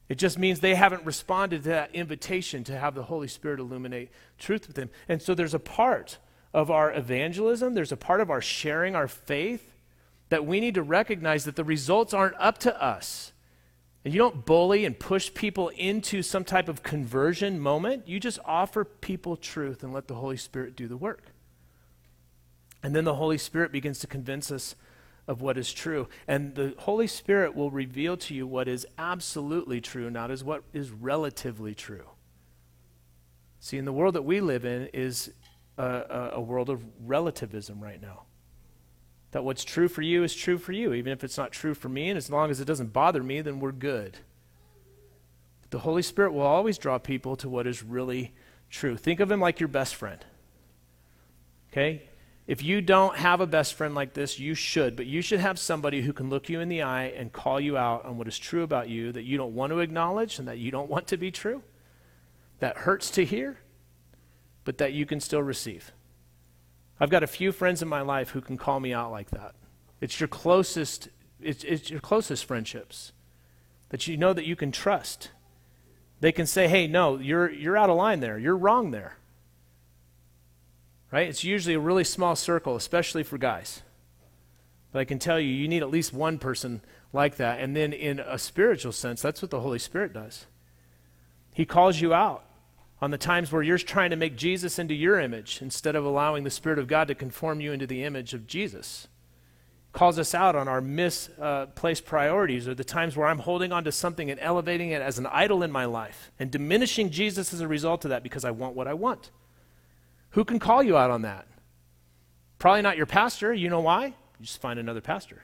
It 0.07 0.19
just 0.19 0.37
means 0.37 0.59
they 0.59 0.75
haven't 0.75 1.03
responded 1.03 1.63
to 1.63 1.69
that 1.69 1.95
invitation 1.95 2.63
to 2.65 2.77
have 2.77 2.93
the 2.93 3.03
Holy 3.03 3.27
Spirit 3.27 3.59
illuminate 3.59 4.11
truth 4.37 4.67
with 4.67 4.75
them. 4.75 4.91
And 5.09 5.21
so 5.21 5.33
there's 5.33 5.55
a 5.55 5.59
part 5.59 6.19
of 6.53 6.69
our 6.69 6.93
evangelism, 6.93 7.73
there's 7.73 7.91
a 7.91 7.97
part 7.97 8.21
of 8.21 8.29
our 8.29 8.41
sharing 8.41 8.95
our 8.95 9.07
faith 9.07 9.73
that 10.29 10.45
we 10.45 10.59
need 10.59 10.75
to 10.75 10.83
recognize 10.83 11.45
that 11.45 11.55
the 11.55 11.63
results 11.63 12.13
aren't 12.13 12.35
up 12.39 12.59
to 12.59 12.83
us. 12.83 13.33
And 14.03 14.13
you 14.13 14.19
don't 14.19 14.45
bully 14.45 14.85
and 14.85 14.97
push 14.97 15.33
people 15.33 15.69
into 15.69 16.21
some 16.21 16.43
type 16.43 16.69
of 16.69 16.83
conversion 16.83 17.59
moment. 17.59 18.07
You 18.07 18.19
just 18.19 18.37
offer 18.45 18.85
people 18.85 19.35
truth 19.35 19.83
and 19.83 19.91
let 19.91 20.07
the 20.07 20.15
Holy 20.15 20.37
Spirit 20.37 20.75
do 20.75 20.87
the 20.87 20.97
work. 20.97 21.23
And 22.85 22.95
then 22.95 23.03
the 23.03 23.15
Holy 23.15 23.39
Spirit 23.39 23.71
begins 23.71 23.97
to 24.01 24.05
convince 24.05 24.51
us 24.51 24.75
of 25.27 25.41
what 25.41 25.57
is 25.57 25.73
true. 25.73 26.07
And 26.27 26.53
the 26.53 26.75
Holy 26.77 27.07
Spirit 27.07 27.55
will 27.55 27.71
reveal 27.71 28.15
to 28.17 28.35
you 28.35 28.45
what 28.45 28.67
is 28.67 28.85
absolutely 28.95 29.81
true, 29.81 30.11
not 30.11 30.29
as 30.29 30.43
what 30.43 30.61
is 30.71 30.91
relatively 30.91 31.73
true. 31.73 32.05
See, 33.59 33.79
in 33.79 33.85
the 33.85 33.91
world 33.91 34.13
that 34.13 34.21
we 34.21 34.39
live 34.39 34.65
in 34.65 34.85
is 34.93 35.31
a, 35.79 35.83
a, 35.83 36.29
a 36.33 36.39
world 36.39 36.69
of 36.69 36.83
relativism 37.03 37.83
right 37.83 37.99
now. 37.99 38.25
That 39.31 39.43
what's 39.43 39.63
true 39.63 39.87
for 39.87 40.03
you 40.03 40.23
is 40.23 40.35
true 40.35 40.59
for 40.59 40.71
you, 40.71 40.93
even 40.93 41.11
if 41.11 41.23
it's 41.23 41.39
not 41.39 41.51
true 41.51 41.73
for 41.73 41.89
me, 41.89 42.09
and 42.09 42.17
as 42.17 42.29
long 42.29 42.51
as 42.51 42.61
it 42.61 42.65
doesn't 42.65 42.93
bother 42.93 43.23
me, 43.23 43.41
then 43.41 43.59
we're 43.59 43.71
good. 43.71 44.19
But 45.61 45.71
The 45.71 45.79
Holy 45.79 46.03
Spirit 46.03 46.33
will 46.33 46.41
always 46.41 46.77
draw 46.77 46.99
people 46.99 47.35
to 47.37 47.49
what 47.49 47.65
is 47.65 47.81
really 47.81 48.31
true. 48.69 48.95
Think 48.95 49.21
of 49.21 49.31
Him 49.31 49.39
like 49.39 49.59
your 49.59 49.69
best 49.69 49.95
friend. 49.95 50.23
Okay? 51.71 52.09
If 52.47 52.63
you 52.63 52.79
don't 52.81 53.17
have 53.17 53.41
a 53.41 53.47
best 53.47 53.73
friend 53.73 53.95
like 53.95 54.13
this, 54.13 54.39
you 54.39 54.53
should, 54.53 54.95
but 54.95 55.07
you 55.07 55.21
should 55.21 55.39
have 55.39 55.57
somebody 55.57 56.01
who 56.01 56.13
can 56.13 56.29
look 56.29 56.47
you 56.47 56.59
in 56.59 56.69
the 56.69 56.83
eye 56.83 57.05
and 57.05 57.33
call 57.33 57.59
you 57.59 57.75
out 57.75 58.05
on 58.05 58.17
what 58.17 58.27
is 58.27 58.37
true 58.37 58.61
about 58.61 58.87
you 58.87 59.11
that 59.13 59.23
you 59.23 59.35
don't 59.37 59.55
want 59.55 59.71
to 59.71 59.79
acknowledge 59.79 60.37
and 60.37 60.47
that 60.47 60.59
you 60.59 60.69
don't 60.69 60.89
want 60.89 61.07
to 61.07 61.17
be 61.17 61.31
true. 61.31 61.63
That 62.59 62.77
hurts 62.77 63.09
to 63.11 63.25
hear, 63.25 63.57
but 64.63 64.77
that 64.77 64.93
you 64.93 65.07
can 65.07 65.19
still 65.19 65.41
receive. 65.41 65.91
I've 66.99 67.09
got 67.09 67.23
a 67.23 67.27
few 67.27 67.51
friends 67.51 67.81
in 67.81 67.87
my 67.87 68.01
life 68.01 68.29
who 68.29 68.41
can 68.41 68.57
call 68.57 68.79
me 68.79 68.93
out 68.93 69.11
like 69.11 69.31
that. 69.31 69.55
It's 69.99 70.19
your 70.19 70.27
closest 70.27 71.09
it's, 71.41 71.63
it's 71.63 71.89
your 71.89 71.99
closest 71.99 72.45
friendships 72.45 73.11
that 73.89 74.07
you 74.07 74.17
know 74.17 74.33
that 74.33 74.45
you 74.45 74.55
can 74.55 74.71
trust. 74.71 75.31
They 76.21 76.31
can 76.31 76.47
say, 76.47 76.67
"Hey, 76.67 76.87
no, 76.87 77.17
you're 77.17 77.51
you're 77.51 77.77
out 77.77 77.89
of 77.89 77.97
line 77.97 78.19
there. 78.19 78.39
You're 78.39 78.57
wrong 78.57 78.91
there." 78.91 79.17
Right? 81.15 81.29
It's 81.29 81.45
usually 81.45 81.75
a 81.75 81.79
really 81.79 82.03
small 82.03 82.35
circle, 82.35 82.75
especially 82.75 83.23
for 83.23 83.37
guys. 83.37 83.83
But 84.91 84.99
I 84.99 85.05
can 85.05 85.17
tell 85.17 85.39
you, 85.39 85.47
you 85.47 85.65
need 85.65 85.81
at 85.81 85.89
least 85.89 86.11
one 86.11 86.37
person 86.37 86.81
like 87.13 87.37
that. 87.37 87.61
And 87.61 87.73
then, 87.73 87.93
in 87.93 88.19
a 88.19 88.37
spiritual 88.37 88.91
sense, 88.91 89.21
that's 89.21 89.41
what 89.41 89.49
the 89.49 89.61
Holy 89.61 89.79
Spirit 89.79 90.11
does. 90.11 90.45
He 91.53 91.63
calls 91.63 92.01
you 92.01 92.13
out 92.13 92.43
on 93.01 93.11
the 93.11 93.17
times 93.17 93.49
where 93.49 93.63
you're 93.63 93.77
trying 93.77 94.09
to 94.09 94.17
make 94.17 94.35
Jesus 94.35 94.77
into 94.77 94.93
your 94.93 95.17
image 95.17 95.59
instead 95.61 95.95
of 95.95 96.03
allowing 96.03 96.43
the 96.43 96.49
Spirit 96.49 96.79
of 96.79 96.87
God 96.89 97.07
to 97.07 97.15
conform 97.15 97.61
you 97.61 97.71
into 97.71 97.87
the 97.87 98.03
image 98.03 98.33
of 98.33 98.45
Jesus. 98.45 99.07
Calls 99.93 100.19
us 100.19 100.35
out 100.35 100.57
on 100.57 100.67
our 100.67 100.81
misplaced 100.81 102.03
uh, 102.03 102.09
priorities 102.09 102.67
or 102.67 102.75
the 102.75 102.83
times 102.83 103.15
where 103.15 103.27
I'm 103.27 103.39
holding 103.39 103.71
on 103.71 103.85
to 103.85 103.91
something 103.93 104.29
and 104.29 104.39
elevating 104.41 104.89
it 104.89 105.01
as 105.01 105.17
an 105.17 105.27
idol 105.27 105.63
in 105.63 105.71
my 105.71 105.85
life 105.85 106.31
and 106.37 106.51
diminishing 106.51 107.09
Jesus 107.09 107.53
as 107.53 107.61
a 107.61 107.69
result 107.69 108.03
of 108.03 108.09
that 108.09 108.21
because 108.21 108.43
I 108.43 108.51
want 108.51 108.75
what 108.75 108.89
I 108.89 108.93
want. 108.93 109.31
Who 110.35 110.43
can 110.43 110.59
call 110.59 110.83
you 110.83 110.97
out 110.97 111.11
on 111.11 111.21
that? 111.21 111.47
Probably 112.59 112.81
not 112.81 112.97
your 112.97 113.05
pastor. 113.05 113.53
You 113.53 113.69
know 113.69 113.79
why? 113.79 114.07
You 114.07 114.13
just 114.45 114.59
find 114.59 114.77
another 114.77 114.99
pastor. 114.99 115.43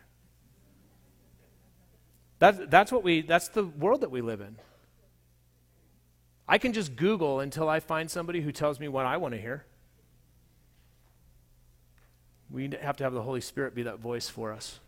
That, 2.40 2.70
that's 2.70 2.92
what 2.92 3.02
we 3.02 3.22
that's 3.22 3.48
the 3.48 3.64
world 3.64 4.02
that 4.02 4.12
we 4.12 4.20
live 4.20 4.42
in. 4.42 4.58
I 6.46 6.58
can 6.58 6.74
just 6.74 6.98
Google 6.98 7.40
until 7.40 7.70
I 7.70 7.80
find 7.80 8.12
somebody 8.12 8.42
who 8.42 8.52
tells 8.52 8.82
me 8.82 8.90
what 8.90 9.06
I 9.06 9.16
want 9.16 9.34
to 9.34 9.40
hear. 9.40 9.64
We 12.50 12.70
have 12.82 12.98
to 12.98 13.06
have 13.06 13.14
the 13.14 13.22
Holy 13.22 13.40
Spirit 13.40 13.74
be 13.74 13.84
that 13.84 14.00
voice 14.00 14.28
for 14.28 14.52
us. 14.52 14.82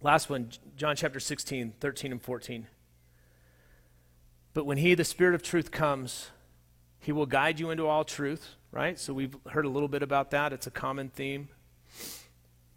Last 0.00 0.28
one, 0.28 0.50
John 0.76 0.96
chapter 0.96 1.20
16, 1.20 1.74
13 1.78 2.10
and 2.10 2.20
14. 2.20 2.66
But 4.54 4.66
when 4.66 4.78
He, 4.78 4.94
the 4.94 5.04
Spirit 5.04 5.34
of 5.34 5.42
truth, 5.42 5.70
comes, 5.70 6.30
He 7.00 7.12
will 7.12 7.26
guide 7.26 7.58
you 7.58 7.70
into 7.70 7.86
all 7.86 8.04
truth, 8.04 8.54
right? 8.70 8.98
So 8.98 9.12
we've 9.14 9.36
heard 9.50 9.64
a 9.64 9.70
little 9.70 9.88
bit 9.88 10.02
about 10.02 10.30
that. 10.32 10.52
It's 10.52 10.66
a 10.66 10.70
common 10.70 11.08
theme. 11.08 11.48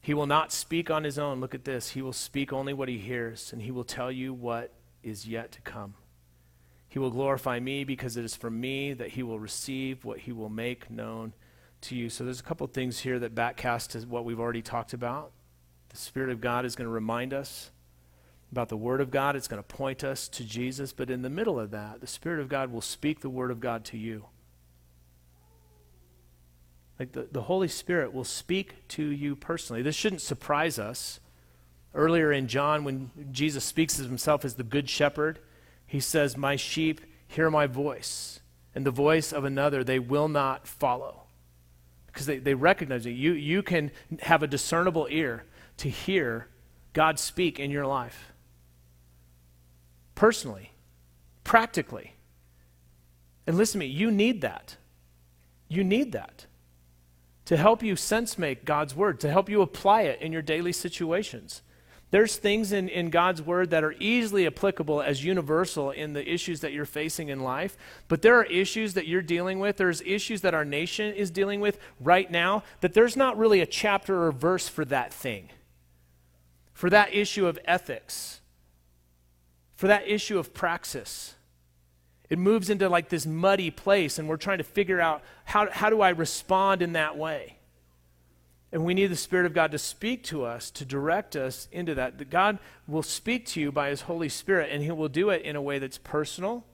He 0.01 0.13
will 0.13 0.27
not 0.27 0.51
speak 0.51 0.91
on 0.91 1.03
His 1.03 1.17
own. 1.17 1.41
Look 1.41 1.55
at 1.55 1.65
this. 1.65 1.89
He 1.91 2.01
will 2.01 2.13
speak 2.13 2.53
only 2.53 2.73
what 2.73 2.89
He 2.89 2.97
hears, 2.97 3.51
and 3.51 3.61
He 3.61 3.71
will 3.71 3.83
tell 3.83 4.11
you 4.11 4.33
what 4.33 4.73
is 5.03 5.27
yet 5.27 5.51
to 5.53 5.61
come. 5.61 5.95
He 6.87 6.99
will 6.99 7.11
glorify 7.11 7.59
me 7.59 7.83
because 7.83 8.15
it 8.15 8.23
is 8.23 8.35
from 8.35 8.59
me 8.61 8.93
that 8.93 9.09
He 9.09 9.23
will 9.23 9.39
receive 9.39 10.05
what 10.05 10.19
He 10.19 10.31
will 10.31 10.49
make 10.49 10.89
known 10.89 11.33
to 11.81 11.95
you. 11.95 12.09
So 12.09 12.23
there's 12.23 12.39
a 12.39 12.43
couple 12.43 12.65
things 12.67 12.99
here 12.99 13.19
that 13.19 13.35
backcast 13.35 13.89
to 13.89 14.07
what 14.07 14.23
we've 14.23 14.39
already 14.39 14.61
talked 14.61 14.93
about. 14.93 15.31
The 15.89 15.97
Spirit 15.97 16.29
of 16.29 16.39
God 16.39 16.65
is 16.65 16.75
going 16.75 16.87
to 16.87 16.93
remind 16.93 17.33
us 17.33 17.71
about 18.51 18.69
the 18.69 18.77
Word 18.77 19.01
of 19.01 19.11
God, 19.11 19.35
it's 19.35 19.47
going 19.47 19.61
to 19.61 19.67
point 19.67 20.03
us 20.03 20.27
to 20.29 20.43
Jesus. 20.43 20.93
But 20.93 21.09
in 21.09 21.21
the 21.21 21.29
middle 21.29 21.59
of 21.59 21.71
that, 21.71 22.01
the 22.01 22.07
Spirit 22.07 22.39
of 22.39 22.49
God 22.49 22.71
will 22.71 22.81
speak 22.81 23.21
the 23.21 23.29
Word 23.29 23.51
of 23.51 23.59
God 23.59 23.83
to 23.85 23.97
you. 23.97 24.25
Like 26.99 27.11
the, 27.11 27.27
the 27.31 27.43
Holy 27.43 27.67
Spirit 27.67 28.13
will 28.13 28.23
speak 28.23 28.87
to 28.89 29.03
you 29.03 29.35
personally. 29.35 29.81
This 29.81 29.95
shouldn't 29.95 30.21
surprise 30.21 30.79
us. 30.79 31.19
Earlier 31.93 32.31
in 32.31 32.47
John, 32.47 32.83
when 32.83 33.11
Jesus 33.31 33.63
speaks 33.63 33.99
of 33.99 34.07
himself 34.07 34.43
as 34.43 34.55
the 34.55 34.63
Good 34.63 34.89
Shepherd, 34.89 35.39
he 35.85 35.99
says, 35.99 36.37
My 36.37 36.55
sheep 36.55 37.01
hear 37.27 37.49
my 37.49 37.67
voice, 37.67 38.39
and 38.73 38.85
the 38.85 38.91
voice 38.91 39.31
of 39.31 39.45
another 39.45 39.83
they 39.83 39.99
will 39.99 40.27
not 40.27 40.67
follow. 40.67 41.23
Because 42.07 42.25
they, 42.25 42.37
they 42.37 42.53
recognize 42.53 43.05
it. 43.05 43.11
You, 43.11 43.33
you 43.33 43.61
can 43.61 43.91
have 44.21 44.43
a 44.43 44.47
discernible 44.47 45.07
ear 45.09 45.45
to 45.77 45.89
hear 45.89 46.47
God 46.93 47.19
speak 47.19 47.59
in 47.59 47.71
your 47.71 47.85
life. 47.85 48.31
Personally, 50.15 50.71
practically. 51.43 52.13
And 53.45 53.57
listen 53.57 53.79
to 53.79 53.85
me, 53.85 53.91
you 53.91 54.09
need 54.09 54.41
that. 54.41 54.77
You 55.67 55.83
need 55.83 56.11
that 56.13 56.45
to 57.45 57.57
help 57.57 57.83
you 57.83 57.95
sense 57.95 58.37
make 58.37 58.65
God's 58.65 58.95
word, 58.95 59.19
to 59.19 59.29
help 59.29 59.49
you 59.49 59.61
apply 59.61 60.01
it 60.03 60.21
in 60.21 60.31
your 60.31 60.41
daily 60.41 60.73
situations. 60.73 61.61
There's 62.11 62.37
things 62.37 62.71
in, 62.71 62.87
in 62.87 63.09
God's 63.09 63.41
word 63.41 63.71
that 63.71 63.83
are 63.83 63.95
easily 63.99 64.47
applicable 64.47 65.01
as 65.01 65.23
universal 65.23 65.91
in 65.91 66.13
the 66.13 66.27
issues 66.27 66.61
that 66.61 66.71
you're 66.71 66.85
facing 66.85 67.29
in 67.29 67.41
life, 67.41 67.77
but 68.07 68.21
there 68.21 68.39
are 68.39 68.45
issues 68.45 68.93
that 68.93 69.07
you're 69.07 69.21
dealing 69.21 69.59
with, 69.59 69.77
there's 69.77 70.01
issues 70.01 70.41
that 70.41 70.53
our 70.53 70.65
nation 70.65 71.13
is 71.13 71.31
dealing 71.31 71.59
with 71.59 71.79
right 71.99 72.29
now, 72.29 72.63
that 72.81 72.93
there's 72.93 73.17
not 73.17 73.37
really 73.37 73.59
a 73.59 73.65
chapter 73.65 74.23
or 74.25 74.31
verse 74.31 74.67
for 74.67 74.85
that 74.85 75.13
thing, 75.13 75.49
for 76.73 76.89
that 76.89 77.13
issue 77.13 77.47
of 77.47 77.59
ethics, 77.65 78.39
for 79.75 79.87
that 79.87 80.07
issue 80.07 80.39
of 80.39 80.53
praxis. 80.53 81.35
It 82.29 82.39
moves 82.39 82.69
into 82.69 82.89
like 82.89 83.09
this 83.09 83.25
muddy 83.25 83.69
place, 83.69 84.17
and 84.17 84.27
we're 84.27 84.37
trying 84.37 84.57
to 84.57 84.63
figure 84.63 84.99
out 84.99 85.21
how, 85.43 85.69
how 85.69 85.89
do 85.89 86.01
I 86.01 86.09
respond 86.09 86.81
in 86.81 86.93
that 86.93 87.17
way? 87.17 87.57
And 88.71 88.83
we 88.83 88.93
need 88.93 89.07
the 89.07 89.15
Spirit 89.15 89.45
of 89.45 89.53
God 89.53 89.71
to 89.71 89.77
speak 89.77 90.23
to 90.23 90.43
us, 90.43 90.71
to 90.71 90.85
direct 90.85 91.35
us 91.35 91.67
into 91.71 91.95
that. 91.95 92.17
That 92.17 92.29
God 92.29 92.57
will 92.87 93.03
speak 93.03 93.45
to 93.47 93.61
you 93.61 93.71
by 93.71 93.89
His 93.89 94.01
Holy 94.01 94.27
Spirit, 94.27 94.69
and 94.71 94.83
He 94.83 94.91
will 94.91 95.07
do 95.07 95.29
it 95.29 95.43
in 95.43 95.55
a 95.55 95.61
way 95.61 95.79
that's 95.79 95.97
personal 95.97 96.65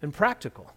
and 0.00 0.12
practical. 0.12 0.72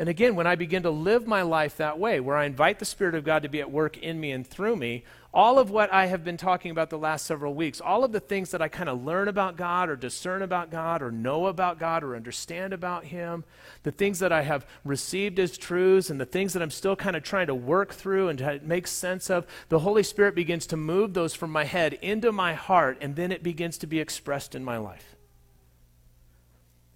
And 0.00 0.08
again, 0.08 0.36
when 0.36 0.46
I 0.46 0.54
begin 0.54 0.84
to 0.84 0.90
live 0.90 1.26
my 1.26 1.42
life 1.42 1.76
that 1.76 1.98
way, 1.98 2.20
where 2.20 2.36
I 2.36 2.44
invite 2.44 2.78
the 2.78 2.84
Spirit 2.84 3.16
of 3.16 3.24
God 3.24 3.42
to 3.42 3.48
be 3.48 3.60
at 3.60 3.72
work 3.72 3.98
in 3.98 4.20
me 4.20 4.30
and 4.30 4.46
through 4.46 4.76
me, 4.76 5.02
all 5.34 5.58
of 5.58 5.70
what 5.70 5.92
I 5.92 6.06
have 6.06 6.24
been 6.24 6.36
talking 6.36 6.70
about 6.70 6.88
the 6.88 6.96
last 6.96 7.26
several 7.26 7.52
weeks, 7.52 7.80
all 7.80 8.04
of 8.04 8.12
the 8.12 8.20
things 8.20 8.52
that 8.52 8.62
I 8.62 8.68
kind 8.68 8.88
of 8.88 9.04
learn 9.04 9.26
about 9.26 9.56
God 9.56 9.90
or 9.90 9.96
discern 9.96 10.42
about 10.42 10.70
God 10.70 11.02
or 11.02 11.10
know 11.10 11.46
about 11.46 11.80
God 11.80 12.04
or 12.04 12.14
understand 12.14 12.72
about 12.72 13.06
Him, 13.06 13.42
the 13.82 13.90
things 13.90 14.20
that 14.20 14.32
I 14.32 14.42
have 14.42 14.66
received 14.84 15.40
as 15.40 15.58
truths 15.58 16.10
and 16.10 16.20
the 16.20 16.24
things 16.24 16.52
that 16.52 16.62
I'm 16.62 16.70
still 16.70 16.94
kind 16.94 17.16
of 17.16 17.24
trying 17.24 17.48
to 17.48 17.54
work 17.54 17.92
through 17.92 18.28
and 18.28 18.38
to 18.38 18.60
make 18.62 18.86
sense 18.86 19.28
of, 19.28 19.48
the 19.68 19.80
Holy 19.80 20.04
Spirit 20.04 20.36
begins 20.36 20.66
to 20.68 20.76
move 20.76 21.12
those 21.12 21.34
from 21.34 21.50
my 21.50 21.64
head 21.64 21.94
into 21.94 22.30
my 22.30 22.54
heart, 22.54 22.98
and 23.00 23.16
then 23.16 23.32
it 23.32 23.42
begins 23.42 23.78
to 23.78 23.88
be 23.88 23.98
expressed 23.98 24.54
in 24.54 24.64
my 24.64 24.78
life. 24.78 25.17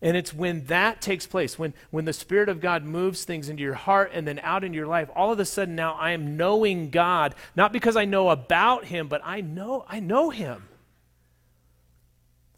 And 0.03 0.16
it's 0.16 0.34
when 0.34 0.64
that 0.64 1.00
takes 1.00 1.28
place, 1.28 1.61
when, 1.61 1.74
when 1.92 2.07
the 2.07 2.12
Spirit 2.12 2.48
of 2.48 2.61
God 2.61 2.82
moves 2.82 3.24
things 3.24 3.48
into 3.48 3.62
your 3.62 3.74
heart 3.74 4.11
and 4.12 4.26
then 4.26 4.40
out 4.40 4.64
into 4.64 4.76
your 4.76 4.88
life, 4.88 5.09
all 5.14 5.32
of 5.32 5.38
a 5.38 5.44
sudden 5.44 5.76
now 5.76 5.94
I 5.94 6.11
am 6.11 6.36
knowing 6.36 6.90
God, 6.90 7.36
not 7.55 7.72
because 7.72 7.96
I 7.96 8.05
know 8.05 8.28
about 8.28 8.86
Him, 8.86 9.07
but 9.07 9.20
I 9.24 9.40
know, 9.40 9.84
I 9.88 10.00
know 10.00 10.30
Him. 10.30 10.68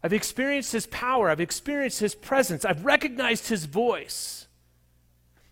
I've 0.03 0.11
experienced 0.11 0.71
His 0.71 0.87
power, 0.87 1.29
I've 1.29 1.39
experienced 1.39 1.99
His 1.99 2.15
presence, 2.15 2.65
I've 2.65 2.83
recognized 2.83 3.47
His 3.47 3.65
voice, 3.65 4.47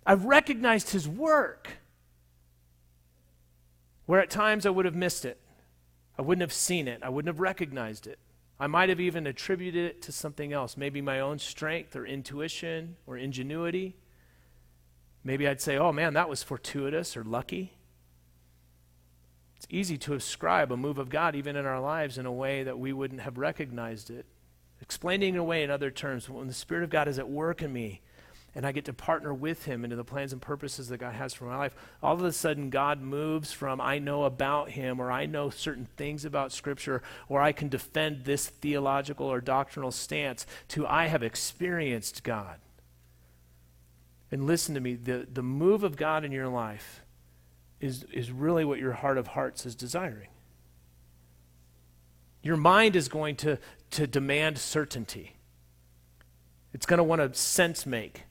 I've 0.04 0.26
recognized 0.26 0.90
His 0.90 1.08
work. 1.08 1.78
Where 4.06 4.20
at 4.20 4.32
times 4.32 4.66
I 4.66 4.70
would 4.70 4.86
have 4.86 4.96
missed 4.96 5.26
it, 5.26 5.40
I 6.18 6.24
wouldn't 6.24 6.42
have 6.42 6.52
seen 6.52 6.88
it, 6.88 7.04
I 7.04 7.10
wouldn't 7.10 7.34
have 7.34 7.40
recognized 7.40 8.08
it. 8.08 8.18
I 8.64 8.68
might 8.68 8.88
have 8.88 9.02
even 9.02 9.28
attributed 9.28 9.84
it 9.84 10.02
to 10.04 10.14
something 10.14 10.54
else, 10.54 10.78
maybe 10.78 11.02
my 11.02 11.20
own 11.20 11.38
strength 11.38 11.98
or 11.98 12.06
intuition 12.06 12.96
or 13.06 13.18
ingenuity. 13.18 13.98
Maybe 15.22 15.50
I'd 15.50 15.60
say, 15.60 15.76
oh 15.76 15.92
man, 15.92 16.14
that 16.14 16.30
was 16.30 16.44
fortuitous 16.44 17.18
or 17.18 17.26
lucky. 17.26 17.74
It's 19.58 19.68
easy 19.70 19.98
to 19.98 20.14
ascribe 20.14 20.72
a 20.72 20.78
move 20.78 20.98
of 20.98 21.10
God 21.10 21.36
even 21.36 21.58
in 21.58 21.66
our 21.66 21.82
lives 21.82 22.18
in 22.18 22.26
a 22.26 22.32
way 22.32 22.64
that 22.64 22.80
we 22.80 22.94
wouldn't 22.94 23.20
have 23.20 23.38
recognized 23.38 24.10
it. 24.10 24.26
Explaining 24.80 25.36
it 25.36 25.40
away 25.40 25.64
in 25.64 25.70
other 25.70 25.92
terms, 25.92 26.30
when 26.30 26.48
the 26.48 26.54
Spirit 26.54 26.86
of 26.86 26.90
God 26.90 27.10
is 27.10 27.20
at 27.20 27.28
work 27.28 27.62
in 27.62 27.74
me, 27.74 28.00
and 28.56 28.68
I 28.68 28.72
get 28.72 28.86
to 28.86 28.94
partner 28.94 29.34
with 29.34 29.66
him 29.66 29.84
into 29.84 29.96
the 29.96 30.04
plans 30.04 30.32
and 30.32 30.42
purposes 30.42 30.88
that 30.90 31.00
God 31.00 31.16
has 31.16 31.34
for 31.34 31.46
my 31.46 31.58
life, 31.58 31.76
all 32.04 32.14
of 32.14 32.24
a 32.24 32.32
sudden 32.32 32.70
God 32.70 33.02
moves 33.02 33.52
from 33.52 33.82
I 33.82 33.98
know 33.98 34.24
about 34.26 34.72
him 34.72 35.00
or 35.00 35.12
I 35.12 35.26
know 35.26 35.50
certain 35.50 35.88
things 35.98 36.24
about 36.24 36.52
Scripture 36.52 37.02
or 37.28 37.42
I 37.42 37.52
can 37.52 37.68
defend 37.68 38.26
this 38.26 38.48
theological 38.48 39.26
or 39.26 39.42
doctrinal 39.42 39.92
stance 39.92 40.46
to 40.70 40.86
I 40.86 41.08
have 41.08 41.24
experienced 41.24 42.24
God. 42.24 42.60
And 44.32 44.46
listen 44.46 44.76
to 44.76 44.82
me, 44.82 44.96
the, 44.96 45.28
the 45.32 45.44
move 45.44 45.84
of 45.84 45.96
God 45.96 46.24
in 46.24 46.32
your 46.32 46.48
life 46.48 47.02
is, 47.80 48.04
is 48.14 48.32
really 48.32 48.66
what 48.66 48.80
your 48.80 48.94
heart 48.94 49.18
of 49.18 49.28
hearts 49.28 49.66
is 49.66 49.76
desiring. 49.76 50.30
Your 52.44 52.58
mind 52.58 52.96
is 52.96 53.08
going 53.08 53.36
to, 53.38 53.58
to 53.92 54.06
demand 54.06 54.58
certainty. 54.58 55.38
It's 56.74 56.86
going 56.86 56.98
to 56.98 57.04
want 57.04 57.22
to 57.22 57.38
sense 57.40 57.86
make. 57.86 58.24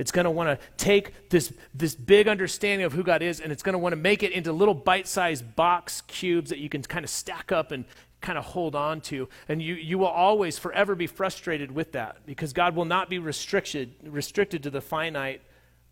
It's 0.00 0.12
going 0.12 0.24
to 0.24 0.30
want 0.30 0.48
to 0.48 0.66
take 0.78 1.28
this, 1.28 1.52
this 1.74 1.94
big 1.94 2.26
understanding 2.26 2.86
of 2.86 2.94
who 2.94 3.02
God 3.02 3.20
is 3.20 3.38
and 3.38 3.52
it's 3.52 3.62
going 3.62 3.74
to 3.74 3.78
want 3.78 3.92
to 3.92 3.96
make 3.96 4.22
it 4.22 4.32
into 4.32 4.50
little 4.50 4.72
bite 4.72 5.06
sized 5.06 5.54
box 5.56 6.00
cubes 6.06 6.48
that 6.48 6.58
you 6.58 6.70
can 6.70 6.80
kind 6.80 7.04
of 7.04 7.10
stack 7.10 7.52
up 7.52 7.70
and 7.70 7.84
kind 8.22 8.38
of 8.38 8.44
hold 8.46 8.74
on 8.74 9.02
to. 9.02 9.28
And 9.46 9.60
you, 9.60 9.74
you 9.74 9.98
will 9.98 10.06
always 10.06 10.58
forever 10.58 10.94
be 10.94 11.06
frustrated 11.06 11.70
with 11.70 11.92
that 11.92 12.24
because 12.24 12.54
God 12.54 12.74
will 12.74 12.86
not 12.86 13.10
be 13.10 13.18
restricted, 13.18 13.92
restricted 14.02 14.62
to 14.62 14.70
the 14.70 14.80
finite 14.80 15.42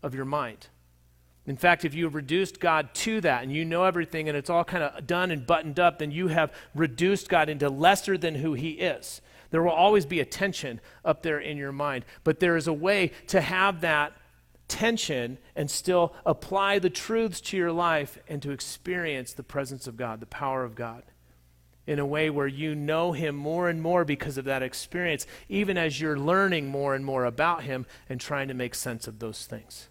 of 0.01 0.15
your 0.15 0.25
mind. 0.25 0.69
In 1.45 1.55
fact, 1.55 1.85
if 1.85 1.93
you 1.93 2.05
have 2.05 2.15
reduced 2.15 2.59
God 2.59 2.91
to 2.95 3.21
that 3.21 3.43
and 3.43 3.53
you 3.53 3.63
know 3.63 3.83
everything 3.83 4.27
and 4.27 4.35
it's 4.35 4.49
all 4.49 4.63
kind 4.63 4.83
of 4.83 5.05
done 5.05 5.29
and 5.29 5.45
buttoned 5.45 5.79
up, 5.79 5.99
then 5.99 6.09
you 6.09 6.29
have 6.29 6.51
reduced 6.73 7.29
God 7.29 7.47
into 7.47 7.69
lesser 7.69 8.17
than 8.17 8.33
who 8.33 8.55
He 8.55 8.71
is. 8.71 9.21
There 9.51 9.63
will 9.63 9.71
always 9.71 10.05
be 10.05 10.19
a 10.19 10.25
tension 10.25 10.79
up 11.03 11.23
there 11.23 11.39
in 11.39 11.57
your 11.57 11.71
mind. 11.71 12.05
But 12.23 12.39
there 12.39 12.55
is 12.55 12.67
a 12.67 12.73
way 12.73 13.11
to 13.27 13.41
have 13.41 13.81
that 13.81 14.13
tension 14.67 15.39
and 15.55 15.69
still 15.69 16.13
apply 16.25 16.79
the 16.79 16.89
truths 16.89 17.41
to 17.41 17.57
your 17.57 17.71
life 17.71 18.19
and 18.27 18.41
to 18.41 18.51
experience 18.51 19.33
the 19.33 19.43
presence 19.43 19.87
of 19.87 19.97
God, 19.97 20.19
the 20.19 20.25
power 20.25 20.63
of 20.63 20.75
God, 20.75 21.03
in 21.87 21.99
a 21.99 22.05
way 22.05 22.29
where 22.29 22.47
you 22.47 22.75
know 22.75 23.11
Him 23.11 23.35
more 23.35 23.67
and 23.67 23.81
more 23.81 24.05
because 24.05 24.37
of 24.37 24.45
that 24.45 24.61
experience, 24.61 25.25
even 25.49 25.77
as 25.77 25.99
you're 25.99 26.19
learning 26.19 26.67
more 26.67 26.93
and 26.93 27.03
more 27.03 27.25
about 27.25 27.63
Him 27.63 27.85
and 28.07 28.21
trying 28.21 28.47
to 28.47 28.53
make 28.53 28.75
sense 28.75 29.07
of 29.07 29.19
those 29.19 29.45
things. 29.45 29.89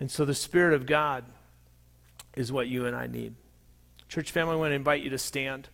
And 0.00 0.10
so 0.10 0.24
the 0.24 0.34
Spirit 0.34 0.74
of 0.74 0.86
God 0.86 1.24
is 2.34 2.50
what 2.50 2.68
you 2.68 2.86
and 2.86 2.96
I 2.96 3.06
need. 3.08 3.34
Church 4.08 4.30
family, 4.30 4.54
I 4.54 4.56
want 4.56 4.70
to 4.70 4.76
invite 4.76 5.02
you 5.02 5.10
to 5.10 5.18
stand. 5.18 5.68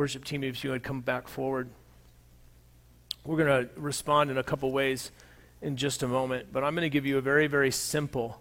Worship 0.00 0.24
team, 0.24 0.42
if 0.42 0.64
you 0.64 0.70
would 0.70 0.82
come 0.82 1.02
back 1.02 1.28
forward. 1.28 1.68
We're 3.26 3.36
going 3.36 3.66
to 3.66 3.70
respond 3.78 4.30
in 4.30 4.38
a 4.38 4.42
couple 4.42 4.72
ways 4.72 5.12
in 5.60 5.76
just 5.76 6.02
a 6.02 6.08
moment, 6.08 6.46
but 6.50 6.64
I'm 6.64 6.74
going 6.74 6.86
to 6.86 6.88
give 6.88 7.04
you 7.04 7.18
a 7.18 7.20
very, 7.20 7.46
very 7.48 7.70
simple, 7.70 8.40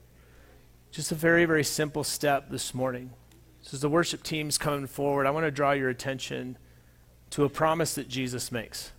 just 0.90 1.12
a 1.12 1.16
very, 1.16 1.44
very 1.44 1.66
simple 1.66 2.06
step 2.06 2.50
this 2.50 2.74
morning. 2.74 3.12
So 3.62 3.76
as 3.76 3.82
the 3.82 3.90
worship 3.90 4.24
team's 4.24 4.58
coming 4.58 4.88
forward, 4.88 5.28
I 5.28 5.32
want 5.32 5.48
to 5.48 5.52
draw 5.52 5.74
your 5.74 5.90
attention 5.90 6.58
to 7.32 7.44
a 7.44 7.50
promise 7.50 7.94
that 7.96 8.08
Jesus 8.08 8.54
makes. 8.54 8.94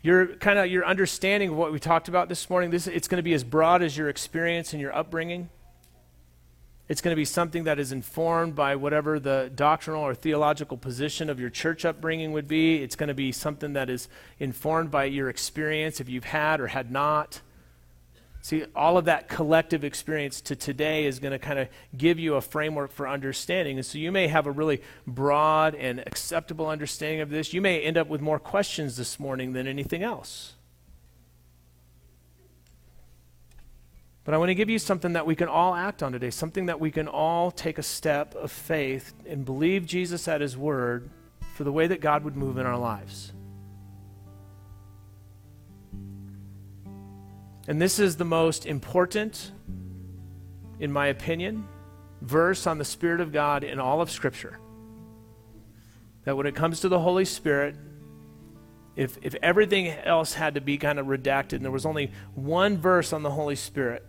Your 0.00 0.28
kind 0.36 0.58
of 0.58 0.68
your 0.68 0.86
understanding 0.86 1.50
of 1.50 1.56
what 1.56 1.72
we 1.72 1.78
talked 1.78 2.08
about 2.08 2.30
this 2.30 2.48
morning, 2.48 2.70
this 2.70 2.86
it's 2.86 3.06
going 3.06 3.18
to 3.18 3.22
be 3.22 3.34
as 3.34 3.44
broad 3.44 3.82
as 3.82 3.98
your 3.98 4.08
experience 4.08 4.72
and 4.72 4.80
your 4.80 4.96
upbringing. 4.96 5.50
It's 6.88 7.02
going 7.02 7.12
to 7.12 7.16
be 7.16 7.26
something 7.26 7.64
that 7.64 7.78
is 7.78 7.92
informed 7.92 8.54
by 8.54 8.74
whatever 8.74 9.20
the 9.20 9.50
doctrinal 9.54 10.02
or 10.02 10.14
theological 10.14 10.78
position 10.78 11.28
of 11.28 11.38
your 11.38 11.50
church 11.50 11.84
upbringing 11.84 12.32
would 12.32 12.48
be. 12.48 12.82
It's 12.82 12.96
going 12.96 13.08
to 13.08 13.14
be 13.14 13.30
something 13.30 13.74
that 13.74 13.90
is 13.90 14.08
informed 14.38 14.90
by 14.90 15.04
your 15.04 15.28
experience, 15.28 16.00
if 16.00 16.08
you've 16.08 16.24
had 16.24 16.60
or 16.60 16.68
had 16.68 16.90
not. 16.90 17.42
See, 18.40 18.64
all 18.74 18.96
of 18.96 19.04
that 19.04 19.28
collective 19.28 19.84
experience 19.84 20.40
to 20.42 20.56
today 20.56 21.04
is 21.04 21.18
going 21.18 21.32
to 21.32 21.38
kind 21.38 21.58
of 21.58 21.68
give 21.94 22.18
you 22.18 22.36
a 22.36 22.40
framework 22.40 22.92
for 22.92 23.06
understanding. 23.06 23.76
And 23.76 23.84
so 23.84 23.98
you 23.98 24.10
may 24.10 24.28
have 24.28 24.46
a 24.46 24.50
really 24.50 24.80
broad 25.06 25.74
and 25.74 26.00
acceptable 26.00 26.68
understanding 26.68 27.20
of 27.20 27.28
this. 27.28 27.52
You 27.52 27.60
may 27.60 27.82
end 27.82 27.98
up 27.98 28.08
with 28.08 28.22
more 28.22 28.38
questions 28.38 28.96
this 28.96 29.20
morning 29.20 29.52
than 29.52 29.66
anything 29.66 30.02
else. 30.02 30.54
But 34.28 34.34
I 34.34 34.36
want 34.36 34.50
to 34.50 34.54
give 34.54 34.68
you 34.68 34.78
something 34.78 35.14
that 35.14 35.24
we 35.24 35.34
can 35.34 35.48
all 35.48 35.74
act 35.74 36.02
on 36.02 36.12
today, 36.12 36.28
something 36.28 36.66
that 36.66 36.78
we 36.78 36.90
can 36.90 37.08
all 37.08 37.50
take 37.50 37.78
a 37.78 37.82
step 37.82 38.34
of 38.34 38.52
faith 38.52 39.14
and 39.26 39.42
believe 39.42 39.86
Jesus 39.86 40.28
at 40.28 40.42
his 40.42 40.54
word 40.54 41.08
for 41.54 41.64
the 41.64 41.72
way 41.72 41.86
that 41.86 42.02
God 42.02 42.24
would 42.24 42.36
move 42.36 42.58
in 42.58 42.66
our 42.66 42.76
lives. 42.76 43.32
And 47.68 47.80
this 47.80 47.98
is 47.98 48.18
the 48.18 48.26
most 48.26 48.66
important, 48.66 49.50
in 50.78 50.92
my 50.92 51.06
opinion, 51.06 51.66
verse 52.20 52.66
on 52.66 52.76
the 52.76 52.84
Spirit 52.84 53.22
of 53.22 53.32
God 53.32 53.64
in 53.64 53.80
all 53.80 54.02
of 54.02 54.10
Scripture. 54.10 54.58
That 56.24 56.36
when 56.36 56.46
it 56.46 56.54
comes 56.54 56.80
to 56.80 56.90
the 56.90 57.00
Holy 57.00 57.24
Spirit, 57.24 57.76
if, 58.94 59.16
if 59.22 59.34
everything 59.42 59.88
else 59.88 60.34
had 60.34 60.56
to 60.56 60.60
be 60.60 60.76
kind 60.76 60.98
of 60.98 61.06
redacted 61.06 61.54
and 61.54 61.64
there 61.64 61.72
was 61.72 61.86
only 61.86 62.12
one 62.34 62.76
verse 62.76 63.14
on 63.14 63.22
the 63.22 63.30
Holy 63.30 63.56
Spirit, 63.56 64.04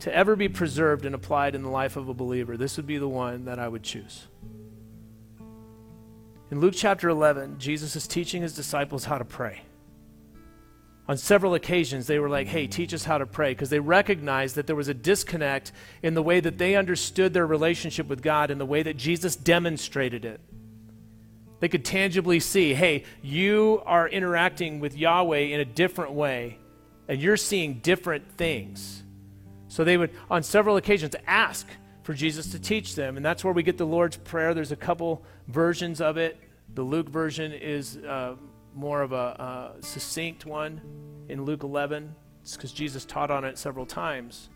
to 0.00 0.14
ever 0.14 0.36
be 0.36 0.48
preserved 0.48 1.04
and 1.04 1.14
applied 1.14 1.54
in 1.54 1.62
the 1.62 1.68
life 1.68 1.96
of 1.96 2.08
a 2.08 2.14
believer, 2.14 2.56
this 2.56 2.76
would 2.76 2.86
be 2.86 2.98
the 2.98 3.08
one 3.08 3.46
that 3.46 3.58
I 3.58 3.68
would 3.68 3.82
choose. 3.82 4.26
In 6.50 6.60
Luke 6.60 6.74
chapter 6.76 7.08
11, 7.08 7.58
Jesus 7.58 7.94
is 7.96 8.06
teaching 8.06 8.42
his 8.42 8.54
disciples 8.54 9.04
how 9.04 9.18
to 9.18 9.24
pray. 9.24 9.62
On 11.08 11.16
several 11.16 11.54
occasions, 11.54 12.06
they 12.06 12.18
were 12.18 12.28
like, 12.28 12.46
hey, 12.46 12.66
teach 12.66 12.92
us 12.92 13.04
how 13.04 13.18
to 13.18 13.26
pray, 13.26 13.52
because 13.52 13.70
they 13.70 13.80
recognized 13.80 14.56
that 14.56 14.66
there 14.66 14.76
was 14.76 14.88
a 14.88 14.94
disconnect 14.94 15.72
in 16.02 16.14
the 16.14 16.22
way 16.22 16.38
that 16.38 16.58
they 16.58 16.76
understood 16.76 17.32
their 17.32 17.46
relationship 17.46 18.08
with 18.08 18.22
God 18.22 18.50
and 18.50 18.60
the 18.60 18.66
way 18.66 18.82
that 18.82 18.96
Jesus 18.96 19.34
demonstrated 19.34 20.24
it. 20.24 20.40
They 21.60 21.68
could 21.68 21.84
tangibly 21.84 22.40
see, 22.40 22.74
hey, 22.74 23.04
you 23.22 23.82
are 23.84 24.08
interacting 24.08 24.80
with 24.80 24.96
Yahweh 24.96 25.38
in 25.38 25.60
a 25.60 25.64
different 25.64 26.12
way, 26.12 26.58
and 27.08 27.20
you're 27.20 27.36
seeing 27.36 27.80
different 27.80 28.30
things. 28.32 29.02
So 29.68 29.84
they 29.84 29.96
would, 29.96 30.10
on 30.30 30.42
several 30.42 30.76
occasions, 30.76 31.14
ask 31.26 31.66
for 32.02 32.14
Jesus 32.14 32.50
to 32.52 32.58
teach 32.58 32.94
them. 32.94 33.16
And 33.16 33.24
that's 33.24 33.44
where 33.44 33.52
we 33.52 33.62
get 33.62 33.76
the 33.76 33.86
Lord's 33.86 34.16
Prayer. 34.16 34.54
There's 34.54 34.72
a 34.72 34.76
couple 34.76 35.22
versions 35.46 36.00
of 36.00 36.16
it. 36.16 36.38
The 36.74 36.82
Luke 36.82 37.08
version 37.08 37.52
is 37.52 37.98
uh, 37.98 38.36
more 38.74 39.02
of 39.02 39.12
a 39.12 39.16
uh, 39.16 39.72
succinct 39.80 40.46
one 40.46 40.80
in 41.28 41.44
Luke 41.44 41.62
11. 41.62 42.14
It's 42.42 42.56
because 42.56 42.72
Jesus 42.72 43.04
taught 43.04 43.30
on 43.30 43.44
it 43.44 43.58
several 43.58 43.84
times. 43.84 44.48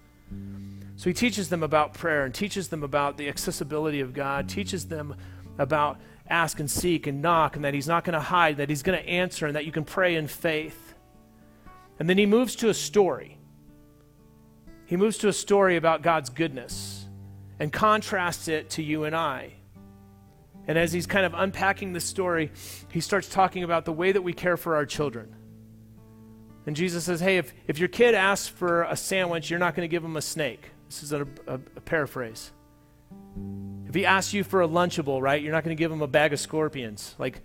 So 0.96 1.10
he 1.10 1.14
teaches 1.14 1.48
them 1.48 1.62
about 1.62 1.94
prayer 1.94 2.24
and 2.24 2.34
teaches 2.34 2.68
them 2.68 2.82
about 2.82 3.18
the 3.18 3.28
accessibility 3.28 4.00
of 4.00 4.14
God, 4.14 4.48
teaches 4.48 4.86
them 4.86 5.14
about 5.58 6.00
ask 6.28 6.60
and 6.60 6.70
seek 6.70 7.06
and 7.06 7.20
knock, 7.20 7.56
and 7.56 7.64
that 7.64 7.74
he's 7.74 7.88
not 7.88 8.04
going 8.04 8.14
to 8.14 8.20
hide, 8.20 8.56
that 8.56 8.70
he's 8.70 8.82
going 8.82 8.98
to 8.98 9.06
answer, 9.06 9.46
and 9.46 9.56
that 9.56 9.66
you 9.66 9.72
can 9.72 9.84
pray 9.84 10.14
in 10.14 10.26
faith. 10.26 10.94
And 11.98 12.08
then 12.08 12.16
he 12.16 12.24
moves 12.24 12.56
to 12.56 12.70
a 12.70 12.74
story 12.74 13.38
he 14.92 14.96
moves 14.98 15.16
to 15.16 15.28
a 15.28 15.32
story 15.32 15.76
about 15.78 16.02
God's 16.02 16.28
goodness 16.28 17.06
and 17.58 17.72
contrasts 17.72 18.46
it 18.46 18.68
to 18.68 18.82
you 18.82 19.04
and 19.04 19.16
I. 19.16 19.54
And 20.66 20.76
as 20.76 20.92
he's 20.92 21.06
kind 21.06 21.24
of 21.24 21.32
unpacking 21.32 21.94
the 21.94 22.00
story, 22.00 22.52
he 22.90 23.00
starts 23.00 23.26
talking 23.30 23.64
about 23.64 23.86
the 23.86 23.92
way 23.94 24.12
that 24.12 24.20
we 24.20 24.34
care 24.34 24.58
for 24.58 24.76
our 24.76 24.84
children. 24.84 25.34
And 26.66 26.76
Jesus 26.76 27.04
says, 27.04 27.20
Hey, 27.20 27.38
if, 27.38 27.54
if 27.66 27.78
your 27.78 27.88
kid 27.88 28.14
asks 28.14 28.48
for 28.48 28.82
a 28.82 28.94
sandwich, 28.94 29.48
you're 29.48 29.58
not 29.58 29.74
going 29.74 29.88
to 29.88 29.90
give 29.90 30.04
him 30.04 30.18
a 30.18 30.20
snake. 30.20 30.68
This 30.88 31.02
is 31.02 31.12
a, 31.14 31.22
a, 31.46 31.54
a 31.54 31.80
paraphrase. 31.80 32.52
If 33.88 33.94
he 33.94 34.04
asks 34.04 34.34
you 34.34 34.44
for 34.44 34.60
a 34.60 34.68
Lunchable, 34.68 35.22
right, 35.22 35.40
you're 35.40 35.52
not 35.52 35.64
going 35.64 35.74
to 35.74 35.82
give 35.82 35.90
him 35.90 36.02
a 36.02 36.06
bag 36.06 36.34
of 36.34 36.38
scorpions. 36.38 37.14
Like, 37.18 37.40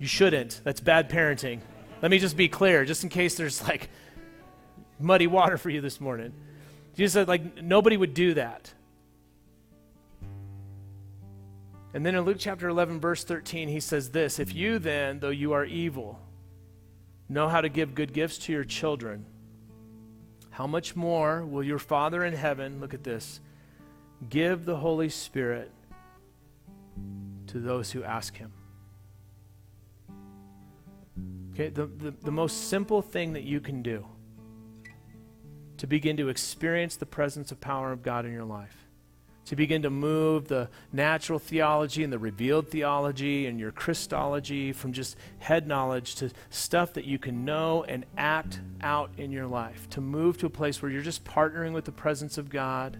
you 0.00 0.08
shouldn't. 0.08 0.62
That's 0.64 0.80
bad 0.80 1.08
parenting. 1.08 1.60
Let 2.02 2.10
me 2.10 2.18
just 2.18 2.36
be 2.36 2.48
clear, 2.48 2.84
just 2.84 3.04
in 3.04 3.08
case 3.08 3.36
there's 3.36 3.62
like 3.62 3.88
muddy 4.98 5.26
water 5.26 5.58
for 5.58 5.70
you 5.70 5.80
this 5.80 6.00
morning. 6.00 6.32
Jesus 6.96 7.12
said, 7.12 7.28
like, 7.28 7.62
nobody 7.62 7.96
would 7.96 8.14
do 8.14 8.34
that. 8.34 8.72
And 11.92 12.04
then 12.04 12.16
in 12.16 12.24
Luke 12.24 12.38
chapter 12.40 12.68
11, 12.68 13.00
verse 13.00 13.22
13, 13.22 13.68
he 13.68 13.80
says 13.80 14.10
this 14.10 14.38
If 14.38 14.54
you 14.54 14.78
then, 14.78 15.20
though 15.20 15.30
you 15.30 15.52
are 15.52 15.64
evil, 15.64 16.20
know 17.28 17.48
how 17.48 17.60
to 17.60 17.68
give 17.68 17.94
good 17.94 18.12
gifts 18.12 18.38
to 18.38 18.52
your 18.52 18.64
children, 18.64 19.24
how 20.50 20.66
much 20.66 20.96
more 20.96 21.44
will 21.44 21.62
your 21.62 21.78
Father 21.78 22.24
in 22.24 22.32
heaven, 22.32 22.80
look 22.80 22.94
at 22.94 23.04
this, 23.04 23.40
give 24.28 24.64
the 24.64 24.76
Holy 24.76 25.08
Spirit 25.08 25.70
to 27.48 27.60
those 27.60 27.92
who 27.92 28.02
ask 28.02 28.36
him? 28.36 28.52
Okay, 31.52 31.68
the, 31.68 31.86
the, 31.86 32.10
the 32.10 32.32
most 32.32 32.68
simple 32.68 33.02
thing 33.02 33.34
that 33.34 33.44
you 33.44 33.60
can 33.60 33.82
do 33.82 34.04
to 35.78 35.86
begin 35.86 36.16
to 36.16 36.28
experience 36.28 36.96
the 36.96 37.06
presence 37.06 37.52
of 37.52 37.60
power 37.60 37.92
of 37.92 38.02
God 38.02 38.26
in 38.26 38.32
your 38.32 38.44
life. 38.44 38.86
To 39.46 39.56
begin 39.56 39.82
to 39.82 39.90
move 39.90 40.48
the 40.48 40.70
natural 40.90 41.38
theology 41.38 42.02
and 42.02 42.12
the 42.12 42.18
revealed 42.18 42.68
theology 42.68 43.46
and 43.46 43.60
your 43.60 43.72
Christology 43.72 44.72
from 44.72 44.94
just 44.94 45.16
head 45.38 45.66
knowledge 45.66 46.14
to 46.16 46.30
stuff 46.48 46.94
that 46.94 47.04
you 47.04 47.18
can 47.18 47.44
know 47.44 47.84
and 47.84 48.06
act 48.16 48.60
out 48.80 49.10
in 49.18 49.30
your 49.30 49.46
life. 49.46 49.88
To 49.90 50.00
move 50.00 50.38
to 50.38 50.46
a 50.46 50.50
place 50.50 50.80
where 50.80 50.90
you're 50.90 51.02
just 51.02 51.24
partnering 51.24 51.72
with 51.72 51.84
the 51.84 51.92
presence 51.92 52.38
of 52.38 52.48
God 52.48 52.98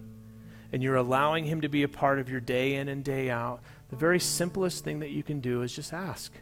and 0.70 0.82
you're 0.82 0.96
allowing 0.96 1.44
Him 1.44 1.62
to 1.62 1.68
be 1.68 1.82
a 1.82 1.88
part 1.88 2.18
of 2.18 2.28
your 2.28 2.40
day 2.40 2.74
in 2.74 2.88
and 2.88 3.02
day 3.02 3.30
out. 3.30 3.62
The 3.88 3.96
very 3.96 4.20
simplest 4.20 4.84
thing 4.84 4.98
that 4.98 5.10
you 5.10 5.22
can 5.22 5.40
do 5.40 5.62
is 5.62 5.74
just 5.74 5.92
ask. 5.94 6.32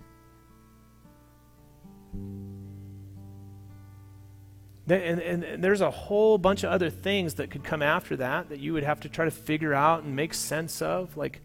And, 4.93 5.21
and, 5.21 5.45
and, 5.45 5.65
there's 5.65 5.81
a 5.81 5.91
whole 5.91 6.39
bunch 6.39 6.65
of 6.65 6.71
other 6.71 6.91
things 6.91 7.35
that 7.35 7.51
could 7.51 7.65
come 7.65 7.83
after 7.83 8.17
that 8.17 8.49
that 8.51 8.59
you 8.59 8.73
would 8.73 8.83
have 8.83 9.01
to 9.01 9.09
try 9.09 9.25
to 9.25 9.31
figure 9.31 9.73
out 9.73 10.03
and 10.03 10.15
make 10.15 10.35
sense 10.35 10.83
of. 10.83 11.17
Like, 11.17 11.41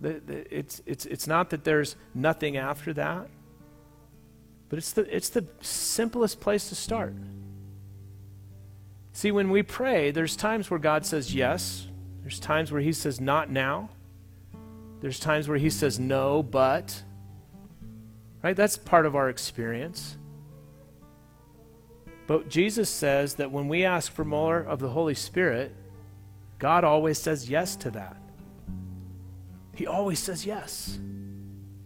the, 0.00 0.20
the, 0.24 0.56
it's, 0.56 0.82
it's, 0.84 1.06
it's 1.06 1.26
not 1.26 1.50
that 1.50 1.64
there's 1.64 1.96
nothing 2.14 2.56
after 2.56 2.92
that, 2.94 3.28
but 4.68 4.78
it's 4.78 4.92
the, 4.92 5.14
it's 5.14 5.30
the 5.30 5.46
simplest 5.60 6.40
place 6.40 6.68
to 6.68 6.74
start. 6.74 7.14
See, 9.12 9.32
when 9.32 9.50
we 9.50 9.62
pray, 9.62 10.10
there's 10.10 10.36
times 10.36 10.70
where 10.70 10.78
God 10.78 11.06
says 11.06 11.34
yes, 11.34 11.86
there's 12.20 12.38
times 12.38 12.70
where 12.70 12.80
He 12.80 12.92
says 12.92 13.20
not 13.20 13.50
now, 13.50 13.90
there's 15.00 15.18
times 15.18 15.48
where 15.48 15.58
He 15.58 15.70
says 15.70 15.98
no, 15.98 16.42
but. 16.42 17.02
Right? 18.42 18.54
That's 18.54 18.76
part 18.76 19.06
of 19.06 19.16
our 19.16 19.28
experience. 19.28 20.16
But 22.28 22.50
Jesus 22.50 22.90
says 22.90 23.36
that 23.36 23.50
when 23.50 23.68
we 23.68 23.86
ask 23.86 24.12
for 24.12 24.22
more 24.22 24.58
of 24.58 24.80
the 24.80 24.90
Holy 24.90 25.14
Spirit, 25.14 25.74
God 26.58 26.84
always 26.84 27.18
says 27.18 27.48
yes 27.48 27.74
to 27.76 27.90
that. 27.92 28.16
He 29.74 29.86
always 29.86 30.18
says 30.18 30.44
yes. 30.44 30.98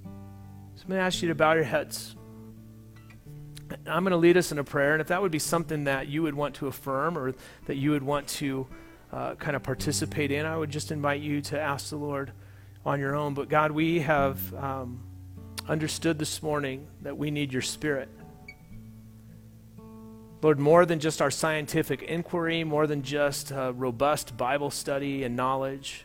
So 0.03 0.83
I'm 0.83 0.89
going 0.89 0.99
to 0.99 1.05
ask 1.05 1.23
you 1.23 1.29
to 1.29 1.37
bow 1.37 1.53
your 1.53 1.63
heads. 1.63 2.17
I'm 3.87 4.03
going 4.03 4.11
to 4.11 4.17
lead 4.17 4.37
us 4.37 4.51
in 4.51 4.59
a 4.59 4.65
prayer, 4.65 4.95
and 4.95 5.01
if 5.01 5.07
that 5.09 5.23
would 5.23 5.31
be 5.31 5.39
something 5.39 5.85
that 5.85 6.09
you 6.09 6.25
would 6.25 6.35
want 6.35 6.57
to 6.57 6.67
affirm 6.67 7.17
or 7.17 7.35
that 7.67 7.77
you 7.77 7.93
would 7.93 8.03
want 8.03 8.27
to 8.29 8.67
uh, 9.13 9.37
kind 9.37 9.55
of 9.55 9.63
participate 9.63 10.33
in, 10.33 10.45
I 10.45 10.57
would 10.57 10.71
just 10.71 10.91
invite 10.91 11.21
you 11.21 11.41
to 11.43 11.61
ask 11.61 11.91
the 11.91 11.97
Lord 11.97 12.33
on 12.85 12.99
your 12.99 13.15
own. 13.15 13.35
But 13.35 13.49
God, 13.49 13.71
we 13.71 14.01
have 14.01 14.53
um, 14.55 15.05
understood 15.69 16.19
this 16.19 16.43
morning 16.43 16.89
that 17.03 17.17
we 17.17 17.31
need 17.31 17.53
your 17.53 17.63
Spirit. 17.63 18.09
Lord, 20.43 20.59
more 20.59 20.85
than 20.85 20.99
just 20.99 21.23
our 21.23 21.31
scientific 21.31 22.03
inquiry, 22.03 22.65
more 22.65 22.89
than 22.89 23.03
just 23.03 23.53
uh, 23.53 23.73
robust 23.75 24.37
Bible 24.37 24.73
study 24.73 25.23
and 25.23 25.37
knowledge, 25.37 26.05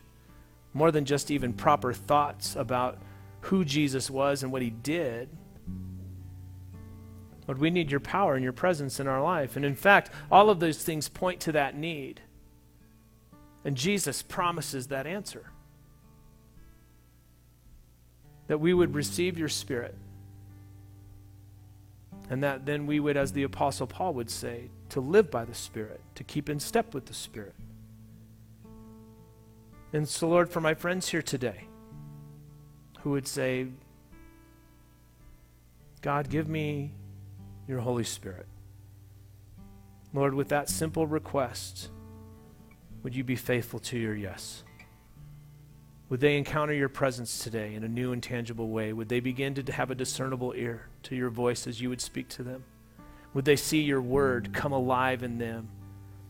more 0.73 0.91
than 0.91 1.05
just 1.05 1.31
even 1.31 1.53
proper 1.53 1.91
thoughts 1.91 2.55
about 2.55 2.99
who 3.41 3.65
Jesus 3.65 4.11
was 4.11 4.43
and 4.43 4.51
what 4.51 4.61
he 4.61 4.69
did. 4.69 5.29
Lord, 7.47 7.59
we 7.59 7.71
need 7.71 7.89
your 7.89 7.99
power 7.99 8.35
and 8.35 8.43
your 8.43 8.53
presence 8.53 8.99
in 8.99 9.07
our 9.07 9.23
life. 9.23 9.55
And 9.55 9.65
in 9.65 9.75
fact, 9.75 10.11
all 10.29 10.51
of 10.51 10.59
those 10.59 10.83
things 10.83 11.09
point 11.09 11.39
to 11.41 11.53
that 11.53 11.75
need. 11.75 12.21
And 13.65 13.75
Jesus 13.75 14.21
promises 14.21 14.87
that 14.87 15.07
answer 15.07 15.51
that 18.47 18.59
we 18.59 18.73
would 18.73 18.93
receive 18.93 19.37
your 19.37 19.49
Spirit 19.49 19.95
and 22.29 22.43
that 22.43 22.65
then 22.65 22.85
we 22.85 22.99
would, 22.99 23.17
as 23.17 23.31
the 23.31 23.43
Apostle 23.43 23.87
Paul 23.87 24.13
would 24.15 24.29
say, 24.29 24.69
to 24.89 24.99
live 24.99 25.31
by 25.31 25.45
the 25.45 25.53
Spirit, 25.53 26.01
to 26.15 26.23
keep 26.23 26.49
in 26.49 26.59
step 26.59 26.93
with 26.93 27.05
the 27.05 27.13
Spirit. 27.13 27.55
And 29.93 30.07
so, 30.07 30.27
Lord, 30.27 30.49
for 30.49 30.59
my 30.59 30.73
friends 30.73 31.09
here 31.09 31.21
today 31.21 31.63
who 33.01 33.11
would 33.11 33.27
say, 33.27 33.67
God, 36.01 36.29
give 36.29 36.47
me 36.47 36.91
your 37.67 37.79
Holy 37.79 38.03
Spirit. 38.03 38.45
Lord, 40.13 40.33
with 40.33 40.49
that 40.49 40.69
simple 40.69 41.07
request, 41.07 41.89
would 43.03 43.15
you 43.15 43.23
be 43.23 43.35
faithful 43.35 43.79
to 43.79 43.97
your 43.97 44.15
yes? 44.15 44.63
Would 46.09 46.21
they 46.21 46.37
encounter 46.37 46.73
your 46.73 46.87
presence 46.87 47.43
today 47.43 47.75
in 47.75 47.83
a 47.83 47.89
new 47.89 48.13
and 48.13 48.23
tangible 48.23 48.69
way? 48.69 48.93
Would 48.93 49.09
they 49.09 49.19
begin 49.19 49.53
to 49.55 49.73
have 49.73 49.91
a 49.91 49.95
discernible 49.95 50.53
ear 50.55 50.87
to 51.03 51.15
your 51.15 51.29
voice 51.29 51.67
as 51.67 51.81
you 51.81 51.89
would 51.89 51.99
speak 51.99 52.29
to 52.29 52.43
them? 52.43 52.63
Would 53.33 53.43
they 53.43 53.57
see 53.57 53.81
your 53.81 54.01
word 54.01 54.53
come 54.53 54.71
alive 54.71 55.21
in 55.21 55.37
them 55.37 55.67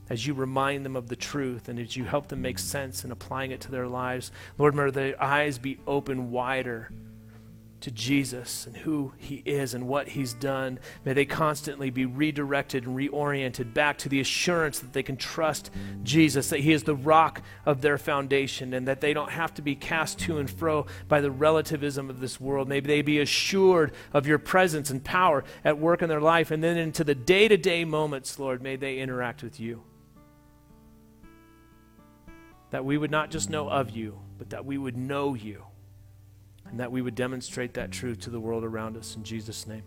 as 0.09 0.25
you 0.25 0.34
remind 0.34 0.84
them 0.84 0.95
of 0.95 1.09
the 1.09 1.15
truth 1.15 1.69
and 1.69 1.78
as 1.78 1.95
you 1.95 2.05
help 2.05 2.28
them 2.28 2.41
make 2.41 2.57
sense 2.57 3.05
in 3.05 3.11
applying 3.11 3.51
it 3.51 3.61
to 3.61 3.71
their 3.71 3.88
lives? 3.88 4.32
Lord, 4.57 4.73
may 4.73 4.89
their 4.89 5.21
eyes 5.21 5.59
be 5.59 5.80
open 5.86 6.32
wider 6.32 6.89
to 7.80 7.91
Jesus 7.91 8.65
and 8.65 8.75
who 8.75 9.13
he 9.17 9.43
is 9.45 9.73
and 9.75 9.88
what 9.88 10.07
he's 10.07 10.34
done. 10.34 10.80
May 11.05 11.13
they 11.13 11.25
constantly 11.25 11.89
be 11.91 12.05
redirected 12.05 12.86
and 12.86 12.97
reoriented 12.97 13.73
back 13.73 13.99
to 13.99 14.09
the 14.09 14.19
assurance 14.19 14.80
that 14.80 14.93
they 14.93 15.03
can 15.03 15.15
trust 15.15 15.69
Jesus, 16.03 16.49
that 16.49 16.61
he 16.61 16.71
is 16.71 16.84
the 16.84 16.95
rock 16.95 17.41
of 17.65 17.82
their 17.82 17.97
foundation, 17.97 18.73
and 18.73 18.88
that 18.88 19.01
they 19.01 19.13
don't 19.13 19.30
have 19.30 19.53
to 19.55 19.61
be 19.61 19.75
cast 19.75 20.17
to 20.19 20.39
and 20.39 20.49
fro 20.49 20.88
by 21.07 21.21
the 21.21 21.30
relativism 21.30 22.09
of 22.09 22.19
this 22.19 22.41
world. 22.41 22.67
May 22.67 22.80
they 22.80 23.03
be 23.03 23.19
assured 23.19 23.93
of 24.11 24.25
your 24.25 24.39
presence 24.39 24.89
and 24.89 25.03
power 25.03 25.43
at 25.63 25.78
work 25.78 26.01
in 26.01 26.09
their 26.09 26.21
life, 26.21 26.49
and 26.49 26.63
then 26.63 26.78
into 26.78 27.03
the 27.03 27.15
day 27.15 27.47
to 27.47 27.57
day 27.57 27.86
moments, 27.86 28.39
Lord, 28.39 28.63
may 28.63 28.75
they 28.75 28.97
interact 28.97 29.43
with 29.43 29.59
you. 29.59 29.84
That 32.71 32.84
we 32.84 32.97
would 32.97 33.11
not 33.11 33.30
just 33.30 33.49
know 33.49 33.69
of 33.69 33.91
you, 33.91 34.19
but 34.39 34.49
that 34.49 34.65
we 34.65 34.78
would 34.78 34.97
know 34.97 35.36
you 35.36 35.66
and 36.70 36.80
that 36.80 36.91
we 36.91 37.01
would 37.01 37.15
demonstrate 37.15 37.74
that 37.76 37.91
truth 37.91 38.20
to 38.22 38.30
the 38.30 38.39
world 38.39 38.63
around 38.63 38.97
us. 38.97 39.15
In 39.15 39.24
Jesus' 39.24 39.68
name, 39.68 39.84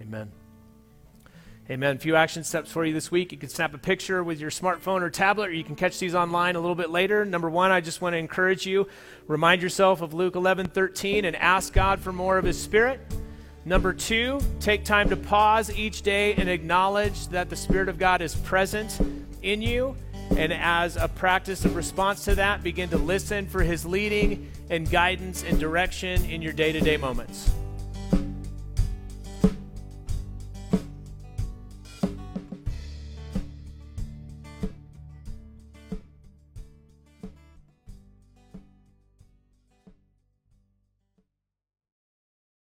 amen. 0.00 0.30
Amen. 1.70 1.96
A 1.96 1.98
few 1.98 2.14
action 2.14 2.44
steps 2.44 2.70
for 2.70 2.84
you 2.84 2.92
this 2.92 3.10
week. 3.10 3.32
You 3.32 3.38
can 3.38 3.48
snap 3.48 3.72
a 3.72 3.78
picture 3.78 4.22
with 4.22 4.38
your 4.38 4.50
smartphone 4.50 5.00
or 5.00 5.08
tablet, 5.08 5.48
or 5.48 5.52
you 5.52 5.64
can 5.64 5.76
catch 5.76 5.98
these 5.98 6.14
online 6.14 6.56
a 6.56 6.60
little 6.60 6.74
bit 6.74 6.90
later. 6.90 7.24
Number 7.24 7.48
one, 7.48 7.70
I 7.70 7.80
just 7.80 8.02
want 8.02 8.12
to 8.12 8.18
encourage 8.18 8.66
you 8.66 8.86
remind 9.28 9.62
yourself 9.62 10.02
of 10.02 10.12
Luke 10.12 10.36
11 10.36 10.66
13 10.66 11.24
and 11.24 11.34
ask 11.34 11.72
God 11.72 12.00
for 12.00 12.12
more 12.12 12.36
of 12.36 12.44
His 12.44 12.60
Spirit. 12.60 13.00
Number 13.64 13.94
two, 13.94 14.40
take 14.60 14.84
time 14.84 15.08
to 15.08 15.16
pause 15.16 15.74
each 15.74 16.02
day 16.02 16.34
and 16.34 16.50
acknowledge 16.50 17.28
that 17.28 17.48
the 17.48 17.56
Spirit 17.56 17.88
of 17.88 17.96
God 17.96 18.20
is 18.20 18.34
present 18.34 19.00
in 19.40 19.62
you. 19.62 19.96
And 20.36 20.52
as 20.52 20.96
a 20.96 21.08
practice 21.08 21.64
of 21.64 21.76
response 21.76 22.24
to 22.24 22.34
that, 22.34 22.62
begin 22.62 22.88
to 22.90 22.98
listen 22.98 23.46
for 23.46 23.62
His 23.62 23.86
leading 23.86 24.50
and 24.68 24.90
guidance 24.90 25.44
and 25.44 25.60
direction 25.60 26.24
in 26.24 26.42
your 26.42 26.52
day 26.52 26.72
to 26.72 26.80
day 26.80 26.96
moments. 26.96 27.50